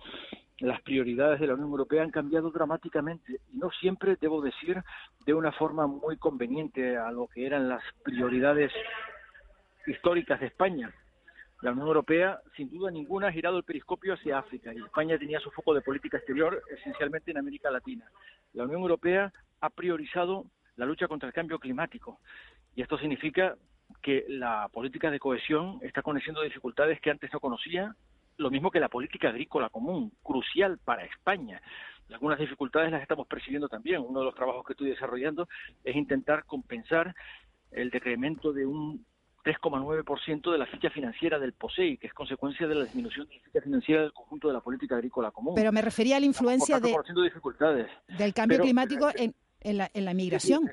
las 0.60 0.80
prioridades 0.82 1.40
de 1.40 1.46
la 1.46 1.54
Unión 1.54 1.70
Europea 1.70 2.02
han 2.02 2.10
cambiado 2.10 2.50
dramáticamente 2.50 3.40
y 3.52 3.58
no 3.58 3.70
siempre, 3.70 4.16
debo 4.20 4.42
decir, 4.42 4.82
de 5.24 5.34
una 5.34 5.52
forma 5.52 5.86
muy 5.86 6.16
conveniente 6.16 6.96
a 6.96 7.10
lo 7.10 7.26
que 7.28 7.46
eran 7.46 7.68
las 7.68 7.82
prioridades 8.04 8.72
históricas 9.86 10.40
de 10.40 10.46
España. 10.46 10.92
La 11.62 11.72
Unión 11.72 11.88
Europea, 11.88 12.40
sin 12.56 12.70
duda 12.70 12.90
ninguna, 12.90 13.28
ha 13.28 13.32
girado 13.32 13.58
el 13.58 13.64
periscopio 13.64 14.14
hacia 14.14 14.38
África 14.38 14.72
y 14.72 14.78
España 14.78 15.18
tenía 15.18 15.40
su 15.40 15.50
foco 15.50 15.74
de 15.74 15.82
política 15.82 16.16
exterior 16.16 16.62
esencialmente 16.70 17.30
en 17.30 17.38
América 17.38 17.70
Latina. 17.70 18.10
La 18.54 18.64
Unión 18.64 18.80
Europea 18.80 19.32
ha 19.60 19.70
priorizado 19.70 20.46
la 20.76 20.86
lucha 20.86 21.08
contra 21.08 21.26
el 21.26 21.34
cambio 21.34 21.58
climático. 21.58 22.18
Y 22.74 22.82
esto 22.82 22.96
significa 22.98 23.56
que 24.02 24.24
la 24.28 24.68
política 24.72 25.10
de 25.10 25.18
cohesión 25.18 25.78
está 25.82 26.02
conociendo 26.02 26.42
dificultades 26.42 27.00
que 27.00 27.10
antes 27.10 27.30
no 27.32 27.40
conocía, 27.40 27.94
lo 28.40 28.50
mismo 28.50 28.70
que 28.70 28.80
la 28.80 28.88
política 28.88 29.28
agrícola 29.28 29.68
común, 29.68 30.12
crucial 30.22 30.78
para 30.78 31.04
España. 31.04 31.60
Algunas 32.10 32.38
dificultades 32.38 32.90
las 32.90 33.02
estamos 33.02 33.26
percibiendo 33.28 33.68
también. 33.68 34.00
Uno 34.00 34.20
de 34.20 34.24
los 34.24 34.34
trabajos 34.34 34.64
que 34.64 34.72
estoy 34.72 34.90
desarrollando 34.90 35.46
es 35.84 35.94
intentar 35.94 36.44
compensar 36.46 37.14
el 37.70 37.90
decremento 37.90 38.52
de 38.52 38.66
un 38.66 39.04
3,9% 39.44 40.52
de 40.52 40.58
la 40.58 40.66
ficha 40.66 40.90
financiera 40.90 41.38
del 41.38 41.52
POSEI, 41.52 41.98
que 41.98 42.08
es 42.08 42.14
consecuencia 42.14 42.66
de 42.66 42.74
la 42.74 42.84
disminución 42.84 43.28
de 43.28 43.36
la 43.36 43.42
ficha 43.42 43.60
financiera 43.60 44.02
del 44.02 44.12
conjunto 44.12 44.48
de 44.48 44.54
la 44.54 44.60
política 44.60 44.96
agrícola 44.96 45.30
común. 45.30 45.54
Pero 45.54 45.70
me 45.70 45.82
refería 45.82 46.16
a 46.16 46.20
la 46.20 46.26
influencia 46.26 46.80
de, 46.80 46.94
dificultades. 47.22 47.88
del 48.18 48.34
cambio 48.34 48.58
climático 48.58 49.08
en, 49.14 49.34
en 49.60 49.78
la, 49.78 49.90
en 49.92 50.04
la 50.04 50.14
migración. 50.14 50.70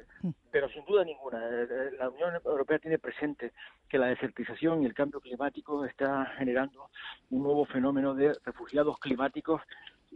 pero 0.51 0.69
sin 0.69 0.85
duda 0.85 1.03
ninguna, 1.03 1.37
eh, 1.39 1.67
eh, 1.69 1.91
la 1.97 2.09
Unión 2.09 2.33
Europea 2.45 2.79
tiene 2.79 2.99
presente 2.99 3.53
que 3.87 3.97
la 3.97 4.07
desertización 4.07 4.83
y 4.83 4.85
el 4.85 4.93
cambio 4.93 5.19
climático 5.19 5.85
está 5.85 6.25
generando 6.37 6.89
un 7.29 7.43
nuevo 7.43 7.65
fenómeno 7.65 8.13
de 8.13 8.33
refugiados 8.45 8.97
climáticos 8.99 9.61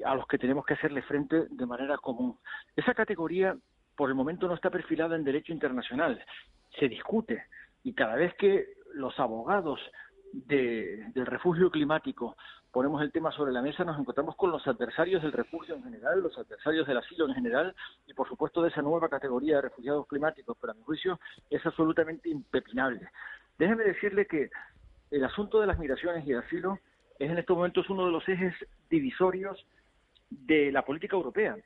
a 0.06 0.16
los 0.16 0.26
que 0.28 0.38
tenemos 0.38 0.66
que 0.66 0.74
hacerle 0.74 1.02
frente 1.02 1.48
de 1.50 1.66
manera 1.66 1.98
común. 1.98 2.38
Esa 2.76 2.94
categoría 2.94 3.56
por 3.96 4.10
el 4.10 4.16
momento 4.16 4.48
no 4.48 4.56
está 4.56 4.70
perfilada 4.70 5.16
en 5.16 5.24
derecho 5.24 5.54
internacional, 5.54 6.24
se 6.80 6.88
discute 6.88 7.46
y 7.84 7.94
cada 7.94 8.16
vez 8.16 8.34
que 8.36 8.74
los 8.94 9.20
abogados 9.20 9.80
del 10.34 11.26
refugio 11.26 11.70
climático 11.70 12.38
ponemos 12.72 13.02
el 13.02 13.12
tema 13.12 13.32
sobre 13.32 13.52
la 13.52 13.62
mesa, 13.62 13.84
nos 13.84 14.00
encontramos 14.00 14.36
con 14.36 14.52
los 14.52 14.66
adversarios 14.66 15.22
del 15.22 15.34
refugio 15.34 15.76
en 15.76 15.84
general, 15.84 16.22
los 16.22 16.38
adversarios 16.38 16.88
del 16.88 16.98
asilo 16.98 17.28
en 17.28 17.36
general 17.36 17.76
y, 18.08 18.14
por 18.14 18.28
supuesto, 18.28 18.62
de 18.62 18.70
esa 18.70 18.82
nueva 18.82 19.10
categoría 19.10 19.58
de 19.58 19.64
refugiados 19.64 20.08
climáticos, 20.08 20.58
pero 20.60 20.72
a 20.72 20.76
mi 20.76 20.84
juicio 20.84 21.20
es 21.50 21.66
absolutamente 21.66 22.30
impepinable. 22.30 23.10
Déjeme 23.58 23.84
decirle 23.84 24.26
que 24.26 24.50
el 25.12 25.24
asunto 25.26 25.60
de 25.60 25.68
las 25.68 25.78
migraciones 25.78 26.26
y 26.26 26.32
el 26.32 26.40
asilo 26.40 26.80
es 27.20 27.30
en 27.30 27.38
estos 27.38 27.58
momentos 27.58 27.90
uno 27.90 28.06
de 28.06 28.12
los 28.12 28.28
ejes 28.28 28.56
divisorios 28.90 29.66
de 30.30 30.72
la 30.72 30.84
política 30.84 31.18
europea, 31.18 31.58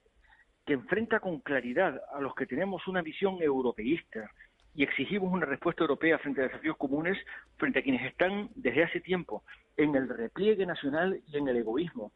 que 0.65 0.73
enfrenta 0.73 1.19
con 1.19 1.39
claridad 1.39 2.01
a 2.13 2.19
los 2.19 2.33
que 2.33 2.47
tenemos 2.47 2.87
una 2.87 3.03
visión 3.03 3.39
europeísta 3.41 4.31
y 4.73 4.83
exigimos 4.83 5.31
una 5.31 5.45
respuesta 5.45 5.83
europea 5.83 6.17
frente 6.17 6.41
a 6.41 6.45
desafíos 6.45 6.75
comunes, 6.77 7.17
frente 7.57 7.79
a 7.79 7.83
quienes 7.83 8.03
están 8.05 8.49
desde 8.55 8.83
hace 8.83 8.99
tiempo 8.99 9.43
en 9.77 9.95
el 9.95 10.09
repliegue 10.09 10.65
nacional 10.65 11.21
y 11.27 11.37
en 11.37 11.47
el 11.47 11.57
egoísmo, 11.57 12.11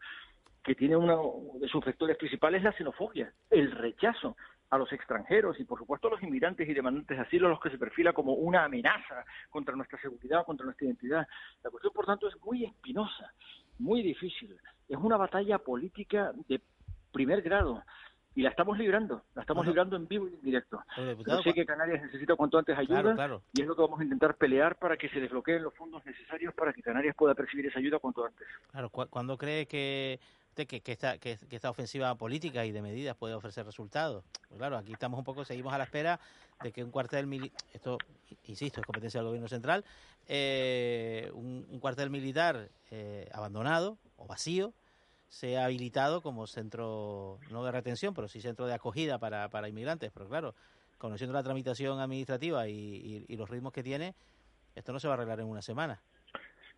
que 0.63 0.75
tiene 0.75 0.95
uno 0.95 1.57
de 1.59 1.67
sus 1.67 1.83
vectores 1.83 2.17
principales 2.17 2.63
la 2.63 2.73
xenofobia, 2.73 3.33
el 3.49 3.71
rechazo 3.71 4.35
a 4.69 4.77
los 4.77 4.91
extranjeros 4.93 5.59
y 5.59 5.63
por 5.63 5.79
supuesto 5.79 6.07
a 6.07 6.11
los 6.11 6.23
inmigrantes 6.23 6.67
y 6.69 6.73
demandantes 6.73 7.17
de 7.17 7.23
asilo 7.23 7.47
a 7.47 7.49
los 7.49 7.59
que 7.59 7.71
se 7.71 7.77
perfila 7.77 8.13
como 8.13 8.33
una 8.33 8.65
amenaza 8.65 9.25
contra 9.49 9.75
nuestra 9.75 9.99
seguridad, 9.99 10.45
contra 10.45 10.65
nuestra 10.65 10.85
identidad. 10.85 11.27
La 11.63 11.71
cuestión, 11.71 11.93
por 11.93 12.05
tanto, 12.05 12.27
es 12.27 12.35
muy 12.43 12.65
espinosa, 12.65 13.33
muy 13.79 14.03
difícil. 14.03 14.55
Es 14.87 14.97
una 14.97 15.17
batalla 15.17 15.57
política 15.57 16.33
de 16.47 16.61
primer 17.11 17.41
grado 17.41 17.83
y 18.35 18.41
la 18.41 18.49
estamos 18.49 18.77
librando, 18.77 19.23
la 19.35 19.41
estamos 19.41 19.65
librando 19.65 19.95
en 19.95 20.07
vivo 20.07 20.27
y 20.27 20.33
en 20.33 20.41
directo. 20.41 20.81
Yo 21.25 21.41
sé 21.41 21.53
que 21.53 21.65
Canarias 21.65 22.01
necesita 22.03 22.35
cuanto 22.35 22.57
antes 22.57 22.77
ayuda 22.77 23.41
y 23.53 23.61
es 23.61 23.67
lo 23.67 23.75
que 23.75 23.81
vamos 23.81 23.99
a 23.99 24.03
intentar 24.03 24.35
pelear 24.35 24.77
para 24.77 24.97
que 24.97 25.09
se 25.09 25.19
desbloqueen 25.19 25.63
los 25.63 25.73
fondos 25.73 26.05
necesarios 26.05 26.53
para 26.53 26.71
que 26.71 26.81
Canarias 26.81 27.15
pueda 27.15 27.33
percibir 27.33 27.65
esa 27.65 27.79
ayuda 27.79 27.99
cuanto 27.99 28.25
antes. 28.25 28.47
Claro, 28.71 28.89
¿cuándo 28.89 29.37
cree 29.37 29.65
que 29.65 30.19
que, 30.65 30.81
que, 30.81 30.91
esta, 30.91 31.17
que, 31.17 31.37
esta 31.49 31.69
ofensiva 31.69 32.13
política 32.15 32.65
y 32.65 32.71
de 32.71 32.81
medidas 32.81 33.15
puede 33.15 33.33
ofrecer 33.33 33.65
resultados. 33.65 34.23
Pues 34.47 34.57
claro, 34.57 34.77
aquí 34.77 34.91
estamos 34.91 35.17
un 35.17 35.23
poco, 35.23 35.45
seguimos 35.45 35.73
a 35.73 35.77
la 35.77 35.83
espera 35.83 36.19
de 36.61 36.71
que 36.71 36.83
un 36.83 36.91
cuartel 36.91 37.27
militar, 37.27 37.57
esto, 37.73 37.97
insisto, 38.45 38.81
es 38.81 38.85
competencia 38.85 39.19
del 39.19 39.27
gobierno 39.27 39.47
central, 39.47 39.85
eh, 40.27 41.31
un, 41.33 41.79
cuartel 41.79 42.09
militar 42.09 42.69
eh, 42.91 43.29
abandonado 43.33 43.97
o 44.17 44.27
vacío 44.27 44.73
sea 45.29 45.65
habilitado 45.65 46.21
como 46.21 46.47
centro, 46.47 47.39
no 47.51 47.63
de 47.63 47.71
retención, 47.71 48.13
pero 48.13 48.27
sí 48.27 48.41
centro 48.41 48.67
de 48.67 48.73
acogida 48.73 49.19
para, 49.19 49.47
para 49.49 49.69
inmigrantes. 49.69 50.11
Pero 50.11 50.27
claro, 50.27 50.55
conociendo 50.97 51.33
la 51.33 51.43
tramitación 51.43 51.99
administrativa 51.99 52.67
y, 52.67 53.25
y 53.27 53.37
los 53.37 53.49
ritmos 53.49 53.71
que 53.71 53.83
tiene, 53.83 54.15
esto 54.75 54.91
no 54.91 54.99
se 54.99 55.07
va 55.07 55.13
a 55.13 55.17
arreglar 55.17 55.39
en 55.39 55.47
una 55.47 55.61
semana. 55.61 56.01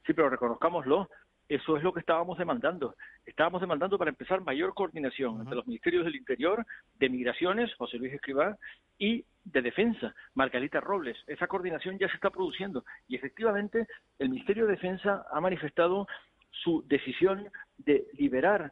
Sí, 0.06 0.14
pero 0.14 0.30
reconozcámoslo, 0.30 1.10
eso 1.48 1.76
es 1.76 1.84
lo 1.84 1.92
que 1.92 2.00
estábamos 2.00 2.38
demandando. 2.38 2.96
Estábamos 3.26 3.62
demandando, 3.62 3.98
para 3.98 4.10
empezar, 4.10 4.42
mayor 4.42 4.74
coordinación 4.74 5.42
entre 5.42 5.56
los 5.56 5.68
ministerios 5.68 6.06
del 6.06 6.16
Interior, 6.16 6.66
de 6.98 7.10
Migraciones, 7.10 7.74
José 7.76 7.98
Luis 7.98 8.14
Escribá, 8.14 8.58
y 8.98 9.26
de 9.44 9.62
Defensa, 9.62 10.16
Margarita 10.34 10.80
Robles. 10.80 11.18
Esa 11.28 11.48
coordinación 11.48 11.98
ya 12.00 12.08
se 12.08 12.16
está 12.16 12.30
produciendo 12.30 12.86
y 13.08 13.16
efectivamente 13.16 13.88
el 14.20 14.30
Ministerio 14.30 14.66
de 14.66 14.74
Defensa 14.74 15.26
ha 15.30 15.42
manifestado 15.42 16.08
su 16.52 16.84
decisión 16.88 17.50
de 17.86 18.08
liberar 18.14 18.72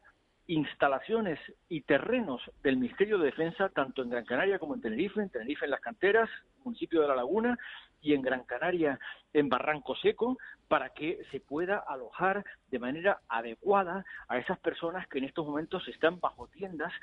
instalaciones 0.49 1.39
y 1.69 1.81
terrenos 1.81 2.41
del 2.63 2.77
Ministerio 2.77 3.19
de 3.19 3.25
Defensa, 3.25 3.69
tanto 3.69 4.01
en 4.01 4.09
Gran 4.09 4.25
Canaria 4.25 4.57
como 4.57 4.73
en 4.73 4.81
Tenerife, 4.81 5.21
en 5.21 5.29
Tenerife 5.29 5.65
en 5.65 5.71
las 5.71 5.79
canteras, 5.79 6.27
municipio 6.63 7.01
de 7.01 7.07
La 7.07 7.15
Laguna, 7.15 7.55
y 8.01 8.13
en 8.13 8.21
Gran 8.21 8.43
Canaria 8.43 8.99
en 9.33 9.49
Barranco 9.49 9.95
Seco 9.95 10.37
para 10.67 10.89
que 10.89 11.19
se 11.31 11.39
pueda 11.39 11.77
alojar 11.77 12.43
de 12.69 12.79
manera 12.79 13.21
adecuada 13.27 14.05
a 14.27 14.37
esas 14.37 14.59
personas 14.59 15.07
que 15.07 15.17
en 15.17 15.25
estos 15.25 15.45
momentos 15.45 15.87
están 15.87 16.19
bajo 16.19 16.47
tiendas 16.47 16.93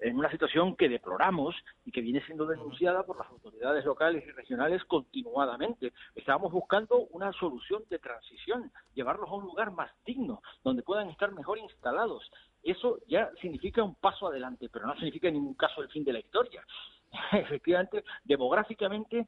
en 0.00 0.18
una 0.18 0.30
situación 0.30 0.76
que 0.76 0.88
deploramos 0.88 1.54
y 1.84 1.92
que 1.92 2.00
viene 2.00 2.24
siendo 2.26 2.46
denunciada 2.46 3.04
por 3.04 3.18
las 3.18 3.28
autoridades 3.28 3.84
locales 3.84 4.24
y 4.26 4.30
regionales 4.30 4.84
continuadamente. 4.84 5.92
Estábamos 6.14 6.52
buscando 6.52 7.06
una 7.10 7.32
solución 7.32 7.82
de 7.88 7.98
transición, 7.98 8.70
llevarlos 8.94 9.28
a 9.30 9.34
un 9.34 9.44
lugar 9.44 9.72
más 9.72 9.90
digno, 10.04 10.42
donde 10.62 10.82
puedan 10.82 11.08
estar 11.08 11.32
mejor 11.32 11.58
instalados. 11.58 12.30
Eso 12.62 12.98
ya 13.08 13.30
significa 13.40 13.82
un 13.82 13.94
paso 13.96 14.28
adelante, 14.28 14.68
pero 14.68 14.86
no 14.86 14.94
significa 14.94 15.28
en 15.28 15.34
ningún 15.34 15.54
caso 15.54 15.82
el 15.82 15.88
fin 15.88 16.04
de 16.04 16.12
la 16.12 16.20
historia. 16.20 16.64
Efectivamente, 17.32 18.04
demográficamente 18.24 19.26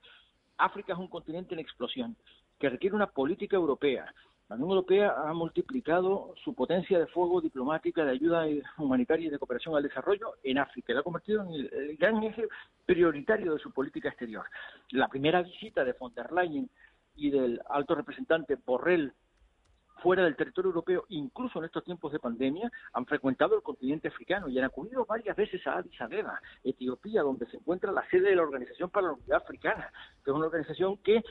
África 0.57 0.93
es 0.93 0.99
un 0.99 1.09
continente 1.09 1.55
en 1.55 1.61
explosión 1.61 2.17
que 2.59 2.71
requiere 2.71 2.95
una 2.95 3.09
política 3.09 3.57
europea. 3.57 4.13
La 4.49 4.57
Unión 4.57 4.71
Europea 4.71 5.15
ha 5.27 5.33
multiplicado 5.33 6.35
su 6.45 6.55
potencia 6.55 6.99
de 6.99 7.07
fuego 7.07 7.41
diplomática, 7.41 8.05
de 8.05 8.13
ayuda 8.13 8.47
humanitaria 8.77 9.27
y 9.27 9.31
de 9.31 9.39
cooperación 9.39 9.75
al 9.75 9.83
desarrollo 9.83 10.35
en 10.43 10.59
África. 10.59 10.93
La 10.93 11.01
ha 11.01 11.03
convertido 11.03 11.43
en 11.43 11.55
el, 11.55 11.97
gran 11.97 12.23
eje 12.23 12.47
prioritario 12.85 13.55
de 13.55 13.59
su 13.59 13.73
política 13.73 14.11
exterior. 14.11 14.45
La 14.91 15.09
primera 15.09 15.43
visita 15.43 15.83
de 15.83 15.95
von 15.99 16.13
der 16.15 16.31
Leyen 16.31 16.69
y 17.17 17.31
del 17.31 17.61
alto 17.71 17.95
representante 17.95 18.57
Borrell 18.57 19.15
fuera 20.03 20.25
del 20.25 20.37
territorio 20.37 20.69
europeo, 20.69 21.05
incluso 21.09 21.59
en 21.59 21.67
estos 21.67 21.85
tiempos 21.85 22.13
de 22.13 22.19
pandemia, 22.19 22.71
han 22.93 23.07
frecuentado 23.07 23.57
el 23.57 23.63
continente 23.63 24.09
africano 24.09 24.49
y 24.49 24.59
han 24.59 24.65
acudido 24.65 25.05
varias 25.05 25.37
veces 25.37 25.67
a 25.67 25.79
Addis 25.79 26.01
Abeba, 26.01 26.41
Etiopía, 26.63 27.23
donde 27.23 27.47
se 27.47 27.57
encuentra 27.57 27.93
la 27.93 28.09
sede 28.11 28.31
de 28.31 28.37
la 28.37 28.43
Organización 28.43 28.91
para 28.91 29.09
la 29.09 29.13
Unidad 29.15 29.39
Africana, 29.39 29.91
que 30.25 30.31
es 30.31 30.37
una 30.37 30.47
organización 30.47 30.99
que 30.99 31.23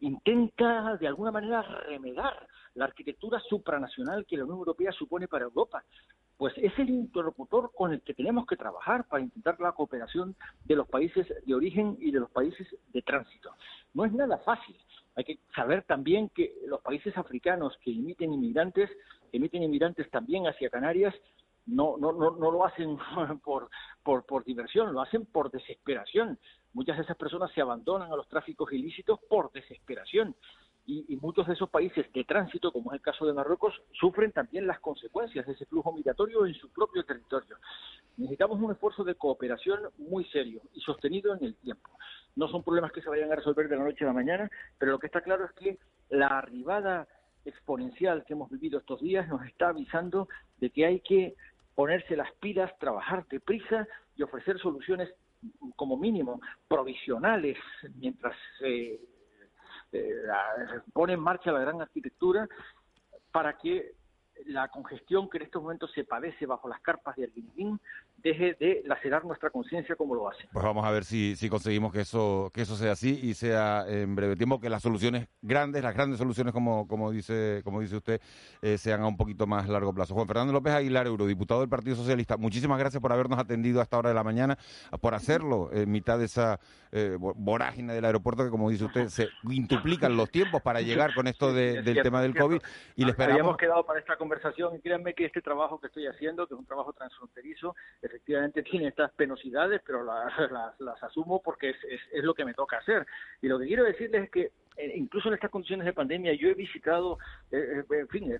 intenta 0.00 0.96
de 0.96 1.08
alguna 1.08 1.30
manera 1.30 1.62
remedar 1.62 2.46
la 2.74 2.84
arquitectura 2.84 3.40
supranacional 3.40 4.26
que 4.26 4.36
la 4.36 4.44
Unión 4.44 4.58
Europea 4.58 4.92
supone 4.92 5.28
para 5.28 5.44
Europa. 5.44 5.84
Pues 6.36 6.54
es 6.56 6.72
el 6.78 6.90
interlocutor 6.90 7.72
con 7.74 7.92
el 7.92 8.00
que 8.02 8.14
tenemos 8.14 8.46
que 8.46 8.56
trabajar 8.56 9.08
para 9.08 9.24
intentar 9.24 9.58
la 9.58 9.72
cooperación 9.72 10.36
de 10.64 10.76
los 10.76 10.88
países 10.88 11.26
de 11.44 11.54
origen 11.54 11.96
y 11.98 12.12
de 12.12 12.20
los 12.20 12.30
países 12.30 12.68
de 12.92 13.02
tránsito. 13.02 13.50
No 13.92 14.04
es 14.04 14.12
nada 14.12 14.38
fácil, 14.38 14.76
hay 15.18 15.24
que 15.24 15.40
saber 15.52 15.82
también 15.82 16.28
que 16.28 16.54
los 16.68 16.80
países 16.80 17.16
africanos 17.18 17.76
que 17.82 17.90
emiten 17.90 18.32
inmigrantes, 18.32 18.88
emiten 19.32 19.64
inmigrantes 19.64 20.08
también 20.10 20.46
hacia 20.46 20.70
Canarias, 20.70 21.12
no, 21.66 21.96
no, 21.98 22.12
no, 22.12 22.36
no 22.36 22.52
lo 22.52 22.64
hacen 22.64 22.96
por, 23.44 23.68
por 24.04 24.44
diversión, 24.44 24.92
lo 24.92 25.00
hacen 25.00 25.26
por 25.26 25.50
desesperación. 25.50 26.38
Muchas 26.72 26.98
de 26.98 27.02
esas 27.02 27.16
personas 27.16 27.50
se 27.52 27.60
abandonan 27.60 28.12
a 28.12 28.16
los 28.16 28.28
tráficos 28.28 28.72
ilícitos 28.72 29.18
por 29.28 29.50
desesperación. 29.50 30.36
Y, 30.90 31.18
muchos 31.20 31.46
de 31.46 31.52
esos 31.52 31.68
países 31.68 32.10
de 32.14 32.24
tránsito, 32.24 32.72
como 32.72 32.90
es 32.90 32.94
el 32.94 33.02
caso 33.02 33.26
de 33.26 33.34
Marruecos, 33.34 33.74
sufren 33.92 34.32
también 34.32 34.66
las 34.66 34.80
consecuencias 34.80 35.44
de 35.44 35.52
ese 35.52 35.66
flujo 35.66 35.92
migratorio 35.92 36.46
en 36.46 36.54
su 36.54 36.70
propio 36.70 37.04
territorio. 37.04 37.58
Necesitamos 38.16 38.58
un 38.58 38.72
esfuerzo 38.72 39.04
de 39.04 39.14
cooperación 39.14 39.80
muy 39.98 40.24
serio 40.24 40.62
y 40.72 40.80
sostenido 40.80 41.36
en 41.36 41.44
el 41.44 41.56
tiempo. 41.56 41.90
No 42.36 42.48
son 42.48 42.62
problemas 42.62 42.90
que 42.92 43.02
se 43.02 43.10
vayan 43.10 43.30
a 43.30 43.36
resolver 43.36 43.68
de 43.68 43.76
la 43.76 43.84
noche 43.84 44.04
a 44.04 44.06
la 44.06 44.14
mañana, 44.14 44.50
pero 44.78 44.92
lo 44.92 44.98
que 44.98 45.08
está 45.08 45.20
claro 45.20 45.44
es 45.44 45.52
que 45.52 45.78
la 46.08 46.28
arribada 46.28 47.06
exponencial 47.44 48.24
que 48.24 48.32
hemos 48.32 48.50
vivido 48.50 48.78
estos 48.78 49.02
días 49.02 49.28
nos 49.28 49.44
está 49.44 49.68
avisando 49.68 50.26
de 50.56 50.70
que 50.70 50.86
hay 50.86 51.00
que 51.00 51.34
ponerse 51.74 52.16
las 52.16 52.32
pilas, 52.40 52.72
trabajar 52.78 53.26
deprisa 53.28 53.86
y 54.16 54.22
ofrecer 54.22 54.58
soluciones 54.58 55.12
como 55.76 55.98
mínimo 55.98 56.40
provisionales 56.66 57.58
mientras 57.96 58.34
se 58.58 58.98
pone 60.92 61.14
en 61.14 61.20
marcha 61.20 61.52
la 61.52 61.60
gran 61.60 61.80
arquitectura 61.80 62.48
para 63.32 63.56
que 63.56 63.92
la 64.46 64.68
congestión 64.68 65.28
que 65.28 65.38
en 65.38 65.44
estos 65.44 65.62
momentos 65.62 65.90
se 65.92 66.04
padece 66.04 66.46
bajo 66.46 66.68
las 66.68 66.80
carpas 66.80 67.16
de 67.16 67.24
Arguineguín 67.24 67.80
deje 68.22 68.56
de 68.58 68.82
lacerar 68.84 69.24
nuestra 69.24 69.50
conciencia 69.50 69.94
como 69.96 70.14
lo 70.14 70.28
hace. 70.28 70.48
Pues 70.52 70.64
vamos 70.64 70.84
a 70.84 70.90
ver 70.90 71.04
si, 71.04 71.36
si 71.36 71.48
conseguimos 71.48 71.92
que 71.92 72.00
eso 72.00 72.50
que 72.52 72.62
eso 72.62 72.76
sea 72.76 72.92
así 72.92 73.18
y 73.22 73.34
sea 73.34 73.84
en 73.88 74.14
breve 74.14 74.36
tiempo 74.36 74.60
que 74.60 74.68
las 74.68 74.82
soluciones 74.82 75.28
grandes, 75.40 75.82
las 75.82 75.94
grandes 75.94 76.18
soluciones 76.18 76.52
como, 76.52 76.86
como 76.88 77.10
dice 77.10 77.60
como 77.64 77.80
dice 77.80 77.96
usted, 77.96 78.20
eh, 78.62 78.76
sean 78.78 79.02
a 79.02 79.06
un 79.06 79.16
poquito 79.16 79.46
más 79.46 79.68
largo 79.68 79.94
plazo. 79.94 80.14
Juan 80.14 80.26
Fernando 80.26 80.52
López 80.52 80.72
Aguilar, 80.72 81.06
eurodiputado 81.06 81.60
del 81.60 81.68
Partido 81.68 81.96
Socialista, 81.96 82.36
muchísimas 82.36 82.78
gracias 82.78 83.00
por 83.00 83.12
habernos 83.12 83.38
atendido 83.38 83.80
a 83.80 83.84
esta 83.84 83.98
hora 83.98 84.08
de 84.08 84.14
la 84.14 84.24
mañana, 84.24 84.58
por 85.00 85.14
hacerlo 85.14 85.70
en 85.72 85.90
mitad 85.90 86.18
de 86.18 86.24
esa 86.24 86.58
eh, 86.90 87.16
vorágine 87.18 87.94
del 87.94 88.04
aeropuerto 88.04 88.44
que 88.44 88.50
como 88.50 88.70
dice 88.70 88.84
usted 88.84 89.08
se 89.08 89.28
quintuplican 89.46 90.16
los 90.16 90.30
tiempos 90.30 90.62
para 90.62 90.80
llegar 90.80 91.14
con 91.14 91.26
esto 91.26 91.52
del 91.52 92.02
tema 92.02 92.20
del 92.22 92.34
COVID 92.34 92.60
y 92.96 93.04
le 93.04 93.10
esperamos... 93.10 93.40
Habíamos 93.40 93.56
quedado 93.56 93.84
para 93.84 94.00
esta 94.00 94.16
conversación 94.16 94.74
y 94.76 94.80
créanme 94.80 95.14
que 95.14 95.26
este 95.26 95.40
trabajo 95.42 95.80
que 95.80 95.86
estoy 95.86 96.06
haciendo, 96.06 96.46
que 96.46 96.54
es 96.54 96.60
un 96.60 96.66
trabajo 96.66 96.92
transfronterizo, 96.92 97.76
efectivamente 98.08 98.62
tiene 98.70 98.88
estas 98.88 99.12
penosidades, 99.12 99.80
pero 99.86 100.02
las, 100.04 100.32
las, 100.80 101.02
asumo 101.02 101.40
porque 101.42 101.70
es, 101.70 101.76
es, 102.12 102.24
lo 102.24 102.34
que 102.34 102.44
me 102.44 102.54
toca 102.54 102.78
hacer. 102.78 103.06
Y 103.40 103.48
lo 103.48 103.58
que 103.58 103.66
quiero 103.66 103.84
decirles 103.84 104.24
es 104.24 104.30
que 104.30 104.52
eh, 104.78 104.92
incluso 104.96 105.28
en 105.28 105.34
estas 105.34 105.50
condiciones 105.50 105.84
de 105.86 105.92
pandemia, 105.92 106.32
yo 106.34 106.48
he 106.48 106.54
visitado, 106.54 107.18
eh, 107.50 107.82
eh, 107.82 107.84
en 107.90 108.08
fin, 108.08 108.32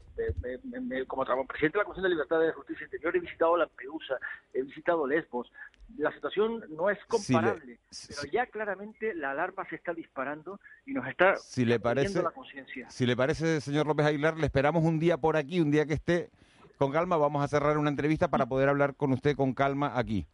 como 1.08 1.24
presidente 1.46 1.78
de 1.78 1.82
la 1.82 1.84
Comisión 1.84 2.04
de 2.04 2.10
Libertad 2.10 2.40
de 2.40 2.52
Justicia 2.52 2.84
Interior, 2.84 3.16
he 3.16 3.20
visitado 3.20 3.56
Lampedusa, 3.56 4.18
he 4.54 4.62
visitado 4.62 5.06
Lesbos. 5.06 5.50
La 5.96 6.12
situación 6.12 6.62
no 6.68 6.90
es 6.90 6.98
comparable, 7.06 7.80
pero 8.08 8.30
ya 8.30 8.46
claramente 8.46 9.14
la 9.14 9.32
alarma 9.32 9.68
se 9.68 9.74
está 9.74 9.92
disparando 9.92 10.60
y 10.86 10.92
nos 10.92 11.08
está 11.08 11.34
si 11.36 11.64
le 11.64 11.80
parece, 11.80 12.22
la 12.22 12.30
conciencia. 12.30 12.88
Si 12.88 13.04
le 13.04 13.16
parece, 13.16 13.60
señor 13.60 13.86
López 13.86 14.06
Aguilar, 14.06 14.36
le 14.36 14.46
esperamos 14.46 14.84
un 14.84 15.00
día 15.00 15.16
por 15.16 15.36
aquí, 15.36 15.60
un 15.60 15.72
día 15.72 15.86
que 15.86 15.94
esté 15.94 16.30
con 16.78 16.92
calma. 16.92 17.16
Vamos 17.16 17.42
a 17.42 17.48
cerrar 17.48 17.76
una 17.78 17.90
entrevista 17.90 18.28
para 18.28 18.46
poder 18.46 18.68
hablar 18.68 18.94
con 18.94 19.12
usted 19.12 19.36
con 19.36 19.52
calma 19.52 19.92
aquí, 19.98 20.26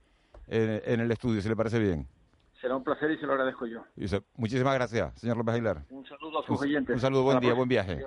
en, 0.46 1.00
el 1.00 1.10
estudio, 1.10 1.40
si 1.40 1.48
le 1.48 1.56
parece 1.56 1.78
bien. 1.78 2.06
Será 2.60 2.76
un 2.76 2.84
placer 2.84 3.10
y 3.10 3.18
se 3.18 3.26
lo 3.26 3.32
agradezco 3.32 3.66
yo. 3.66 3.84
Muchísimas 4.36 4.74
gracias, 4.74 5.18
señor 5.18 5.36
López 5.36 5.54
Aguilar. 5.54 5.82
Un 5.90 6.06
saludo 6.06 6.42
a 6.42 6.46
sus 6.46 6.60
oyentes. 6.60 6.94
Un 6.94 7.00
saludo, 7.00 7.22
buen 7.24 7.40
día, 7.40 7.54
buen 7.54 7.68
viaje. 7.68 8.04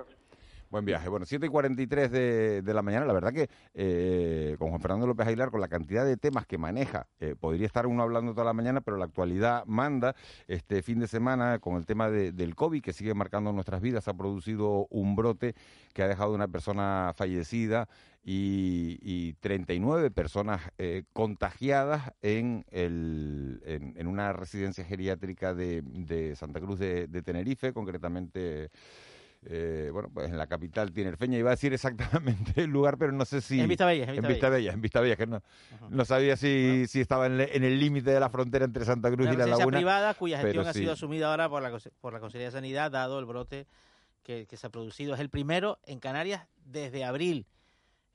Buen 0.70 0.84
viaje. 0.84 1.08
Bueno, 1.08 1.24
7 1.24 1.46
y 1.46 1.48
43 1.48 2.10
de, 2.10 2.60
de 2.60 2.74
la 2.74 2.82
mañana. 2.82 3.06
La 3.06 3.14
verdad 3.14 3.32
que 3.32 3.48
eh, 3.72 4.54
con 4.58 4.68
Juan 4.68 4.82
Fernando 4.82 5.06
López 5.06 5.26
Aguilar, 5.26 5.50
con 5.50 5.62
la 5.62 5.68
cantidad 5.68 6.04
de 6.04 6.18
temas 6.18 6.44
que 6.46 6.58
maneja, 6.58 7.06
eh, 7.20 7.34
podría 7.40 7.64
estar 7.64 7.86
uno 7.86 8.02
hablando 8.02 8.32
toda 8.34 8.44
la 8.44 8.52
mañana, 8.52 8.82
pero 8.82 8.98
la 8.98 9.06
actualidad 9.06 9.64
manda. 9.64 10.14
Este 10.46 10.82
fin 10.82 10.98
de 10.98 11.06
semana, 11.06 11.58
con 11.58 11.76
el 11.76 11.86
tema 11.86 12.10
de- 12.10 12.32
del 12.32 12.54
COVID 12.54 12.82
que 12.82 12.92
sigue 12.92 13.14
marcando 13.14 13.50
nuestras 13.50 13.80
vidas, 13.80 14.08
ha 14.08 14.14
producido 14.14 14.86
un 14.90 15.16
brote 15.16 15.54
que 15.94 16.02
ha 16.02 16.08
dejado 16.08 16.34
una 16.34 16.48
persona 16.48 17.12
fallecida 17.16 17.88
y, 18.24 18.98
y 19.00 19.32
39 19.34 20.10
personas 20.10 20.60
eh, 20.78 21.04
contagiadas 21.12 22.12
en, 22.20 22.64
el, 22.70 23.62
en, 23.64 23.94
en 23.96 24.06
una 24.06 24.32
residencia 24.32 24.84
geriátrica 24.84 25.54
de, 25.54 25.82
de 25.82 26.36
Santa 26.36 26.60
Cruz 26.60 26.78
de, 26.78 27.06
de 27.08 27.22
Tenerife, 27.22 27.72
concretamente 27.72 28.70
eh, 29.46 29.88
bueno, 29.92 30.10
pues 30.12 30.28
en 30.30 30.36
la 30.36 30.46
capital 30.48 30.92
tinerfeña. 30.92 31.38
Iba 31.38 31.50
a 31.50 31.54
decir 31.54 31.72
exactamente 31.72 32.60
el 32.64 32.70
lugar, 32.70 32.98
pero 32.98 33.12
no 33.12 33.24
sé 33.24 33.40
si... 33.40 33.60
En 33.60 33.68
Vistabella, 33.68 34.04
en 34.12 34.18
En. 34.24 34.28
Vistabella, 34.28 34.72
en 34.72 34.80
Vistabella, 34.82 35.16
que 35.16 35.26
no, 35.26 35.40
no 35.88 36.04
sabía 36.04 36.36
si, 36.36 36.86
si 36.88 37.00
estaba 37.00 37.26
en, 37.26 37.38
le- 37.38 37.56
en 37.56 37.62
el 37.64 37.78
límite 37.78 38.10
de 38.10 38.20
la 38.20 38.28
frontera 38.30 38.64
entre 38.64 38.84
Santa 38.84 39.10
Cruz 39.10 39.26
Una 39.28 39.34
y 39.34 39.36
la 39.38 39.46
Laguna. 39.46 39.78
privada 39.78 40.14
cuya 40.14 40.40
gestión 40.40 40.66
ha 40.66 40.72
sido 40.72 40.92
asumida 40.92 41.30
ahora 41.30 41.48
por 41.48 41.62
la, 41.62 41.70
por 42.00 42.12
la 42.12 42.18
Consejería 42.20 42.48
de 42.48 42.52
Sanidad, 42.52 42.90
dado 42.90 43.18
el 43.20 43.26
brote 43.26 43.66
que, 44.24 44.46
que 44.46 44.56
se 44.56 44.66
ha 44.66 44.70
producido. 44.70 45.14
Es 45.14 45.20
el 45.20 45.30
primero 45.30 45.78
en 45.86 46.00
Canarias 46.00 46.46
desde 46.66 47.04
abril. 47.04 47.46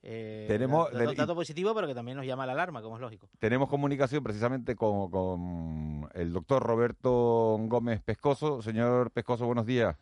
Eh, 0.06 0.44
Tenemos- 0.48 0.92
dato, 0.92 1.14
dato 1.14 1.34
positivo, 1.34 1.74
pero 1.74 1.86
que 1.86 1.94
también 1.94 2.18
nos 2.18 2.26
llama 2.26 2.44
la 2.44 2.52
alarma, 2.52 2.82
como 2.82 2.96
es 2.96 3.00
lógico. 3.00 3.26
Tenemos 3.38 3.70
comunicación 3.70 4.22
precisamente 4.22 4.76
con, 4.76 5.10
con 5.10 6.08
el 6.12 6.30
doctor 6.30 6.62
Roberto 6.62 7.56
Gómez 7.60 8.02
Pescoso. 8.02 8.60
Señor 8.60 9.10
Pescoso, 9.12 9.46
buenos 9.46 9.64
días. 9.64 9.96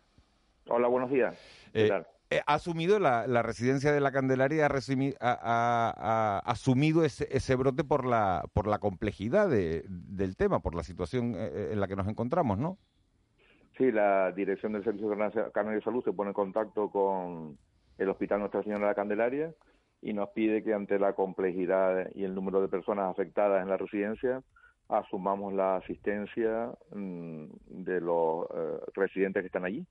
Hola, 0.69 0.89
buenos 0.89 1.09
días. 1.09 1.37
¿Qué 1.73 1.87
Eh, 1.87 1.89
tal? 1.89 2.07
eh, 2.31 2.41
ha 2.45 2.55
asumido 2.55 2.99
la, 2.99 3.29
la 3.29 3.43
residencia 3.43 3.93
de 3.93 4.01
la 4.01 4.11
Candelaria, 4.11 4.67
ha, 4.67 4.69
resumi- 4.69 5.15
ha- 5.21 5.39
ha- 5.41 5.95
ha 5.97 6.39
asumido 6.51 7.05
ese, 7.05 7.29
ese 7.31 7.55
brote 7.55 7.85
por 7.85 8.05
la, 8.05 8.45
por 8.55 8.67
la 8.67 8.81
complejidad 8.81 9.49
de- 9.49 9.85
del 9.89 10.37
tema, 10.37 10.59
por 10.59 10.75
la 10.75 10.83
situación 10.83 11.35
eh, 11.37 11.69
en 11.73 11.79
la 11.81 11.87
que 11.87 11.95
nos 11.95 12.09
encontramos, 12.09 12.59
¿no? 12.59 12.77
Sí, 13.79 13.93
la 13.93 14.33
Dirección 14.33 14.73
del 14.73 14.83
Servicio 14.83 15.09
Canario 15.53 15.79
de 15.79 15.85
Salud 15.85 16.03
se 16.05 16.13
pone 16.13 16.31
en 16.31 16.35
contacto 16.35 16.91
con 16.91 17.57
el 17.99 18.09
Hospital 18.09 18.41
Nuestra 18.41 18.63
Señora 18.65 18.81
de 18.81 18.87
la 18.87 18.95
Candelaria 18.95 19.55
y 20.03 20.13
nos 20.13 20.29
pide 20.31 20.63
que 20.63 20.75
ante 20.75 20.99
la 20.99 21.15
complejidad 21.15 22.09
y 22.15 22.25
el 22.25 22.35
número 22.35 22.61
de 22.61 22.69
personas 22.69 23.11
afectadas 23.11 23.63
en 23.63 23.69
la 23.69 23.77
residencia 23.77 24.43
asumamos 24.89 25.55
la 25.55 25.77
asistencia 25.77 26.71
mm, 26.95 27.45
de 27.85 28.01
los 28.01 28.45
eh, 28.55 28.79
residentes 28.95 29.41
que 29.43 29.47
están 29.47 29.65
allí. 29.65 29.87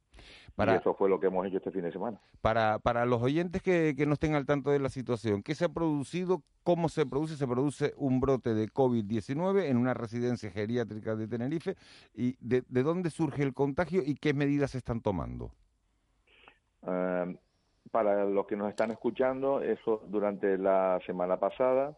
Para- 0.56 0.74
Y 0.74 0.78
eso 0.78 0.94
fue 0.94 1.10
lo 1.10 1.20
que 1.20 1.26
hemos 1.28 1.48
hecho 1.48 1.58
este 1.58 1.72
fin 1.72 1.82
de 1.84 1.92
semana. 1.92 2.20
Para, 2.42 2.78
para 2.78 3.06
los 3.08 3.20
oyentes 3.24 3.64
que, 3.64 3.96
que 3.98 4.06
no 4.06 4.14
estén 4.14 4.36
al 4.36 4.46
tanto 4.46 4.70
de 4.70 4.78
la 4.78 4.90
situación, 4.90 5.42
¿qué 5.42 5.56
se 5.56 5.66
ha 5.66 5.70
producido? 5.70 6.44
¿Cómo 6.64 6.88
se 6.88 7.06
produce? 7.08 7.36
Se 7.36 7.48
produce 7.48 7.94
un 7.98 8.20
brote 8.20 8.54
de 8.54 8.68
COVID-19 8.68 9.64
en 9.70 9.78
una 9.78 9.96
residencia 9.96 10.52
geriátrica 10.52 11.16
de 11.16 11.28
Tenerife. 11.28 11.76
¿Y 12.14 12.36
de, 12.40 12.64
de 12.68 12.84
dónde 12.84 13.10
surge 13.10 13.42
el 13.42 13.56
contagio 13.56 14.04
y 14.06 14.14
qué 14.16 14.34
medidas 14.36 14.72
se 14.72 14.78
están 14.78 15.02
tomando? 15.02 15.52
Eh, 16.86 17.38
para 17.92 18.26
los 18.26 18.48
que 18.48 18.56
nos 18.56 18.70
están 18.70 18.92
escuchando, 18.92 19.62
eso 19.62 20.02
durante 20.08 20.58
la 20.58 21.00
semana 21.06 21.38
pasada 21.38 21.98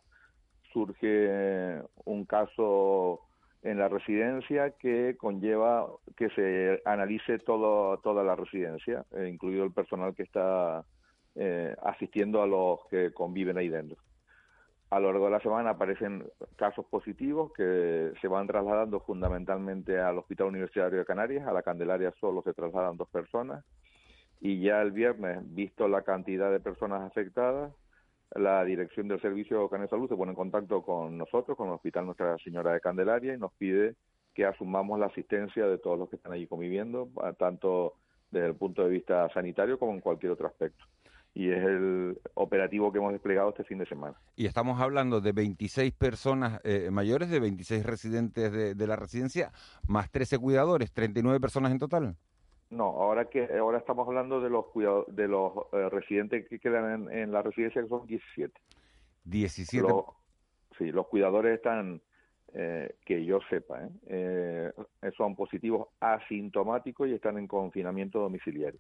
surge 0.72 1.82
un 2.06 2.26
caso 2.26 3.22
en 3.62 3.78
la 3.78 3.88
residencia 3.88 4.72
que 4.72 5.16
conlleva 5.18 5.88
que 6.18 6.30
se 6.32 6.82
analice 6.84 7.40
todo, 7.40 7.98
toda 8.00 8.24
la 8.24 8.36
residencia, 8.36 9.06
eh, 9.12 9.30
incluido 9.32 9.64
el 9.64 9.72
personal 9.72 10.14
que 10.16 10.24
está 10.24 10.84
eh, 11.36 11.76
asistiendo 11.84 12.42
a 12.42 12.48
los 12.48 12.80
que 12.90 13.14
conviven 13.14 13.58
ahí 13.58 13.70
dentro. 13.70 13.98
A 14.90 15.00
lo 15.00 15.12
largo 15.12 15.26
de 15.26 15.32
la 15.32 15.40
semana 15.40 15.72
aparecen 15.72 16.24
casos 16.56 16.86
positivos 16.86 17.52
que 17.54 18.12
se 18.22 18.28
van 18.28 18.46
trasladando 18.46 19.00
fundamentalmente 19.00 20.00
al 20.00 20.20
Hospital 20.20 20.48
Universitario 20.48 21.00
de 21.00 21.06
Canarias. 21.06 21.48
A 21.48 21.54
la 21.54 21.64
Candelaria 21.64 22.14
solo 22.20 22.44
se 22.44 22.54
trasladan 22.54 22.98
dos 22.98 23.10
personas 23.10 23.64
y 24.46 24.60
ya 24.60 24.82
el 24.82 24.92
viernes, 24.92 25.40
visto 25.56 25.88
la 25.88 26.02
cantidad 26.02 26.52
de 26.52 26.60
personas 26.60 27.02
afectadas, 27.02 27.72
la 28.36 28.64
dirección 28.66 29.08
del 29.08 29.22
Servicio 29.22 29.70
de 29.70 29.88
Salud 29.88 30.10
se 30.10 30.18
pone 30.18 30.32
en 30.32 30.36
contacto 30.36 30.82
con 30.82 31.18
nosotros, 31.18 31.56
con 31.56 31.68
el 31.70 31.76
Hospital 31.76 32.06
Nuestra 32.06 32.38
Señora 32.40 32.74
de 32.74 32.82
Candelaria, 32.82 33.34
y 33.34 33.38
nos 33.38 33.54
pide 33.54 33.96
que 34.34 34.46
asumamos 34.46 35.00
la 35.00 35.06
asistencia 35.06 35.66
de 35.66 35.78
todos 35.78 35.98
los 35.98 36.10
que 36.10 36.18
están 36.18 36.34
allí 36.34 36.46
conviviendo, 36.46 37.08
a- 37.24 37.32
tanto 37.34 37.94
desde 38.32 38.48
el 38.48 38.56
punto 38.56 38.84
de 38.84 38.90
vista 38.90 39.30
sanitario 39.34 39.80
como 39.80 39.94
en 39.94 40.02
cualquier 40.02 40.34
otro 40.34 40.48
aspecto. 40.48 40.84
Y 41.36 41.50
es 41.50 41.64
el 41.64 42.18
operativo 42.34 42.92
que 42.92 42.98
hemos 42.98 43.14
desplegado 43.14 43.50
este 43.52 43.64
fin 43.64 43.78
de 43.78 43.86
semana. 43.86 44.16
Y 44.36 44.46
estamos 44.46 44.82
hablando 44.82 45.22
de 45.22 45.32
26 45.32 45.94
personas 45.94 46.60
eh, 46.66 46.90
mayores, 46.92 47.30
de 47.30 47.40
26 47.40 47.86
residentes 47.86 48.52
de, 48.52 48.76
de 48.76 48.88
la 48.88 48.96
residencia, 48.98 49.52
más 49.88 50.12
13 50.12 50.38
cuidadores, 50.38 50.92
39 50.92 51.40
personas 51.40 51.72
en 51.72 51.80
total. 51.80 52.16
No, 52.74 52.86
ahora 52.86 53.26
que 53.26 53.48
ahora 53.58 53.78
estamos 53.78 54.08
hablando 54.08 54.42
de 54.42 54.50
los 54.50 54.66
cuidado- 54.68 55.06
de 55.08 55.28
los 55.28 55.54
eh, 55.74 55.90
residentes 55.90 56.48
que 56.50 56.58
quedan 56.60 57.08
en, 57.08 57.18
en 57.18 57.32
la 57.32 57.44
residencia, 57.44 57.82
que 57.84 57.88
son 57.88 58.08
17. 58.08 58.52
17. 59.26 59.88
Los- 59.88 60.06
sí, 60.78 60.92
los 60.92 61.06
cuidadores 61.08 61.56
están, 61.56 62.02
eh, 62.54 62.96
que 63.06 63.24
yo 63.26 63.40
sepa, 63.50 63.84
¿eh? 63.84 63.90
Eh, 64.08 64.72
son 65.16 65.36
positivos 65.36 65.90
asintomáticos 66.00 67.08
y 67.08 67.14
están 67.14 67.38
en 67.38 67.48
confinamiento 67.48 68.20
domiciliario. 68.20 68.80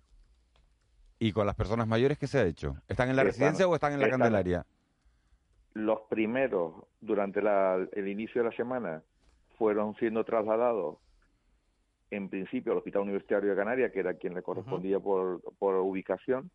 ¿Y 1.19 1.31
con 1.31 1.45
las 1.45 1.55
personas 1.55 1.87
mayores 1.87 2.17
qué 2.17 2.25
se 2.25 2.39
ha 2.39 2.43
hecho? 2.45 2.75
¿Están 2.87 3.09
en 3.09 3.15
la 3.15 3.21
Están- 3.21 3.31
residencia 3.31 3.67
o 3.67 3.75
están 3.75 3.93
en 3.93 3.99
la 3.99 4.05
están- 4.07 4.19
Candelaria? 4.21 4.65
Los 5.75 6.01
primeros, 6.09 6.73
durante 6.99 7.41
la- 7.43 7.87
el 7.93 8.07
inicio 8.07 8.41
de 8.43 8.49
la 8.49 8.55
semana, 8.55 9.03
fueron 9.57 9.95
siendo 9.95 10.23
trasladados 10.23 10.97
en 12.15 12.29
principio 12.29 12.71
al 12.71 12.77
Hospital 12.77 13.03
Universitario 13.03 13.49
de 13.49 13.55
Canarias, 13.55 13.91
que 13.91 13.99
era 13.99 14.13
quien 14.13 14.33
le 14.33 14.41
correspondía 14.41 14.99
por, 14.99 15.41
por 15.57 15.75
ubicación, 15.75 16.51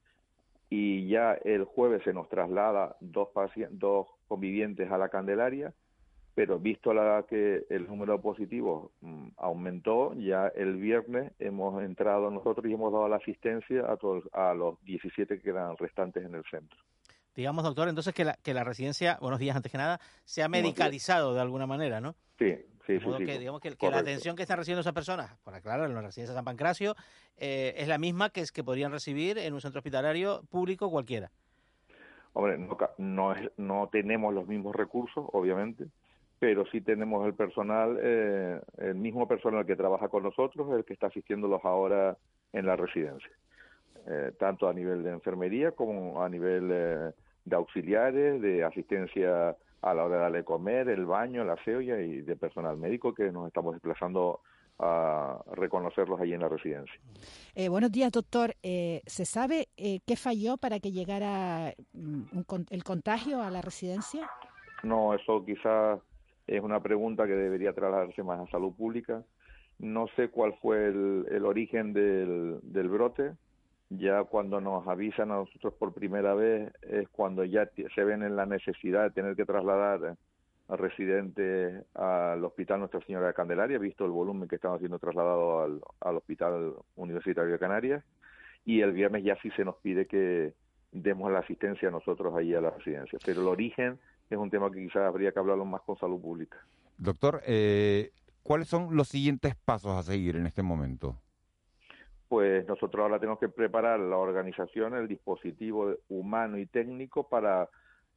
y 0.71 1.09
ya 1.09 1.33
el 1.45 1.65
jueves 1.65 2.03
se 2.05 2.13
nos 2.13 2.29
traslada 2.29 2.97
dos, 3.01 3.29
dos 3.71 4.07
convivientes 4.29 4.91
a 4.91 4.99
la 4.99 5.09
Candelaria, 5.09 5.73
pero 6.35 6.59
visto 6.59 6.95
la 6.95 7.25
que 7.29 7.65
el 7.69 7.89
número 7.89 8.13
de 8.13 8.19
positivos 8.21 8.93
mm, 9.01 9.29
aumentó, 9.39 10.15
ya 10.15 10.47
el 10.49 10.77
viernes 10.77 11.33
hemos 11.41 11.83
entrado 11.83 12.31
nosotros 12.31 12.67
y 12.67 12.75
hemos 12.75 12.93
dado 12.93 13.09
la 13.09 13.17
asistencia 13.17 13.91
a, 13.91 13.97
todos, 13.97 14.23
a 14.33 14.55
los 14.55 14.81
17 14.85 15.41
que 15.41 15.51
eran 15.51 15.77
restantes 15.77 16.25
en 16.25 16.35
el 16.35 16.45
centro. 16.49 16.79
Digamos, 17.35 17.65
doctor, 17.65 17.89
entonces 17.89 18.15
que 18.15 18.25
la, 18.25 18.35
que 18.43 18.55
la 18.55 18.65
residencia, 18.65 19.19
buenos 19.21 19.41
días 19.41 19.57
antes 19.57 19.73
que 19.73 19.79
nada, 19.79 20.01
se 20.25 20.43
ha 20.43 20.49
medicalizado 20.49 21.35
de 21.35 21.41
alguna 21.41 21.67
manera, 21.67 22.01
¿no? 22.01 22.15
Sí, 22.39 22.55
sí, 22.89 22.95
De 22.95 23.01
modo 23.01 23.19
que, 23.19 23.39
digamos 23.39 23.61
que, 23.61 23.77
que 23.77 23.91
la 23.91 23.99
atención 23.99 24.35
que 24.35 24.43
están 24.43 24.57
recibiendo 24.59 24.81
esas 24.81 24.95
personas, 24.95 25.37
por 25.45 25.55
aclarar, 25.55 25.89
en 25.89 25.95
la 25.95 26.03
residencia 26.03 26.35
San 26.35 26.45
Pancracio, 26.45 26.95
eh, 27.37 27.75
es 27.77 27.87
la 27.87 27.99
misma 27.99 28.31
que, 28.31 28.41
es, 28.41 28.51
que 28.51 28.65
podrían 28.65 28.91
recibir 28.91 29.39
en 29.39 29.53
un 29.55 29.61
centro 29.61 29.79
hospitalario 29.81 30.43
público 30.51 30.91
cualquiera. 30.91 31.31
Hombre, 32.33 32.59
no, 32.59 32.77
no, 32.99 33.33
es- 33.35 33.51
no 33.57 33.89
tenemos 33.93 34.33
los 34.35 34.47
mismos 34.47 34.75
recursos, 34.75 35.27
obviamente, 35.33 35.87
pero 36.39 36.65
sí 36.67 36.81
tenemos 36.81 37.27
el 37.27 37.35
personal, 37.35 37.99
eh, 38.01 38.61
el 38.79 38.95
mismo 38.95 39.27
personal 39.29 39.67
que 39.67 39.77
trabaja 39.77 40.09
con 40.09 40.23
nosotros, 40.23 40.73
el 40.77 40.85
que 40.85 40.95
está 40.95 41.09
asistiéndolos 41.09 41.65
ahora 41.65 42.17
en 42.53 42.67
la 42.67 42.77
residencia, 42.77 43.31
Eh, 44.11 44.33
tanto 44.39 44.67
a 44.69 44.73
nivel 44.73 45.03
de 45.03 45.11
enfermería 45.11 45.73
como 45.73 46.23
a 46.23 46.29
nivel 46.31 46.71
eh, 46.73 47.11
de 47.45 47.57
auxiliares, 47.57 48.41
de 48.41 48.65
asistencia 48.65 49.55
a 49.83 49.95
la 49.95 50.05
hora 50.05 50.17
de 50.17 50.23
darle 50.23 50.45
comer, 50.45 50.89
el 50.89 51.07
baño, 51.07 51.43
el 51.43 51.51
aseo 51.51 51.81
y 51.81 52.23
de 52.23 52.37
personal 52.37 52.77
médico 52.77 53.15
que 53.15 53.31
nos 53.31 53.47
estamos 53.47 53.75
desplazando 53.75 54.41
a 54.81 55.41
reconocerlos 55.53 56.21
allí 56.21 56.35
en 56.35 56.41
la 56.41 56.49
residencia. 56.49 57.01
Eh, 57.55 57.69
buenos 57.69 57.91
días, 57.91 58.13
doctor. 58.13 58.55
Eh, 58.63 59.03
¿Se 59.07 59.25
sabe 59.25 59.69
eh, 59.77 60.01
qué 60.07 60.17
falló 60.17 60.57
para 60.57 60.79
que 60.79 60.93
llegara 60.93 61.75
mm, 61.93 62.23
un 62.33 62.67
el 62.71 62.85
contagio 62.85 63.43
a 63.43 63.51
la 63.51 63.61
residencia? 63.61 64.29
No, 64.85 65.15
eso 65.15 65.45
quizás 65.45 66.01
es 66.47 66.63
una 66.63 66.81
pregunta 66.81 67.27
que 67.27 67.33
debería 67.33 67.73
trasladarse 67.73 68.23
más 68.23 68.41
a 68.41 68.51
salud 68.51 68.73
pública. 68.73 69.25
No 69.79 70.07
sé 70.17 70.29
cuál 70.29 70.55
fue 70.63 70.87
el, 70.87 71.27
el 71.31 71.45
origen 71.45 71.93
del, 71.93 72.61
del 72.63 72.89
brote. 72.89 73.33
Ya 73.91 74.23
cuando 74.25 74.61
nos 74.61 74.87
avisan 74.87 75.31
a 75.31 75.37
nosotros 75.37 75.73
por 75.75 75.95
primera 75.95 76.35
vez 76.35 76.73
es 76.83 77.09
cuando 77.09 77.45
ya 77.45 77.71
se 77.95 78.05
ven 78.05 78.23
en 78.23 78.37
la 78.37 78.45
necesidad 78.45 79.05
de 79.05 79.11
tener 79.11 79.35
que 79.35 79.47
trasladar 79.47 80.17
a 80.69 80.77
residentes 80.77 81.85
al 81.95 82.45
Hospital 82.45 82.81
Nuestra 82.81 83.01
Señora 83.01 83.29
de 83.29 83.35
Candelaria, 83.35 83.79
visto 83.79 84.05
el 84.05 84.11
volumen 84.11 84.47
que 84.47 84.57
estamos 84.57 84.81
siendo 84.81 84.99
trasladados 84.99 85.65
al, 85.65 85.81
al 86.01 86.17
Hospital 86.17 86.75
Universitario 86.97 87.53
de 87.53 87.59
Canarias. 87.59 88.05
Y 88.67 88.83
el 88.83 88.93
viernes 88.93 89.25
ya 89.25 89.41
sí 89.41 89.51
se 89.53 89.65
nos 89.65 89.77
pide 89.77 90.07
que 90.07 90.53
demos 90.93 91.33
la 91.33 91.39
asistencia 91.39 91.89
a 91.89 91.93
nosotros 91.93 92.35
ahí 92.37 92.55
a 92.55 92.61
la 92.61 92.71
residencia. 92.71 93.19
Pero 93.25 93.41
el 93.41 93.49
origen 93.49 93.99
es 94.29 94.37
un 94.37 94.51
tema 94.51 94.71
que 94.71 94.81
quizás 94.81 95.03
habría 95.03 95.33
que 95.33 95.39
hablarlo 95.39 95.65
más 95.65 95.81
con 95.83 95.99
salud 95.99 96.21
pública. 96.21 96.59
Doctor, 96.99 97.41
eh, 97.47 98.11
¿cuáles 98.43 98.69
son 98.69 98.95
los 98.95 99.09
siguientes 99.09 99.55
pasos 99.55 99.93
a 99.93 100.03
seguir 100.03 100.37
en 100.37 100.47
este 100.47 100.63
momento? 100.63 101.17
Pues 102.29 102.67
nosotros 102.67 103.03
ahora 103.03 103.19
tenemos 103.19 103.39
que 103.39 103.49
preparar 103.49 103.99
la 104.01 104.19
organización, 104.19 104.95
el 104.95 105.09
dispositivo 105.09 105.95
humano 106.09 106.59
y 106.59 106.67
técnico 106.67 107.29
para 107.29 107.69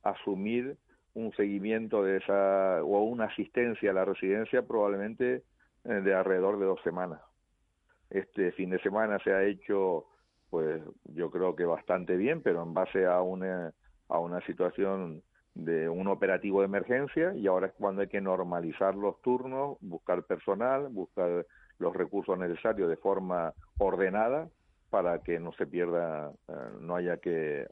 asumir 0.04 0.78
un 1.14 1.32
seguimiento 1.34 2.04
de 2.04 2.18
esa 2.18 2.84
o 2.84 3.04
una 3.04 3.26
asistencia 3.26 3.92
a 3.92 3.94
la 3.94 4.06
residencia 4.06 4.62
probablemente 4.64 5.44
eh, 5.84 5.90
de 5.90 6.14
alrededor 6.14 6.60
de 6.60 6.66
dos 6.66 6.82
semanas. 6.84 7.22
Este 8.10 8.52
fin 8.54 8.70
de 8.70 8.80
semana 8.80 9.20
se 9.24 9.32
ha 9.34 9.44
hecho, 9.44 10.06
pues 10.50 10.82
yo 11.06 11.32
creo 11.32 11.56
que 11.56 11.66
bastante 11.66 12.18
bien, 12.18 12.42
pero 12.42 12.64
en 12.64 12.74
base 12.74 13.06
a 13.06 13.22
una, 13.22 13.74
a 14.10 14.20
una 14.20 14.42
situación 14.46 15.24
de 15.54 15.90
un 15.90 16.08
operativo 16.08 16.60
de 16.60 16.66
emergencia 16.66 17.34
y 17.36 17.48
ahora 17.48 17.68
es 17.68 17.74
cuando 17.74 18.02
hay 18.02 18.08
que 18.08 18.22
normalizar 18.22 18.96
los 18.96 19.22
turnos, 19.22 19.78
buscar 19.82 20.24
personal, 20.24 20.88
buscar 20.90 21.46
los 21.82 21.96
recursos 21.96 22.38
necesarios 22.38 22.90
de 22.90 22.98
forma 22.98 23.54
ordenada 23.78 24.50
para 24.90 25.20
que 25.20 25.40
no 25.40 25.52
se 25.54 25.66
pierda, 25.66 26.32
eh, 26.48 26.54
no 26.80 26.96
haya 26.96 27.18
que 27.18 27.66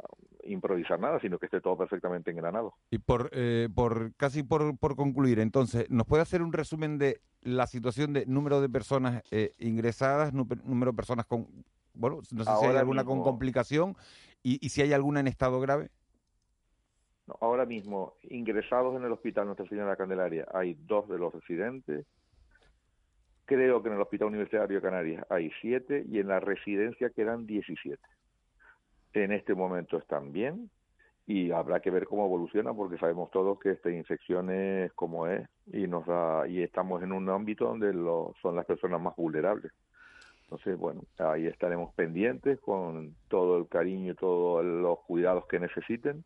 improvisar 0.44 1.00
nada, 1.00 1.20
sino 1.20 1.38
que 1.38 1.46
esté 1.48 1.60
todo 1.62 1.78
perfectamente 1.78 2.32
engranado. 2.32 2.74
Y 2.92 2.98
por, 2.98 3.30
eh, 3.34 3.68
por 3.74 4.14
casi 4.16 4.42
por, 4.42 4.78
por 4.78 4.96
concluir, 4.96 5.40
entonces, 5.40 5.90
¿nos 5.90 6.08
puede 6.08 6.24
hacer 6.24 6.42
un 6.42 6.54
resumen 6.54 6.98
de 6.98 7.22
la 7.42 7.68
situación 7.68 8.14
de 8.14 8.26
número 8.26 8.62
de 8.62 8.70
personas 8.70 9.22
eh, 9.32 9.54
ingresadas, 9.60 10.34
número 10.34 10.92
de 10.92 10.96
personas 10.96 11.26
con, 11.26 11.48
bueno, 11.94 12.22
no 12.32 12.44
sé 12.44 12.52
si 12.60 12.66
hay 12.66 12.78
alguna 12.78 13.04
con 13.04 13.22
complicación 13.22 13.96
y, 14.42 14.66
y 14.66 14.70
si 14.70 14.82
hay 14.82 14.94
alguna 14.94 15.20
en 15.20 15.28
estado 15.28 15.60
grave? 15.60 15.90
ahora 17.42 17.66
mismo, 17.66 18.16
ingresados 18.24 18.96
en 18.96 19.04
el 19.04 19.12
hospital 19.12 19.46
Nuestra 19.46 19.68
Señora 19.68 19.86
de 19.86 19.92
la 19.92 19.98
Candelaria, 19.98 20.48
hay 20.54 20.76
dos 20.86 21.08
de 21.10 21.18
los 21.18 21.34
residentes. 21.34 22.06
Creo 23.50 23.82
que 23.82 23.90
en 23.90 23.96
el 23.96 24.02
Hospital 24.02 24.28
Universitario 24.28 24.76
de 24.76 24.82
Canarias 24.84 25.26
hay 25.28 25.50
siete 25.60 26.06
y 26.08 26.20
en 26.20 26.28
la 26.28 26.40
residencia 26.40 27.10
quedan 27.10 27.48
17. 27.48 28.00
En 29.14 29.32
este 29.32 29.56
momento 29.56 29.98
están 29.98 30.32
bien 30.32 30.70
y 31.26 31.50
habrá 31.50 31.80
que 31.80 31.90
ver 31.90 32.06
cómo 32.06 32.28
evoluciona 32.28 32.76
porque 32.76 33.00
sabemos 33.00 33.32
todos 33.32 33.60
que 33.60 33.72
esta 33.72 33.90
infección 33.90 34.52
es 34.52 34.94
como 34.94 35.26
es 35.26 35.50
y 35.66 35.88
nos 35.88 36.06
da, 36.06 36.48
y 36.48 36.62
estamos 36.62 37.02
en 37.02 37.12
un 37.12 37.28
ámbito 37.28 37.66
donde 37.66 37.92
lo, 37.92 38.36
son 38.40 38.56
las 38.56 38.68
personas 38.68 39.02
más 39.02 39.16
vulnerables. 39.16 39.72
Entonces, 40.44 40.78
bueno, 40.78 41.02
ahí 41.18 41.48
estaremos 41.48 41.92
pendientes 41.96 42.60
con 42.60 43.16
todo 43.30 43.58
el 43.58 43.68
cariño 43.68 44.12
y 44.12 44.16
todos 44.16 44.64
los 44.64 45.00
cuidados 45.08 45.48
que 45.48 45.60
necesiten 45.60 46.24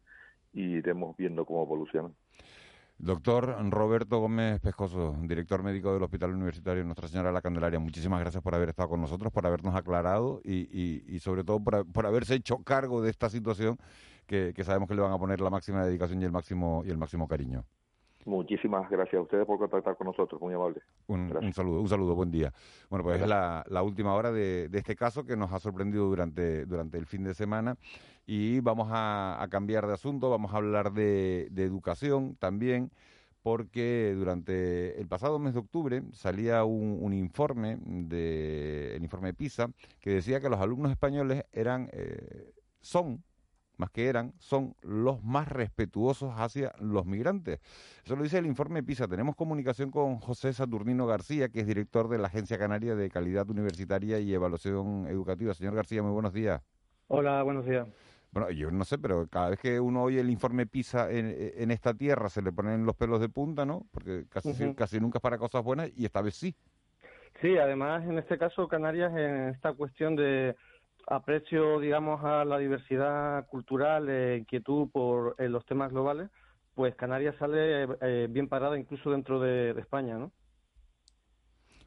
y 0.52 0.76
iremos 0.76 1.16
viendo 1.16 1.46
cómo 1.46 1.64
evoluciona. 1.64 2.10
Doctor 3.04 3.58
Roberto 3.70 4.20
Gómez 4.20 4.62
Pescoso, 4.62 5.18
director 5.24 5.62
médico 5.62 5.94
del 5.94 6.04
Hospital 6.04 6.36
Universitario 6.36 6.86
Nuestra 6.86 7.10
Señora 7.10 7.32
de 7.32 7.34
la 7.34 7.42
Candelaria, 7.42 7.78
muchísimas 7.78 8.22
gracias 8.22 8.42
por 8.42 8.56
haber 8.56 8.70
estado 8.70 8.88
con 8.88 9.02
nosotros, 9.02 9.34
por 9.34 9.46
habernos 9.46 9.76
aclarado 9.76 10.40
y, 10.46 10.70
y, 11.14 11.20
sobre 11.20 11.44
todo 11.44 11.60
por, 11.62 11.86
por, 11.92 12.06
haberse 12.06 12.36
hecho 12.36 12.60
cargo 12.60 13.02
de 13.02 13.10
esta 13.10 13.30
situación 13.30 13.78
que, 14.26 14.54
que 14.56 14.64
sabemos 14.64 14.88
que 14.88 14.96
le 14.96 15.02
van 15.02 15.12
a 15.12 15.18
poner 15.18 15.42
la 15.42 15.50
máxima 15.50 15.86
dedicación 15.86 16.22
y 16.22 16.24
el 16.24 16.32
máximo 16.32 16.82
y 16.86 16.92
el 16.92 16.98
máximo 16.98 17.28
cariño. 17.28 17.66
Muchísimas 18.26 18.90
gracias 18.90 19.20
a 19.20 19.22
ustedes 19.22 19.46
por 19.46 19.58
contactar 19.58 19.98
con 19.98 20.08
nosotros, 20.08 20.40
muy 20.42 20.54
amable. 20.54 20.82
Un, 21.08 21.54
saludo, 21.54 21.82
un 21.82 21.90
saludo, 21.90 22.16
buen 22.16 22.32
día. 22.32 22.54
Bueno, 22.90 23.04
pues 23.04 23.22
es 23.22 23.28
la, 23.28 23.84
última 23.84 24.14
hora 24.14 24.32
de, 24.32 24.70
este 24.72 24.96
caso 24.96 25.26
que 25.26 25.36
nos 25.36 25.52
ha 25.52 25.60
sorprendido 25.60 26.06
durante, 26.06 26.66
durante 26.66 26.98
el 26.98 27.06
fin 27.06 27.24
de 27.24 27.34
semana 27.34 27.76
y 28.26 28.60
vamos 28.62 28.88
a, 28.92 29.46
cambiar 29.50 29.88
de 29.88 29.94
asunto, 29.94 30.30
vamos 30.30 30.54
a 30.54 30.58
hablar 30.58 30.94
de, 30.94 31.50
educación 31.56 32.36
también 32.36 32.92
porque 33.42 34.14
durante 34.16 35.00
el 35.02 35.08
pasado 35.08 35.38
mes 35.38 35.54
de 35.54 35.60
octubre 35.60 36.02
salía 36.14 36.64
un, 36.64 37.12
informe 37.14 37.78
de 37.82 38.96
el 38.96 39.04
informe 39.04 39.34
PISA 39.34 39.70
que 40.00 40.12
decía 40.12 40.40
que 40.40 40.50
los 40.50 40.62
alumnos 40.62 40.92
españoles 40.92 41.44
eran 41.52 41.90
eh, 41.92 42.54
son 42.80 43.22
más 43.78 43.90
que 43.90 44.08
eran, 44.08 44.34
son 44.40 44.76
los 44.82 45.24
más 45.24 45.48
respetuosos 45.48 46.34
hacia 46.38 46.74
los 46.80 47.06
migrantes. 47.06 47.60
Eso 48.04 48.16
lo 48.16 48.24
dice 48.24 48.38
el 48.38 48.46
informe 48.46 48.84
PISA. 48.84 49.08
Tenemos 49.08 49.36
comunicación 49.36 49.92
con 49.92 50.18
José 50.20 50.54
Saturnino 50.54 51.08
García, 51.08 51.50
que 51.50 51.62
es 51.62 51.68
director 51.68 52.08
de 52.10 52.18
la 52.18 52.28
Agencia 52.28 52.58
Canaria 52.58 52.96
de 52.96 53.10
Calidad 53.10 53.50
Universitaria 53.50 54.20
y 54.20 54.34
Evaluación 54.34 55.08
Educativa. 55.08 55.54
Señor 55.54 55.76
García, 55.76 56.04
muy 56.04 56.12
buenos 56.12 56.34
días. 56.34 56.62
Hola, 57.08 57.44
buenos 57.44 57.66
días. 57.66 57.88
Bueno, 58.32 58.50
yo 58.50 58.72
no 58.72 58.84
sé, 58.84 58.98
pero 58.98 59.28
cada 59.28 59.52
vez 59.52 59.60
que 59.60 59.80
uno 59.80 60.02
oye 60.02 60.20
el 60.20 60.32
informe 60.32 60.66
PISA 60.66 61.12
en, 61.12 61.70
esta 61.70 61.94
tierra 61.94 62.30
se 62.30 62.42
le 62.42 62.52
ponen 62.52 62.84
los 62.84 62.96
pelos 62.96 63.22
de 63.22 63.30
punta, 63.30 63.64
¿no? 63.64 63.86
Porque 63.92 64.26
casi, 64.28 64.74
casi 64.74 65.00
nunca 65.00 65.20
es 65.20 65.22
para 65.22 65.38
cosas 65.38 65.64
buenas 65.64 65.92
y 65.96 66.06
esta 66.06 66.22
vez 66.22 66.36
sí. 66.36 66.56
Sí, 67.42 67.58
además 67.58 68.04
en 68.06 68.18
este 68.18 68.40
caso 68.40 68.68
Canarias 68.68 69.12
en 69.16 69.50
esta 69.50 69.74
cuestión 69.74 70.16
de 70.16 70.56
aprecio, 71.08 71.80
digamos, 71.80 72.24
a 72.24 72.46
la 72.46 72.58
diversidad 72.58 73.46
cultural, 73.48 74.10
eh, 74.10 74.38
inquietud 74.40 74.90
por 74.92 75.36
eh, 75.38 75.50
los 75.50 75.66
temas 75.66 75.92
globales, 75.92 76.30
pues 76.76 76.96
Canarias 76.96 77.36
sale 77.38 77.88
eh, 78.02 78.28
bien 78.30 78.48
parada 78.48 78.78
incluso 78.78 79.12
dentro 79.12 79.40
de, 79.40 79.72
España, 79.72 80.18
¿no? 80.18 80.32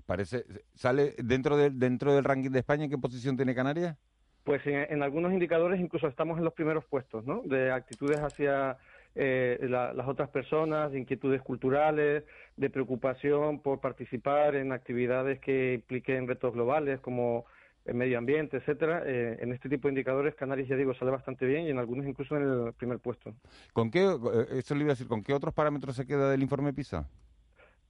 Parece, 0.07 0.45
¿sale 0.75 1.15
dentro, 1.19 1.57
de, 1.57 1.71
dentro 1.71 2.15
del 2.15 2.25
ranking 2.25 2.51
de 2.51 2.61
España? 2.61 2.85
¿En 2.85 2.91
qué 2.91 2.99
posición 2.99 3.37
tiene 3.37 3.55
Canarias? 3.55 3.97
Pues 4.45 4.65
en, 4.67 5.03
algunos 5.03 5.33
indicadores 5.33 5.81
incluso 5.81 6.07
estamos 6.07 6.39
en 6.39 6.45
los 6.45 6.53
primeros 6.53 6.85
puestos, 6.85 7.25
¿no? 7.27 7.43
De 7.43 7.73
actitudes 7.73 8.21
hacia 8.21 8.77
las 9.17 10.07
otras 10.07 10.29
personas, 10.29 10.93
de 10.93 11.01
inquietudes 11.01 11.41
culturales, 11.43 12.23
de 12.57 12.71
preocupación 12.71 13.61
por 13.61 13.81
participar 13.81 14.55
en 14.55 14.73
actividades 14.73 15.41
que 15.41 15.75
impliquen 15.75 16.29
retos 16.29 16.53
globales 16.53 17.01
como 17.01 17.47
el 17.87 17.95
medio 17.95 18.19
ambiente, 18.19 18.57
etcétera, 18.59 19.03
eh, 19.07 19.39
en 19.41 19.53
este 19.53 19.69
tipo 19.69 19.89
de 19.89 19.93
indicadores 19.93 20.35
Canarias, 20.35 20.69
ya 20.69 20.77
digo, 20.77 20.95
sale 20.95 21.11
bastante 21.11 21.47
bien 21.47 21.67
y 21.67 21.71
en 21.71 21.79
algunos 21.79 22.07
incluso 22.07 22.37
en 22.37 22.43
el 22.43 22.73
primer 22.75 22.99
puesto. 22.99 23.33
¿Con 23.73 23.91
qué, 23.91 24.05
eh, 24.05 24.47
eso 24.59 24.75
le 24.75 24.81
iba 24.81 24.91
a 24.91 24.95
decir, 24.95 25.09
con 25.09 25.23
qué 25.23 25.33
otros 25.33 25.55
parámetros 25.55 25.97
se 25.97 26.07
queda 26.07 26.31
del 26.31 26.43
informe 26.43 26.73
PISA? 26.73 27.09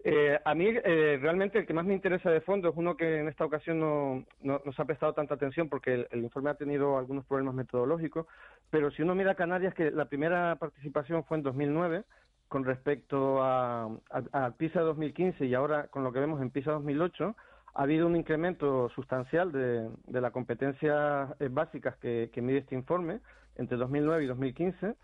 Eh, 0.05 0.39
a 0.45 0.55
mí 0.55 0.71
realmente 0.71 1.59
el 1.59 1.67
que 1.67 1.75
más 1.75 1.85
me 1.85 1.95
interesa 1.95 2.31
de 2.31 2.41
fondo 2.41 2.69
es 2.69 2.77
uno 2.77 2.97
que 2.97 3.19
en 3.19 3.27
esta 3.27 3.45
ocasión 3.45 3.81
no, 3.81 4.25
no 4.41 4.63
nos 4.65 4.79
ha 4.79 4.85
prestado 4.85 5.15
tanta 5.15 5.35
atención 5.35 5.69
porque 5.69 6.07
el, 6.09 6.23
informe 6.23 6.51
ha 6.51 6.55
tenido 6.55 6.97
algunos 6.97 7.25
problemas 7.25 7.55
metodológicos, 7.55 8.27
pero 8.71 8.93
si 8.93 9.03
uno 9.03 9.17
mira 9.17 9.35
Canarias, 9.35 9.75
que 9.75 9.91
la 9.91 10.05
primera 10.05 10.55
participación 10.57 11.25
fue 11.25 11.39
en 11.39 11.43
2009 11.43 12.05
con 12.47 12.65
respecto 12.65 13.43
a, 13.43 13.87
a, 14.11 14.45
a 14.47 14.51
PISA 14.53 14.83
2015 14.83 15.45
y 15.45 15.55
ahora 15.55 15.89
con 15.89 16.05
lo 16.05 16.13
que 16.13 16.21
vemos 16.21 16.41
en 16.41 16.51
PISA 16.51 16.71
2008, 16.73 17.35
ha 17.77 17.83
habido 17.83 18.07
un 18.07 18.17
incremento 18.17 18.89
sustancial 18.95 19.53
de, 19.53 19.91
de 20.07 20.21
las 20.23 20.33
competencias 20.33 21.31
eh, 21.41 21.49
básicas 21.51 21.95
que, 21.99 22.31
mide 22.37 22.59
este 22.59 22.75
informe 22.75 23.21
entre 23.57 23.77
2009 23.77 24.25
y 24.25 24.27
2015 24.27 24.95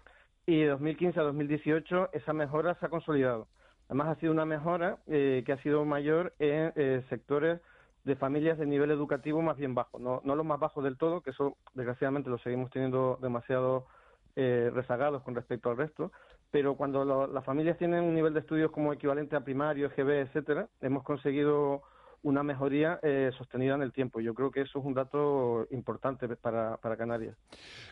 y 0.46 0.60
de 0.62 0.68
2015 0.68 1.20
a 1.20 1.22
2018 1.24 2.10
esa 2.12 2.32
mejora 2.32 2.74
se 2.76 2.86
ha 2.86 2.88
consolidado. 2.88 3.46
Además 3.88 4.08
ha 4.08 4.20
sido 4.20 4.32
una 4.32 4.46
mejora 4.46 4.96
eh, 5.06 5.42
que 5.44 5.52
ha 5.52 5.62
sido 5.62 5.84
mayor 5.84 6.32
en 6.38 6.72
eh, 6.76 7.04
sectores 7.10 7.60
de 8.04 8.16
familias 8.16 8.56
de 8.56 8.64
nivel 8.64 8.90
educativo 8.90 9.42
más 9.42 9.58
bien 9.58 9.74
bajo, 9.74 9.98
no, 9.98 10.22
no 10.24 10.34
los 10.34 10.46
más 10.46 10.58
bajos 10.58 10.82
del 10.82 10.96
todo, 10.96 11.20
que 11.20 11.30
eso 11.30 11.58
desgraciadamente 11.74 12.30
lo 12.30 12.38
seguimos 12.38 12.70
teniendo 12.70 13.18
demasiado 13.20 13.86
rezagados 14.34 15.22
con 15.24 15.34
respecto 15.34 15.68
al 15.68 15.76
resto, 15.76 16.10
pero 16.50 16.74
cuando 16.74 17.26
las 17.26 17.44
familias 17.44 17.76
tienen 17.76 18.02
un 18.02 18.14
nivel 18.14 18.32
de 18.32 18.40
estudios 18.40 18.70
como 18.70 18.94
equivalente 18.94 19.36
a 19.36 19.44
primario, 19.44 19.88
EGB, 19.88 20.22
etcétera, 20.22 20.68
hemos 20.80 21.02
conseguido 21.02 21.82
una 22.22 22.42
mejoría 22.42 22.98
eh, 23.02 23.30
sostenida 23.36 23.74
en 23.74 23.82
el 23.82 23.92
tiempo. 23.92 24.20
Yo 24.20 24.34
creo 24.34 24.50
que 24.50 24.62
eso 24.62 24.78
es 24.78 24.84
un 24.84 24.94
dato 24.94 25.66
importante 25.70 26.28
para, 26.36 26.76
para 26.76 26.96
Canarias. 26.96 27.36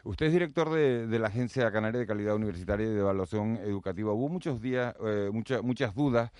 Usted 0.04 0.26
es 0.26 0.32
director 0.32 0.70
de, 0.70 1.06
de, 1.06 1.18
la 1.18 1.28
Agencia 1.28 1.70
Canaria 1.70 2.00
de 2.00 2.06
Calidad 2.06 2.34
Universitaria 2.36 2.86
y 2.86 2.90
de 2.90 3.00
Evaluación 3.00 3.56
Educativa. 3.56 4.12
Hubo 4.12 4.28
muchos 4.28 4.60
días, 4.60 4.94
eh, 5.04 5.30
muchas 5.32 5.62
muchas 5.62 5.94
dudas 5.94 6.30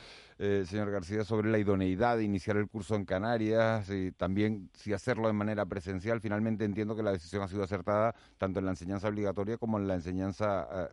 eh, 0.43 0.65
señor 0.67 0.91
García, 0.91 1.23
sobre 1.23 1.51
la 1.51 1.59
idoneidad 1.59 2.17
de 2.17 2.25
iniciar 2.25 2.57
el 2.57 2.67
curso 2.67 2.95
en 2.95 3.05
Canarias 3.05 3.91
y 3.91 4.11
también 4.11 4.71
si 4.73 4.95
hacerlo 4.95 5.27
de 5.27 5.35
manera 5.35 5.67
presencial. 5.67 6.23
Finalmente 6.23 6.65
entiendo 6.65 6.97
que 6.97 7.03
la 7.03 7.13
decisión 7.13 7.43
ha 7.43 7.49
sido 7.49 7.63
acertada 7.63 8.15
tanto 8.39 8.59
en 8.59 8.65
la 8.65 8.71
enseñanza 8.71 9.09
obligatoria 9.09 9.59
como 9.59 9.79
en 9.79 9.87
la 9.87 9.97
enseñanza 9.97 10.91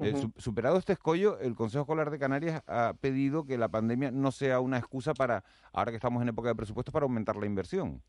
eh. 0.00 0.12
Eh, 0.14 0.28
superado 0.36 0.78
este 0.78 0.92
escollo, 0.92 1.38
el 1.40 1.54
Consejo 1.54 1.82
Escolar 1.82 2.10
de 2.10 2.18
Canarias 2.18 2.62
ha 2.66 2.94
pedido 3.00 3.46
que 3.46 3.58
la 3.58 3.68
pandemia 3.68 4.10
no 4.10 4.30
sea 4.32 4.60
una 4.60 4.78
excusa 4.78 5.14
para, 5.14 5.44
ahora 5.72 5.90
que 5.90 5.96
estamos 5.96 6.22
en 6.22 6.28
época 6.28 6.48
de 6.48 6.54
presupuesto, 6.54 6.92
para 6.92 7.04
aumentar 7.04 7.36
la 7.36 7.46
inversión. 7.46 8.02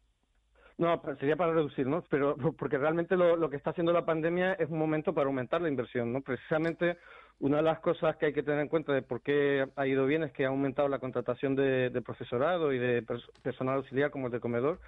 No, 0.78 1.02
sería 1.20 1.36
para 1.36 1.54
reducir, 1.54 1.86
¿no? 1.86 2.04
Pero 2.10 2.36
porque 2.58 2.78
realmente 2.78 3.16
lo, 3.16 3.36
lo, 3.36 3.50
que 3.50 3.58
está 3.58 3.72
haciendo 3.72 3.94
la 3.94 4.06
pandemia 4.06 4.54
es 4.54 4.70
un 4.70 4.80
momento 4.80 5.14
para 5.14 5.28
aumentar 5.28 5.62
la 5.62 5.70
inversión, 5.70 6.12
¿no? 6.12 6.22
Precisamente 6.22 6.98
una 7.42 7.58
de 7.58 7.64
las 7.64 7.80
cosas 7.80 8.16
que 8.18 8.28
hay 8.28 8.34
que 8.34 8.44
tener 8.44 8.60
en 8.60 8.68
cuenta 8.68 8.94
de 8.94 9.02
por 9.02 9.22
qué 9.22 9.68
ha 9.76 9.88
ido 9.88 10.06
bien 10.06 10.22
es 10.24 10.32
que 10.32 10.46
ha 10.46 10.50
aumentado 10.50 10.88
la 10.88 11.00
contratación 11.00 11.56
de, 11.56 12.02
profesorado 12.06 12.72
y 12.72 12.78
de 12.78 13.04
personal 13.42 13.78
auxiliar 13.78 14.12
como 14.12 14.28
el 14.28 14.32
de 14.32 14.40
comedor. 14.40 14.80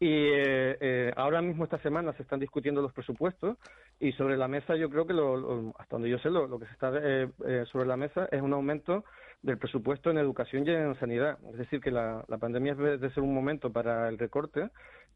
Y 0.00 0.08
eh, 0.08 0.78
eh, 0.80 1.12
ahora 1.14 1.42
mismo 1.42 1.64
esta 1.64 1.78
semana 1.82 2.14
se 2.14 2.22
están 2.22 2.40
discutiendo 2.40 2.80
los 2.80 2.92
presupuestos 2.92 3.58
y 3.98 4.12
sobre 4.12 4.38
la 4.38 4.48
mesa 4.48 4.74
yo 4.74 4.88
creo 4.88 5.06
que 5.06 5.12
lo, 5.12 5.74
hasta 5.78 5.96
donde 5.96 6.08
yo 6.08 6.18
sé 6.18 6.30
lo, 6.30 6.58
que 6.58 6.64
se 6.64 6.72
está 6.72 6.90
eh, 6.94 7.28
sobre 7.70 7.86
la 7.86 7.98
mesa 7.98 8.26
es 8.32 8.40
un 8.40 8.54
aumento 8.54 9.04
del 9.42 9.58
presupuesto 9.58 10.10
en 10.10 10.16
educación 10.16 10.66
y 10.66 10.70
en 10.70 10.98
sanidad. 10.98 11.38
Es 11.52 11.58
decir, 11.58 11.80
que 11.80 11.90
la, 11.90 12.24
la 12.28 12.38
pandemia 12.38 12.72
es 12.72 13.00
de 13.00 13.10
ser 13.10 13.22
un 13.22 13.34
momento 13.34 13.70
para 13.70 14.08
el 14.08 14.18
recorte 14.18 14.70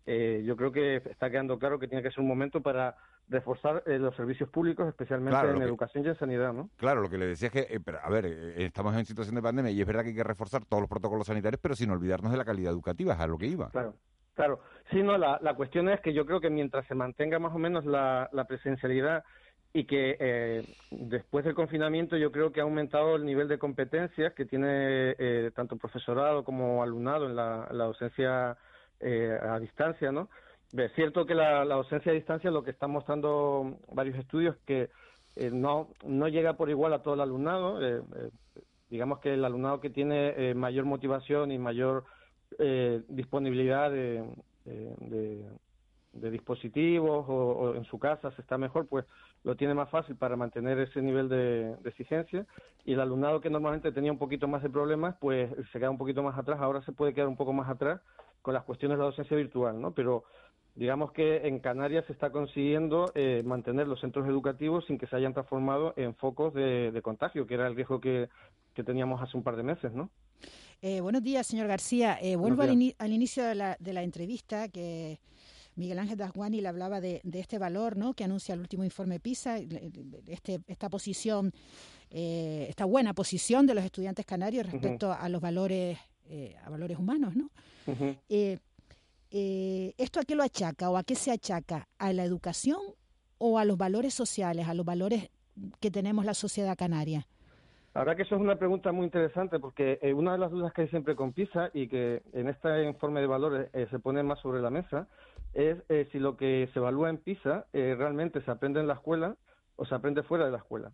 eh, 0.07 0.43
yo 0.45 0.55
creo 0.57 0.70
que 0.70 0.97
está 0.97 1.30
quedando 1.30 1.59
claro 1.59 1.78
que 1.78 1.89
tiene 1.89 2.03
que 2.03 2.11
ser 2.11 2.20
un 2.20 2.28
momento 2.28 2.61
para 2.61 2.95
reforzar 3.28 3.82
eh, 3.87 3.99
los 3.99 4.14
servicios 4.14 4.51
públicos, 4.51 4.87
especialmente 4.87 5.49
en 5.49 5.62
educación 5.62 6.05
y 6.05 6.09
en 6.09 6.18
sanidad, 6.18 6.53
¿no? 6.53 6.68
Claro, 6.76 7.01
lo 7.01 7.09
que 7.09 7.16
le 7.16 7.26
decía 7.26 7.49
es 7.49 7.53
que, 7.53 7.74
eh, 7.74 7.80
a 8.03 8.11
ver, 8.11 8.26
estamos 8.26 8.95
en 8.97 9.07
situación 9.07 9.35
de 9.35 9.43
pandemia 9.43 9.70
y 9.70 9.80
es 9.80 9.87
verdad 9.87 10.03
que 10.03 10.11
hay 10.11 10.14
que 10.14 10.24
reforzar 10.24 10.66
todos 10.66 10.82
los 10.82 10.91
protocolos 10.91 11.26
sanitarios, 11.26 11.59
pero 11.62 11.74
sin 11.74 11.91
olvidarnos 11.91 12.32
de 12.32 12.39
la 12.39 12.45
calidad 12.45 12.70
educativa, 12.70 13.14
es 13.14 13.20
a 13.20 13.26
lo 13.26 13.39
que 13.39 13.47
iba. 13.47 13.70
Claro. 13.70 13.95
Claro, 14.35 14.61
sí, 14.91 15.03
no, 15.03 15.16
la, 15.16 15.39
la 15.43 15.55
cuestión 15.55 15.89
es 15.89 16.01
que 16.01 16.12
yo 16.12 16.26
creo 16.26 16.41
que 16.41 16.51
mientras 16.51 16.87
se 16.87 16.95
mantenga 16.95 17.39
más 17.39 17.55
o 17.55 17.59
menos 17.59 17.85
la, 17.85 18.28
la 18.32 18.45
presencialidad 18.45 19.24
y 19.76 19.85
que 19.85 20.16
eh, 20.20 20.64
después 20.93 21.45
del 21.45 21.57
confinamiento 21.57 22.16
yo 22.16 22.30
creo 22.30 22.53
que 22.53 22.61
ha 22.61 22.62
aumentado 22.62 23.16
el 23.16 23.24
nivel 23.24 23.49
de 23.49 23.59
competencias 23.59 24.32
que 24.32 24.45
tiene 24.45 25.16
eh, 25.18 25.51
tanto 25.55 25.76
profesorado 25.76 26.45
como 26.45 26.80
alumnado 26.85 27.26
en 27.26 27.35
la, 27.35 27.66
docencia 27.72 28.57
eh, 29.01 29.37
a 29.43 29.59
distancia, 29.59 30.12
¿no? 30.12 30.30
Es 30.72 30.93
cierto 30.95 31.26
que 31.26 31.35
la, 31.35 31.64
docencia 31.64 32.12
a 32.12 32.14
distancia 32.14 32.53
lo 32.53 32.62
que 32.62 32.70
están 32.70 32.93
mostrando 32.93 33.78
varios 33.93 34.16
estudios 34.16 34.57
que 34.64 34.91
no, 35.53 35.89
no 36.05 36.28
llega 36.28 36.57
por 36.57 36.70
igual 36.70 36.93
a 36.93 37.03
todo 37.03 37.14
el 37.14 37.20
alumnado. 37.20 37.80
digamos 38.89 39.18
que 39.18 39.35
el 39.35 39.45
alumnado 39.45 39.80
que 39.80 39.91
tiene 39.91 40.55
mayor 40.55 40.85
motivación 40.85 41.51
y 41.51 41.59
mayor 41.59 42.05
disponibilidad 43.09 43.90
de, 43.90 44.24
de 46.14 46.30
dispositivos 46.30 47.26
o, 47.28 47.74
en 47.74 47.84
su 47.84 47.98
casa 47.98 48.30
se 48.32 48.42
está 48.42 48.57
mejor, 48.57 48.86
pues 48.86 49.05
lo 49.42 49.57
tiene 49.57 49.74
más 49.74 49.90
fácil 49.90 50.16
para 50.16 50.36
mantener 50.36 50.78
ese 50.78 51.02
nivel 51.02 51.28
de, 51.28 51.76
exigencia 51.84 52.46
y 52.84 52.92
el 52.92 53.00
alumnado 53.00 53.40
que 53.40 53.50
normalmente 53.50 53.92
tenía 53.92 54.12
un 54.12 54.18
poquito 54.18 54.48
más 54.48 54.62
de 54.62 54.70
problemas, 54.70 55.16
pues 55.20 55.50
se 55.72 55.78
queda 55.78 55.90
un 55.90 55.98
poquito 55.98 56.22
más 56.22 56.38
atrás, 56.38 56.61
ahora 56.61 56.82
se 56.82 56.92
puede 56.92 57.14
quedar 57.14 57.28
un 57.28 57.36
poco 57.36 57.52
más 57.52 57.68
atrás 57.68 58.00
con 58.42 58.55
las 58.55 58.64
cuestiones 58.64 58.96
de 58.96 59.00
la 59.00 59.11
docencia 59.11 59.36
virtual, 59.36 59.80
¿no? 59.80 59.92
Pero 59.92 60.24
digamos 60.74 61.12
que 61.12 61.46
en 61.46 61.61
Canarias 61.61 62.05
se 62.07 62.12
está 62.12 62.30
consiguiendo 62.30 63.11
eh, 63.14 63.42
mantener 63.44 63.86
los 63.86 64.00
centros 64.00 64.26
educativos 64.26 64.84
sin 64.86 64.98
que 64.98 65.07
se 65.07 65.16
hayan 65.16 65.32
transformado 65.32 65.94
en 65.96 66.14
focos 66.14 66.52
de, 66.52 67.00
contagio, 67.02 67.46
que 67.46 67.55
era 67.55 67.66
el 67.66 67.76
riesgo 67.76 68.00
que, 68.00 68.28
teníamos 68.84 69.22
hace 69.22 69.36
un 69.36 69.44
par 69.44 69.57
de 69.57 69.62
meses, 69.62 69.92
¿no? 69.92 70.11
Eh, 70.87 71.01
buenos 71.01 71.22
días, 71.22 71.47
señor 71.47 71.66
García. 71.66 72.18
Eh, 72.20 72.37
vuelvo 72.37 72.61
al, 72.61 72.95
al, 72.99 73.12
inicio 73.14 73.43
de 73.43 73.55
la, 73.55 73.74
de 73.80 73.95
la 73.95 74.03
entrevista 74.03 74.68
que 74.68 75.18
Miguel 75.76 75.99
Ángel 75.99 76.18
Dasguani 76.18 76.61
le 76.61 76.68
hablaba 76.68 77.01
de, 77.01 77.22
este 77.32 77.57
valor 77.57 77.97
¿no? 77.97 78.12
que 78.12 78.22
anuncia 78.22 78.53
el 78.53 78.61
último 78.61 78.85
informe 78.85 79.18
PISA, 79.18 79.61
este, 80.26 80.61
esta 80.66 80.91
posición, 80.91 81.53
eh, 82.11 82.66
esta 82.68 82.85
buena 82.85 83.14
posición 83.14 83.64
de 83.66 83.72
los 83.72 83.82
estudiantes 83.82 84.26
canarios 84.26 84.70
respecto 84.70 85.11
a 85.11 85.26
los 85.30 85.41
valores, 85.41 85.97
eh, 86.26 86.55
a 86.62 86.68
valores 86.68 86.99
humanos. 86.99 87.35
¿no? 87.35 87.49
Eh, 88.28 88.59
¿Esto 89.97 90.20
a 90.20 90.24
qué 90.24 90.35
lo 90.35 90.43
achaca 90.43 90.91
o 90.91 90.99
a 90.99 91.03
qué 91.03 91.14
se 91.14 91.30
achaca? 91.30 91.89
¿A 91.97 92.12
la 92.12 92.24
educación 92.24 92.80
o 93.39 93.59
a 93.59 93.64
los 93.64 93.78
valores 93.78 94.12
sociales, 94.12 94.68
a 94.68 94.74
los 94.74 94.85
valores 94.85 95.30
que 95.80 95.91
tenemos 95.91 96.26
la 96.26 96.35
sociedad 96.35 96.76
canaria? 96.76 97.26
Verdad 97.95 98.16
que 98.16 98.22
eso 98.22 98.34
es 98.34 98.40
una 98.40 98.57
pregunta 98.57 98.90
muy 98.90 99.05
interesante 99.05 99.61
porque 99.61 100.01
una 100.16 100.32
de 100.32 100.38
las 100.38 100.51
dudas 100.51 100.72
que 100.72 100.82
hay 100.82 100.88
siempre 100.88 101.14
con 101.14 101.32
PISA 101.32 101.70
y 101.72 101.86
que 101.88 102.22
en 102.32 102.49
este 102.49 102.84
informe 102.84 103.20
de 103.20 103.28
valores 103.28 103.70
se 103.90 103.99
pone 104.01 104.22
más 104.24 104.40
sobre 104.40 104.61
la 104.61 104.70
mesa 104.70 105.07
es 105.55 105.78
eh, 105.88 106.09
si 106.12 106.18
lo 106.18 106.36
que 106.36 106.68
se 106.72 106.78
evalúa 106.78 107.09
en 107.09 107.18
PISA 107.18 107.66
eh, 107.72 107.95
realmente 107.97 108.42
se 108.42 108.51
aprende 108.51 108.80
en 108.80 108.88
la 108.88 108.95
escuela 108.95 109.36
o 109.76 109.84
se 109.86 109.95
aprende 109.95 110.22
fuera 110.22 110.45
de 110.45 110.51
la 110.51 110.59
escuela. 110.59 110.92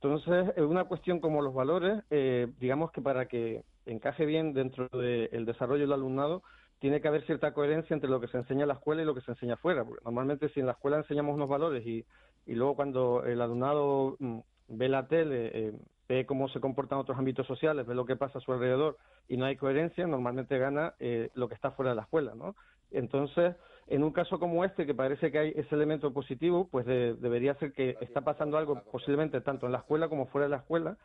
Entonces, 0.00 0.52
es 0.56 0.62
una 0.62 0.84
cuestión 0.84 1.18
como 1.18 1.42
los 1.42 1.52
valores, 1.52 2.04
eh, 2.10 2.46
digamos 2.60 2.92
que 2.92 3.02
para 3.02 3.26
que 3.26 3.64
encaje 3.84 4.24
bien 4.26 4.54
dentro 4.54 4.86
del 4.96 5.44
desarrollo 5.44 5.82
del 5.82 5.92
alumnado, 5.92 6.42
tiene 6.78 7.00
que 7.00 7.08
haber 7.08 7.26
cierta 7.26 7.52
coherencia 7.52 7.94
entre 7.94 8.08
lo 8.08 8.20
que 8.20 8.28
se 8.28 8.36
enseña 8.36 8.62
en 8.62 8.68
la 8.68 8.74
escuela 8.74 9.02
y 9.02 9.04
lo 9.04 9.14
que 9.14 9.22
se 9.22 9.32
enseña 9.32 9.56
fuera. 9.56 9.84
Porque 9.84 10.04
normalmente 10.04 10.48
si 10.50 10.60
en 10.60 10.66
la 10.66 10.72
escuela 10.72 10.98
enseñamos 10.98 11.34
unos 11.34 11.48
valores 11.48 11.84
y, 11.84 12.04
y 12.46 12.54
luego 12.54 12.76
cuando 12.76 13.24
el 13.24 13.40
alumnado 13.40 14.16
mm, 14.20 14.38
ve 14.68 14.88
la 14.88 15.08
tele, 15.08 15.72
ve 16.08 16.26
cómo 16.26 16.48
se 16.48 16.60
comportan 16.60 16.98
otros 16.98 17.18
ámbitos 17.18 17.46
sociales, 17.46 17.86
ve 17.86 17.94
lo 17.94 18.06
que 18.06 18.16
pasa 18.16 18.38
a 18.38 18.40
su 18.40 18.52
alrededor 18.52 18.96
y 19.28 19.36
no 19.36 19.44
hay 19.44 19.56
coherencia, 19.56 20.06
normalmente 20.06 20.58
gana 20.58 20.94
lo 21.34 21.48
que 21.48 21.54
está 21.54 21.72
fuera 21.72 21.90
de 21.90 21.96
la 21.96 22.02
escuela, 22.02 22.34
¿no? 22.34 22.54
Entonces, 22.90 23.54
en 23.88 24.02
un 24.02 24.12
caso 24.12 24.38
como 24.38 24.64
este, 24.64 24.86
que 24.86 24.94
parece 24.94 25.32
que 25.32 25.38
hay 25.38 25.52
ese 25.56 25.74
elemento 25.74 26.12
positivo, 26.12 26.68
pues 26.70 26.86
debería 26.86 27.54
ser 27.54 27.72
que 27.72 27.96
está 28.00 28.20
pasando 28.20 28.58
algo 28.58 28.82
posiblemente 28.92 29.40
tanto 29.40 29.66
en 29.66 29.72
la 29.72 29.78
escuela 29.78 30.08
como 30.08 30.26
fuera 30.26 30.46
de 30.46 30.50
la 30.50 30.58
escuela. 30.58 30.96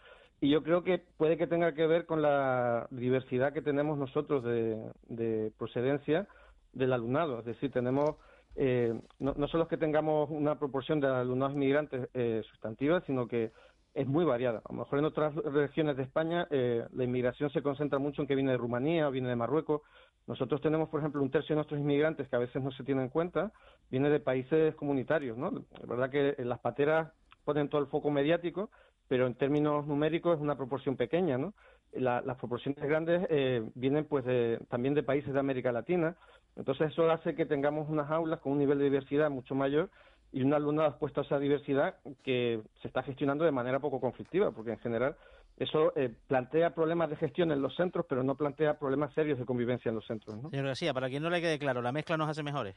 Y 0.42 0.50
yo 0.50 0.64
creo 0.64 0.84
que 0.84 1.02
puede 1.18 1.38
que 1.38 1.48
tenga 1.48 1.74
que 1.74 1.88
ver 1.88 2.06
con 2.06 2.22
la 2.22 2.88
diversidad 2.92 3.54
que 3.54 3.62
tenemos 3.62 3.98
nosotros 3.98 4.44
de, 4.44 5.52
procedencia 5.58 6.28
del 6.74 6.92
alumnado. 6.92 7.40
Es 7.40 7.46
decir, 7.46 7.72
tenemos 7.72 8.16
eh, 8.56 8.94
no, 9.18 9.34
no, 9.36 9.48
solo 9.48 9.64
es 9.64 9.70
que 9.70 9.78
tengamos 9.78 10.30
una 10.30 10.60
proporción 10.60 11.00
de 11.00 11.08
alumnos 11.08 11.54
inmigrantes 11.54 12.10
eh, 12.14 12.44
sustantiva, 12.52 13.02
sino 13.08 13.28
que 13.28 13.52
es 13.94 14.08
muy 14.08 14.26
variada. 14.26 14.62
A 14.66 14.74
lo 14.74 14.80
mejor 14.80 15.00
en 15.00 15.06
otras 15.06 15.36
regiones 15.36 15.98
de 15.98 16.04
España 16.04 16.48
eh, 16.50 16.86
la 16.94 17.04
inmigración 17.04 17.50
se 17.52 17.62
concentra 17.62 18.00
mucho 18.00 18.22
en 18.22 18.28
que 18.28 18.36
viene 18.36 18.52
de 18.52 18.58
Rumanía 18.58 19.08
o 19.08 19.12
viene 19.12 19.30
de 19.30 19.36
Marruecos. 19.36 19.82
Nosotros 20.26 20.62
tenemos, 20.62 20.90
por 20.90 21.00
ejemplo, 21.00 21.22
un 21.22 21.30
tercio 21.30 21.54
de 21.54 21.58
nuestros 21.58 21.80
inmigrantes 21.80 22.28
que 22.28 22.36
a 22.36 22.40
veces 22.40 22.64
no 22.64 22.72
se 22.72 22.84
tienen 22.84 23.06
en 23.06 23.10
cuenta, 23.10 23.52
viene 23.92 24.10
de 24.10 24.20
países 24.20 24.74
comunitarios, 24.76 25.38
¿no? 25.38 25.52
Es 25.82 25.88
verdad 25.88 26.10
que 26.10 26.36
las 26.44 26.60
pateras 26.60 27.12
ponen 27.44 27.70
todo 27.70 27.82
el 27.82 27.88
foco 27.88 28.10
mediático, 28.10 28.70
pero 29.08 29.28
en 29.28 29.36
términos 29.36 29.86
numéricos 29.86 30.38
es 30.38 30.42
una 30.42 30.56
proporción 30.56 30.96
pequeña, 30.96 31.38
¿no? 31.38 31.54
las 31.92 32.38
proporciones 32.38 32.84
grandes 32.84 33.28
eh, 33.30 33.64
vienen 33.76 34.06
pues 34.06 34.26
también 34.68 34.96
de 34.96 35.04
países 35.04 35.32
de 35.32 35.40
América 35.40 35.72
Latina, 35.72 36.16
entonces 36.56 36.92
eso 36.92 37.08
hace 37.12 37.36
que 37.36 37.46
tengamos 37.46 37.88
unas 37.88 38.10
aulas 38.10 38.40
con 38.40 38.54
un 38.54 38.58
nivel 38.58 38.80
de 38.80 38.86
diversidad 38.86 39.30
mucho 39.30 39.54
mayor 39.54 39.92
y 40.34 40.42
un 40.42 40.54
alumnado 40.54 40.90
expuesto 40.90 41.22
a 41.22 41.24
esa 41.24 41.40
diversidad 41.40 41.96
que 42.24 42.62
se 42.82 42.88
está 42.88 43.04
gestionando 43.04 43.46
de 43.46 43.52
manera 43.52 43.80
poco 43.80 44.02
conflictiva, 44.02 44.52
porque 44.52 44.72
en 44.72 44.80
general 44.80 45.16
eso 45.58 45.94
eh, 45.96 46.14
plantea 46.28 46.74
problemas 46.74 47.12
de 47.12 47.16
gestión 47.16 47.52
en 47.52 47.62
los 47.62 47.76
centros, 47.76 48.08
pero 48.10 48.24
no 48.24 48.36
plantea 48.36 48.80
problemas 48.80 49.14
serios 49.14 49.38
de 49.38 49.46
convivencia 49.46 49.90
en 49.90 49.96
los 49.96 50.06
centros. 50.08 50.36
¿no? 50.42 50.50
Señor 50.50 50.66
García, 50.66 50.94
para 50.94 51.08
quien 51.08 51.22
no 51.22 51.30
le 51.30 51.40
quede 51.40 51.60
claro, 51.60 51.84
¿la 51.84 51.92
mezcla 51.92 52.18
nos 52.18 52.28
hace 52.28 52.42
mejores? 52.42 52.76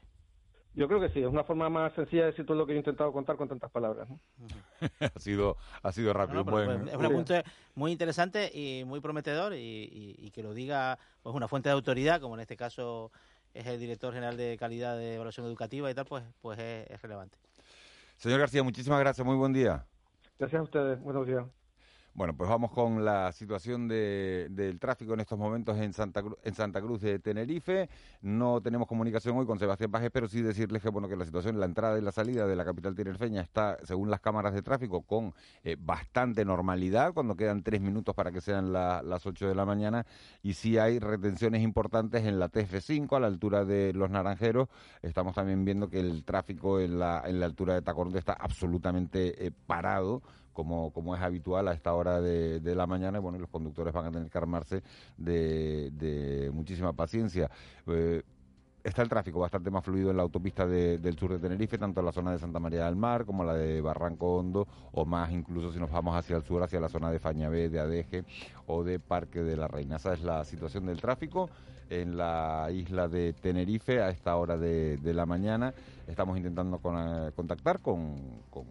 Yo 0.75 0.87
creo 0.87 1.01
que 1.01 1.09
sí, 1.09 1.21
es 1.21 1.27
una 1.27 1.43
forma 1.43 1.71
más 1.71 1.95
sencilla 1.95 2.25
de 2.25 2.33
decir 2.33 2.45
todo 2.45 2.59
lo 2.59 2.67
que 2.67 2.75
he 2.75 2.77
intentado 2.77 3.11
contar 3.11 3.37
con 3.37 3.49
tantas 3.49 3.71
palabras. 3.71 4.07
ha 5.01 5.19
sido 5.19 5.57
ha 5.83 5.91
sido 5.91 6.13
rápido. 6.13 6.45
Pues, 6.45 6.69
es 6.69 6.95
un 6.95 7.07
apunte 7.07 7.43
muy 7.75 7.93
interesante 7.93 8.51
y 8.53 8.85
muy 8.85 9.01
prometedor 9.01 9.55
y, 9.57 10.31
que 10.35 10.43
lo 10.43 10.53
diga 10.53 10.99
pues 11.23 11.35
una 11.35 11.49
fuente 11.49 11.71
de 11.71 11.73
autoridad, 11.73 12.21
como 12.21 12.35
en 12.35 12.41
este 12.41 12.59
caso 12.59 13.11
es 13.59 13.67
el 13.67 13.79
director 13.81 14.13
general 14.13 14.37
de 14.37 14.57
calidad 14.59 14.97
de 14.97 15.15
evaluación 15.15 15.47
educativa 15.47 15.91
y 15.91 15.95
tal, 15.95 16.05
pues, 16.05 16.25
pues 16.41 16.59
es 16.59 17.01
relevante. 17.03 17.39
Señor 18.17 18.41
García, 18.41 18.63
muchísimas 18.63 19.01
gracias. 19.01 19.27
Muy 19.27 19.37
buen 19.37 19.53
día. 19.53 19.85
Gracias 20.39 20.61
a 20.61 20.63
ustedes. 20.63 21.01
Buenos 21.01 21.27
días. 21.27 21.45
Bueno, 22.17 22.35
pues 22.35 22.49
vamos 22.49 22.71
con 22.71 23.05
la 23.05 23.31
situación 23.31 23.89
de, 23.89 24.47
del 24.51 24.79
tráfico 24.79 25.13
en 25.13 25.21
estos 25.21 25.39
momentos 25.39 25.77
en 25.77 25.93
Santa, 25.93 26.23
Cruz, 26.23 26.39
en 26.45 26.55
Santa 26.55 26.81
Cruz 26.81 27.03
de 27.03 27.19
Tenerife. 27.19 27.91
No 28.23 28.63
tenemos 28.63 28.89
comunicación 28.89 29.37
hoy 29.37 29.45
con 29.45 29.59
Sebastián 29.59 29.91
Pajes, 29.91 30.09
pero 30.11 30.27
sí 30.27 30.41
decirles 30.41 30.81
que 30.81 30.89
bueno 30.89 31.11
que 31.11 31.17
la 31.17 31.27
situación, 31.27 31.61
la 31.61 31.67
entrada 31.67 31.99
y 31.99 32.01
la 32.01 32.13
salida 32.13 32.47
de 32.47 32.57
la 32.57 32.65
capital 32.65 32.95
tinerfeña 32.95 33.43
está, 33.43 33.77
según 33.85 34.11
las 34.11 34.21
cámaras 34.21 34.55
de 34.55 34.63
tráfico, 34.63 35.03
con 35.03 35.35
eh, 35.63 35.77
bastante 35.79 36.47
normalidad, 36.47 37.13
cuando 37.13 37.37
quedan 37.37 37.63
tres 37.63 37.83
minutos 37.83 38.15
para 38.15 38.33
que 38.33 38.41
sean 38.41 38.73
las 38.73 39.27
ocho 39.27 39.47
de 39.47 39.55
la 39.55 39.67
mañana. 39.67 40.07
Y 40.43 40.55
sí 40.55 40.79
hay 40.79 40.99
retenciones 40.99 41.61
importantes 41.61 42.25
en 42.25 42.39
la 42.39 42.51
TF5, 42.51 43.15
a 43.15 43.21
la 43.21 43.27
altura 43.27 43.67
de 43.67 43.93
Los 43.93 44.09
Naranjeros. 44.09 44.71
Estamos 45.03 45.35
también 45.35 45.67
viendo 45.67 45.91
que 45.91 46.01
el 46.01 46.25
tráfico 46.25 46.81
en 46.81 46.99
la, 46.99 47.25
en 47.27 47.41
la 47.41 47.45
altura 47.45 47.75
de 47.75 47.83
Tacoronte 47.83 48.19
está 48.19 48.33
absolutamente 48.33 49.45
eh, 49.45 49.51
parado 49.67 50.23
como, 50.57 50.91
como 50.91 51.15
es 51.15 51.21
habitual 51.21 51.69
a 51.69 51.75
esta 51.75 51.93
hora 51.93 52.23
de, 52.23 52.61
de 52.61 52.75
la 52.75 52.87
mañana, 52.87 53.19
y 53.19 53.21
bueno, 53.21 53.39
los 53.39 53.51
conductores 53.51 53.93
van 53.93 54.07
a 54.07 54.11
tener 54.11 54.31
que 54.31 54.39
armarse 54.39 54.83
de, 55.19 56.51
muchísima 56.53 56.95
paciencia. 56.95 57.51
Eh, 57.87 58.23
está 58.83 59.03
el 59.03 59.11
tráfico 59.11 59.39
bastante 59.39 59.71
más 59.71 59.85
fluido 59.85 60.11
en 60.11 60.17
la 60.17 60.23
autopista 60.23 60.67
del 60.67 61.19
sur 61.19 61.33
de 61.33 61.39
Tenerife, 61.39 61.77
tanto 61.77 62.01
en 62.01 62.07
la 62.07 62.13
zona 62.13 62.33
de 62.33 62.39
Santa 62.39 62.59
María 62.59 62.87
del 62.87 62.97
Mar 62.97 63.27
como 63.27 63.45
la 63.45 63.53
de 63.53 63.83
Barranco 63.83 64.37
Hondo, 64.37 64.67
o 64.93 65.05
más 65.05 65.31
incluso 65.31 65.73
si 65.73 65.79
nos 65.79 65.91
vamos 65.91 66.17
hacia 66.17 66.37
el 66.37 66.43
sur, 66.43 66.63
hacia 66.63 66.81
la 66.81 66.89
zona 66.89 67.11
de 67.11 67.19
Fañabé, 67.19 67.69
de 67.69 67.79
Adeje 67.79 68.25
o 68.67 68.83
de 68.83 68.99
Parque 68.99 69.43
de 69.43 69.59
la 69.59 69.69
Reina. 69.69 69.97
Esa 69.97 70.15
es 70.15 70.23
la 70.23 70.43
situación 70.45 70.87
del 70.87 71.03
tráfico 71.03 71.51
en 71.91 72.17
la 72.17 72.69
isla 72.73 73.09
de 73.09 73.35
Tenerife 73.35 74.01
a 74.01 74.09
esta 74.09 74.37
hora 74.37 74.57
de, 74.57 74.99
la 75.03 75.27
mañana. 75.27 75.75
Estamos 76.07 76.39
intentando 76.39 76.81
eh, 76.83 77.33
contactar 77.37 77.81
con, 77.81 78.41
con 78.51 78.65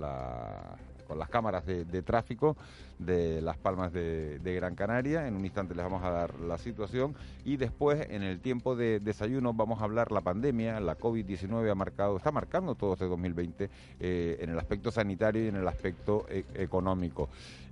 la 0.00 0.76
con 1.08 1.18
las 1.18 1.28
cámaras 1.28 1.66
de, 1.66 2.02
tráfico 2.02 2.56
de 2.98 3.40
Las 3.40 3.56
Palmas 3.56 3.92
de, 3.92 4.38
Gran 4.44 4.74
Canaria. 4.74 5.26
En 5.26 5.34
un 5.34 5.44
instante 5.44 5.74
les 5.74 5.84
vamos 5.84 6.04
a 6.04 6.10
dar 6.10 6.38
la 6.38 6.58
situación 6.58 7.14
y 7.44 7.56
después 7.56 8.06
en 8.10 8.22
el 8.22 8.40
tiempo 8.40 8.76
de 8.76 9.00
desayuno 9.00 9.54
vamos 9.54 9.80
a 9.80 9.84
hablar 9.84 10.12
la 10.12 10.20
pandemia, 10.20 10.78
la 10.80 10.98
COVID-19 10.98 11.70
ha 11.70 11.74
marcado, 11.74 12.18
está 12.18 12.30
marcando 12.30 12.74
todo 12.74 12.92
este 12.92 13.06
2020 13.06 13.70
eh, 14.00 14.36
en 14.40 14.50
el 14.50 14.58
aspecto 14.58 14.90
sanitario 14.90 15.44
y 15.44 15.48
en 15.48 15.56
el 15.56 15.66
aspecto 15.66 16.26
e, 16.28 16.44
económico. 16.54 17.28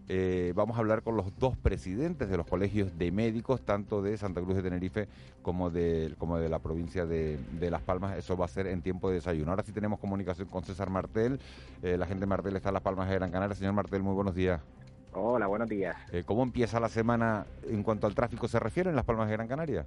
Eh, 0.09 0.52
vamos 0.54 0.76
a 0.76 0.80
hablar 0.80 1.02
con 1.02 1.16
los 1.16 1.36
dos 1.38 1.57
presidentes 1.57 2.28
de 2.28 2.36
los 2.36 2.46
colegios 2.46 2.96
de 2.96 3.11
médicos, 3.11 3.61
tanto 3.62 4.02
de 4.02 4.16
Santa 4.16 4.40
Cruz 4.40 4.57
de 4.57 4.62
Tenerife 4.62 5.09
como 5.42 5.70
de, 5.70 6.14
como 6.18 6.38
de 6.38 6.48
la 6.48 6.61
provincia 6.61 7.07
de, 7.07 7.38
Las 7.61 7.82
Palmas. 7.82 8.16
Eso 8.16 8.36
va 8.36 8.44
a 8.44 8.48
ser 8.48 8.68
en 8.68 8.82
tiempo 8.82 9.09
de 9.09 9.16
desayuno. 9.16 9.50
Ahora 9.50 9.64
sí 9.64 9.72
tenemos 9.72 9.98
comunicación 9.98 10.48
con 10.48 10.62
César 10.62 10.90
Martel. 10.90 11.40
Eh, 11.82 11.96
la 11.96 12.07
gente 12.07 12.20
de 12.20 12.26
Martel 12.26 12.54
está 12.54 12.68
en 12.68 12.74
Las 12.74 12.82
Palmas 12.82 13.09
de 13.09 13.16
Gran 13.16 13.30
Canaria. 13.30 13.57
Señor 13.57 13.72
Martel, 13.72 14.02
muy 14.02 14.14
buenos 14.14 14.34
días. 14.34 14.61
Hola, 15.12 15.46
buenos 15.46 15.68
días. 15.68 15.96
Eh, 16.12 16.22
¿Cómo 16.24 16.42
empieza 16.42 16.78
la 16.78 16.88
semana 16.88 17.46
en 17.68 17.82
cuanto 17.82 18.07
al 18.07 18.14
tráfico 18.14 18.46
se 18.48 18.61
refiere 18.61 18.90
en 18.90 18.96
Las 18.96 19.04
Palmas 19.04 19.26
de 19.28 19.32
Gran 19.32 19.48
Canaria? 19.48 19.86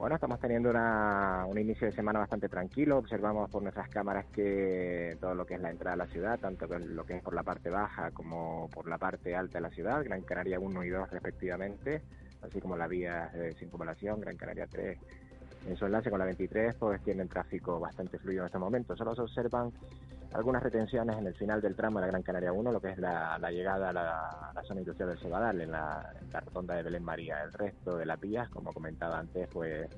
Bueno, 0.00 0.14
estamos 0.14 0.40
teniendo 0.40 0.70
una, 0.70 1.44
un 1.46 1.58
inicio 1.58 1.86
de 1.86 1.92
semana 1.92 2.20
bastante 2.20 2.48
tranquilo. 2.48 2.96
Observamos 2.96 3.50
por 3.50 3.62
nuestras 3.62 3.90
cámaras 3.90 4.24
que 4.32 5.18
todo 5.20 5.34
lo 5.34 5.44
que 5.44 5.56
es 5.56 5.60
la 5.60 5.68
entrada 5.68 5.92
a 5.92 5.96
la 5.98 6.06
ciudad, 6.06 6.40
tanto 6.40 6.66
lo 6.78 7.04
que 7.04 7.18
es 7.18 7.22
por 7.22 7.34
la 7.34 7.42
parte 7.42 7.68
baja 7.68 8.10
como 8.10 8.70
por 8.72 8.88
la 8.88 8.96
parte 8.96 9.36
alta 9.36 9.58
de 9.58 9.60
la 9.60 9.68
ciudad, 9.68 10.02
Gran 10.02 10.22
Canaria 10.22 10.58
1 10.58 10.84
y 10.84 10.88
2 10.88 11.10
respectivamente, 11.10 12.00
así 12.40 12.62
como 12.62 12.78
la 12.78 12.86
vía 12.86 13.30
de 13.34 13.52
circunvalación, 13.56 14.22
Gran 14.22 14.38
Canaria 14.38 14.66
3 14.68 14.98
en 15.68 15.76
su 15.76 15.84
enlace 15.84 16.08
con 16.08 16.18
la 16.18 16.24
23, 16.24 16.76
pues 16.76 17.02
tienen 17.02 17.28
tráfico 17.28 17.78
bastante 17.78 18.18
fluido 18.18 18.44
en 18.44 18.46
este 18.46 18.58
momento. 18.58 18.96
Solo 18.96 19.14
se 19.14 19.20
observan 19.20 19.70
algunas 20.32 20.62
retenciones 20.62 21.18
en 21.18 21.26
el 21.26 21.34
final 21.34 21.60
del 21.60 21.74
tramo 21.74 21.98
de 21.98 22.06
la 22.06 22.12
Gran 22.12 22.22
Canaria 22.22 22.52
1, 22.52 22.72
lo 22.72 22.80
que 22.80 22.90
es 22.90 22.98
la, 22.98 23.38
llegada 23.50 23.90
a 23.90 23.92
la, 23.92 24.62
zona 24.66 24.80
industrial 24.80 25.10
del 25.10 25.18
Sobadal, 25.18 25.60
en 25.60 25.70
la, 25.70 26.12
rotonda 26.32 26.74
de 26.74 26.82
Belén 26.82 27.04
María. 27.04 27.42
El 27.42 27.52
resto 27.52 27.96
de 27.96 28.06
las 28.06 28.20
vías, 28.20 28.48
como 28.50 28.72
comentaba 28.72 29.18
antes, 29.18 29.48
pues 29.52 29.88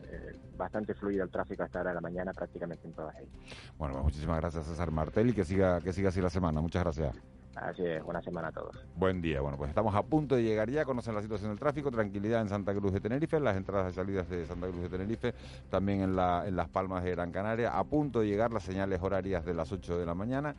bastante 0.57 0.95
fluido 0.95 1.24
el 1.24 1.30
tráfico 1.30 1.62
hasta 1.62 1.78
ahora 1.78 1.91
de 1.91 1.95
la 1.97 2.01
mañana, 2.01 2.33
prácticamente 2.33 2.87
en 2.87 2.95
todas 2.95 3.14
ellas. 3.16 3.33
Bueno, 3.76 3.95
pues 3.95 4.05
muchísimas 4.05 4.41
gracias 4.41 4.66
César 4.66 4.91
Martel 4.91 5.30
y 5.30 5.35
que 5.35 5.45
siga, 5.45 5.80
que 5.80 5.93
siga 5.93 6.09
así 6.09 6.20
la 6.20 6.30
semana. 6.30 6.61
Muchas 6.61 6.83
gracias. 6.83 7.41
Así 7.55 7.82
es, 7.84 8.03
buena 8.03 8.22
semana 8.22 8.48
a 8.48 8.53
todos. 8.53 8.74
Buen 8.96 9.20
día. 9.20 9.40
Bueno, 9.40 9.59
pues 9.59 9.68
estamos 9.68 9.94
a 9.94 10.03
punto 10.03 10.36
de 10.36 10.42
llegar 10.42 10.70
ya, 10.70 10.84
conocen 10.84 11.14
la 11.14 11.22
situación 11.22 11.50
del 11.50 11.59
tráfico, 11.59 11.90
tranquilidad 11.90 12.40
en 12.40 12.48
Santa 12.48 12.74
Cruz 12.74 12.92
de 12.92 13.00
Tenerife, 13.00 13.38
las 13.40 13.57
entradas 13.57 13.92
y 13.92 13.94
salidas 13.94 14.28
de 14.28 14.46
Santa 14.46 14.68
Cruz 14.68 14.82
de 14.82 14.88
Tenerife, 14.88 15.34
también 15.68 16.00
en, 16.00 16.16
la, 16.16 16.44
en 16.46 16.57
Las 16.57 16.68
Palmas 16.68 17.05
de 17.05 17.11
Gran 17.11 17.30
Canaria, 17.30 17.76
a 17.76 17.84
punto 17.84 18.20
de 18.20 18.28
llegar 18.28 18.53
las 18.53 18.62
señales 18.62 19.03
horarias 19.03 19.44
de 19.44 19.55
las 19.55 19.70
8 19.70 19.98
de 19.98 20.07
la 20.07 20.14
mañana. 20.14 20.55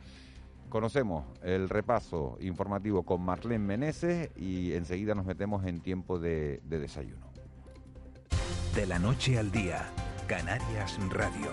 Conocemos 0.68 1.24
el 1.42 1.68
repaso 1.68 2.36
informativo 2.40 3.02
con 3.02 3.22
Marlene 3.22 3.64
Meneses 3.64 4.30
y 4.36 4.72
enseguida 4.72 5.14
nos 5.14 5.24
metemos 5.26 5.64
en 5.66 5.80
tiempo 5.80 6.18
de, 6.18 6.60
de 6.64 6.78
desayuno. 6.78 7.26
De 8.74 8.86
la 8.86 8.98
noche 8.98 9.38
al 9.38 9.50
día, 9.50 9.86
Canarias 10.26 10.98
Radio. 11.10 11.50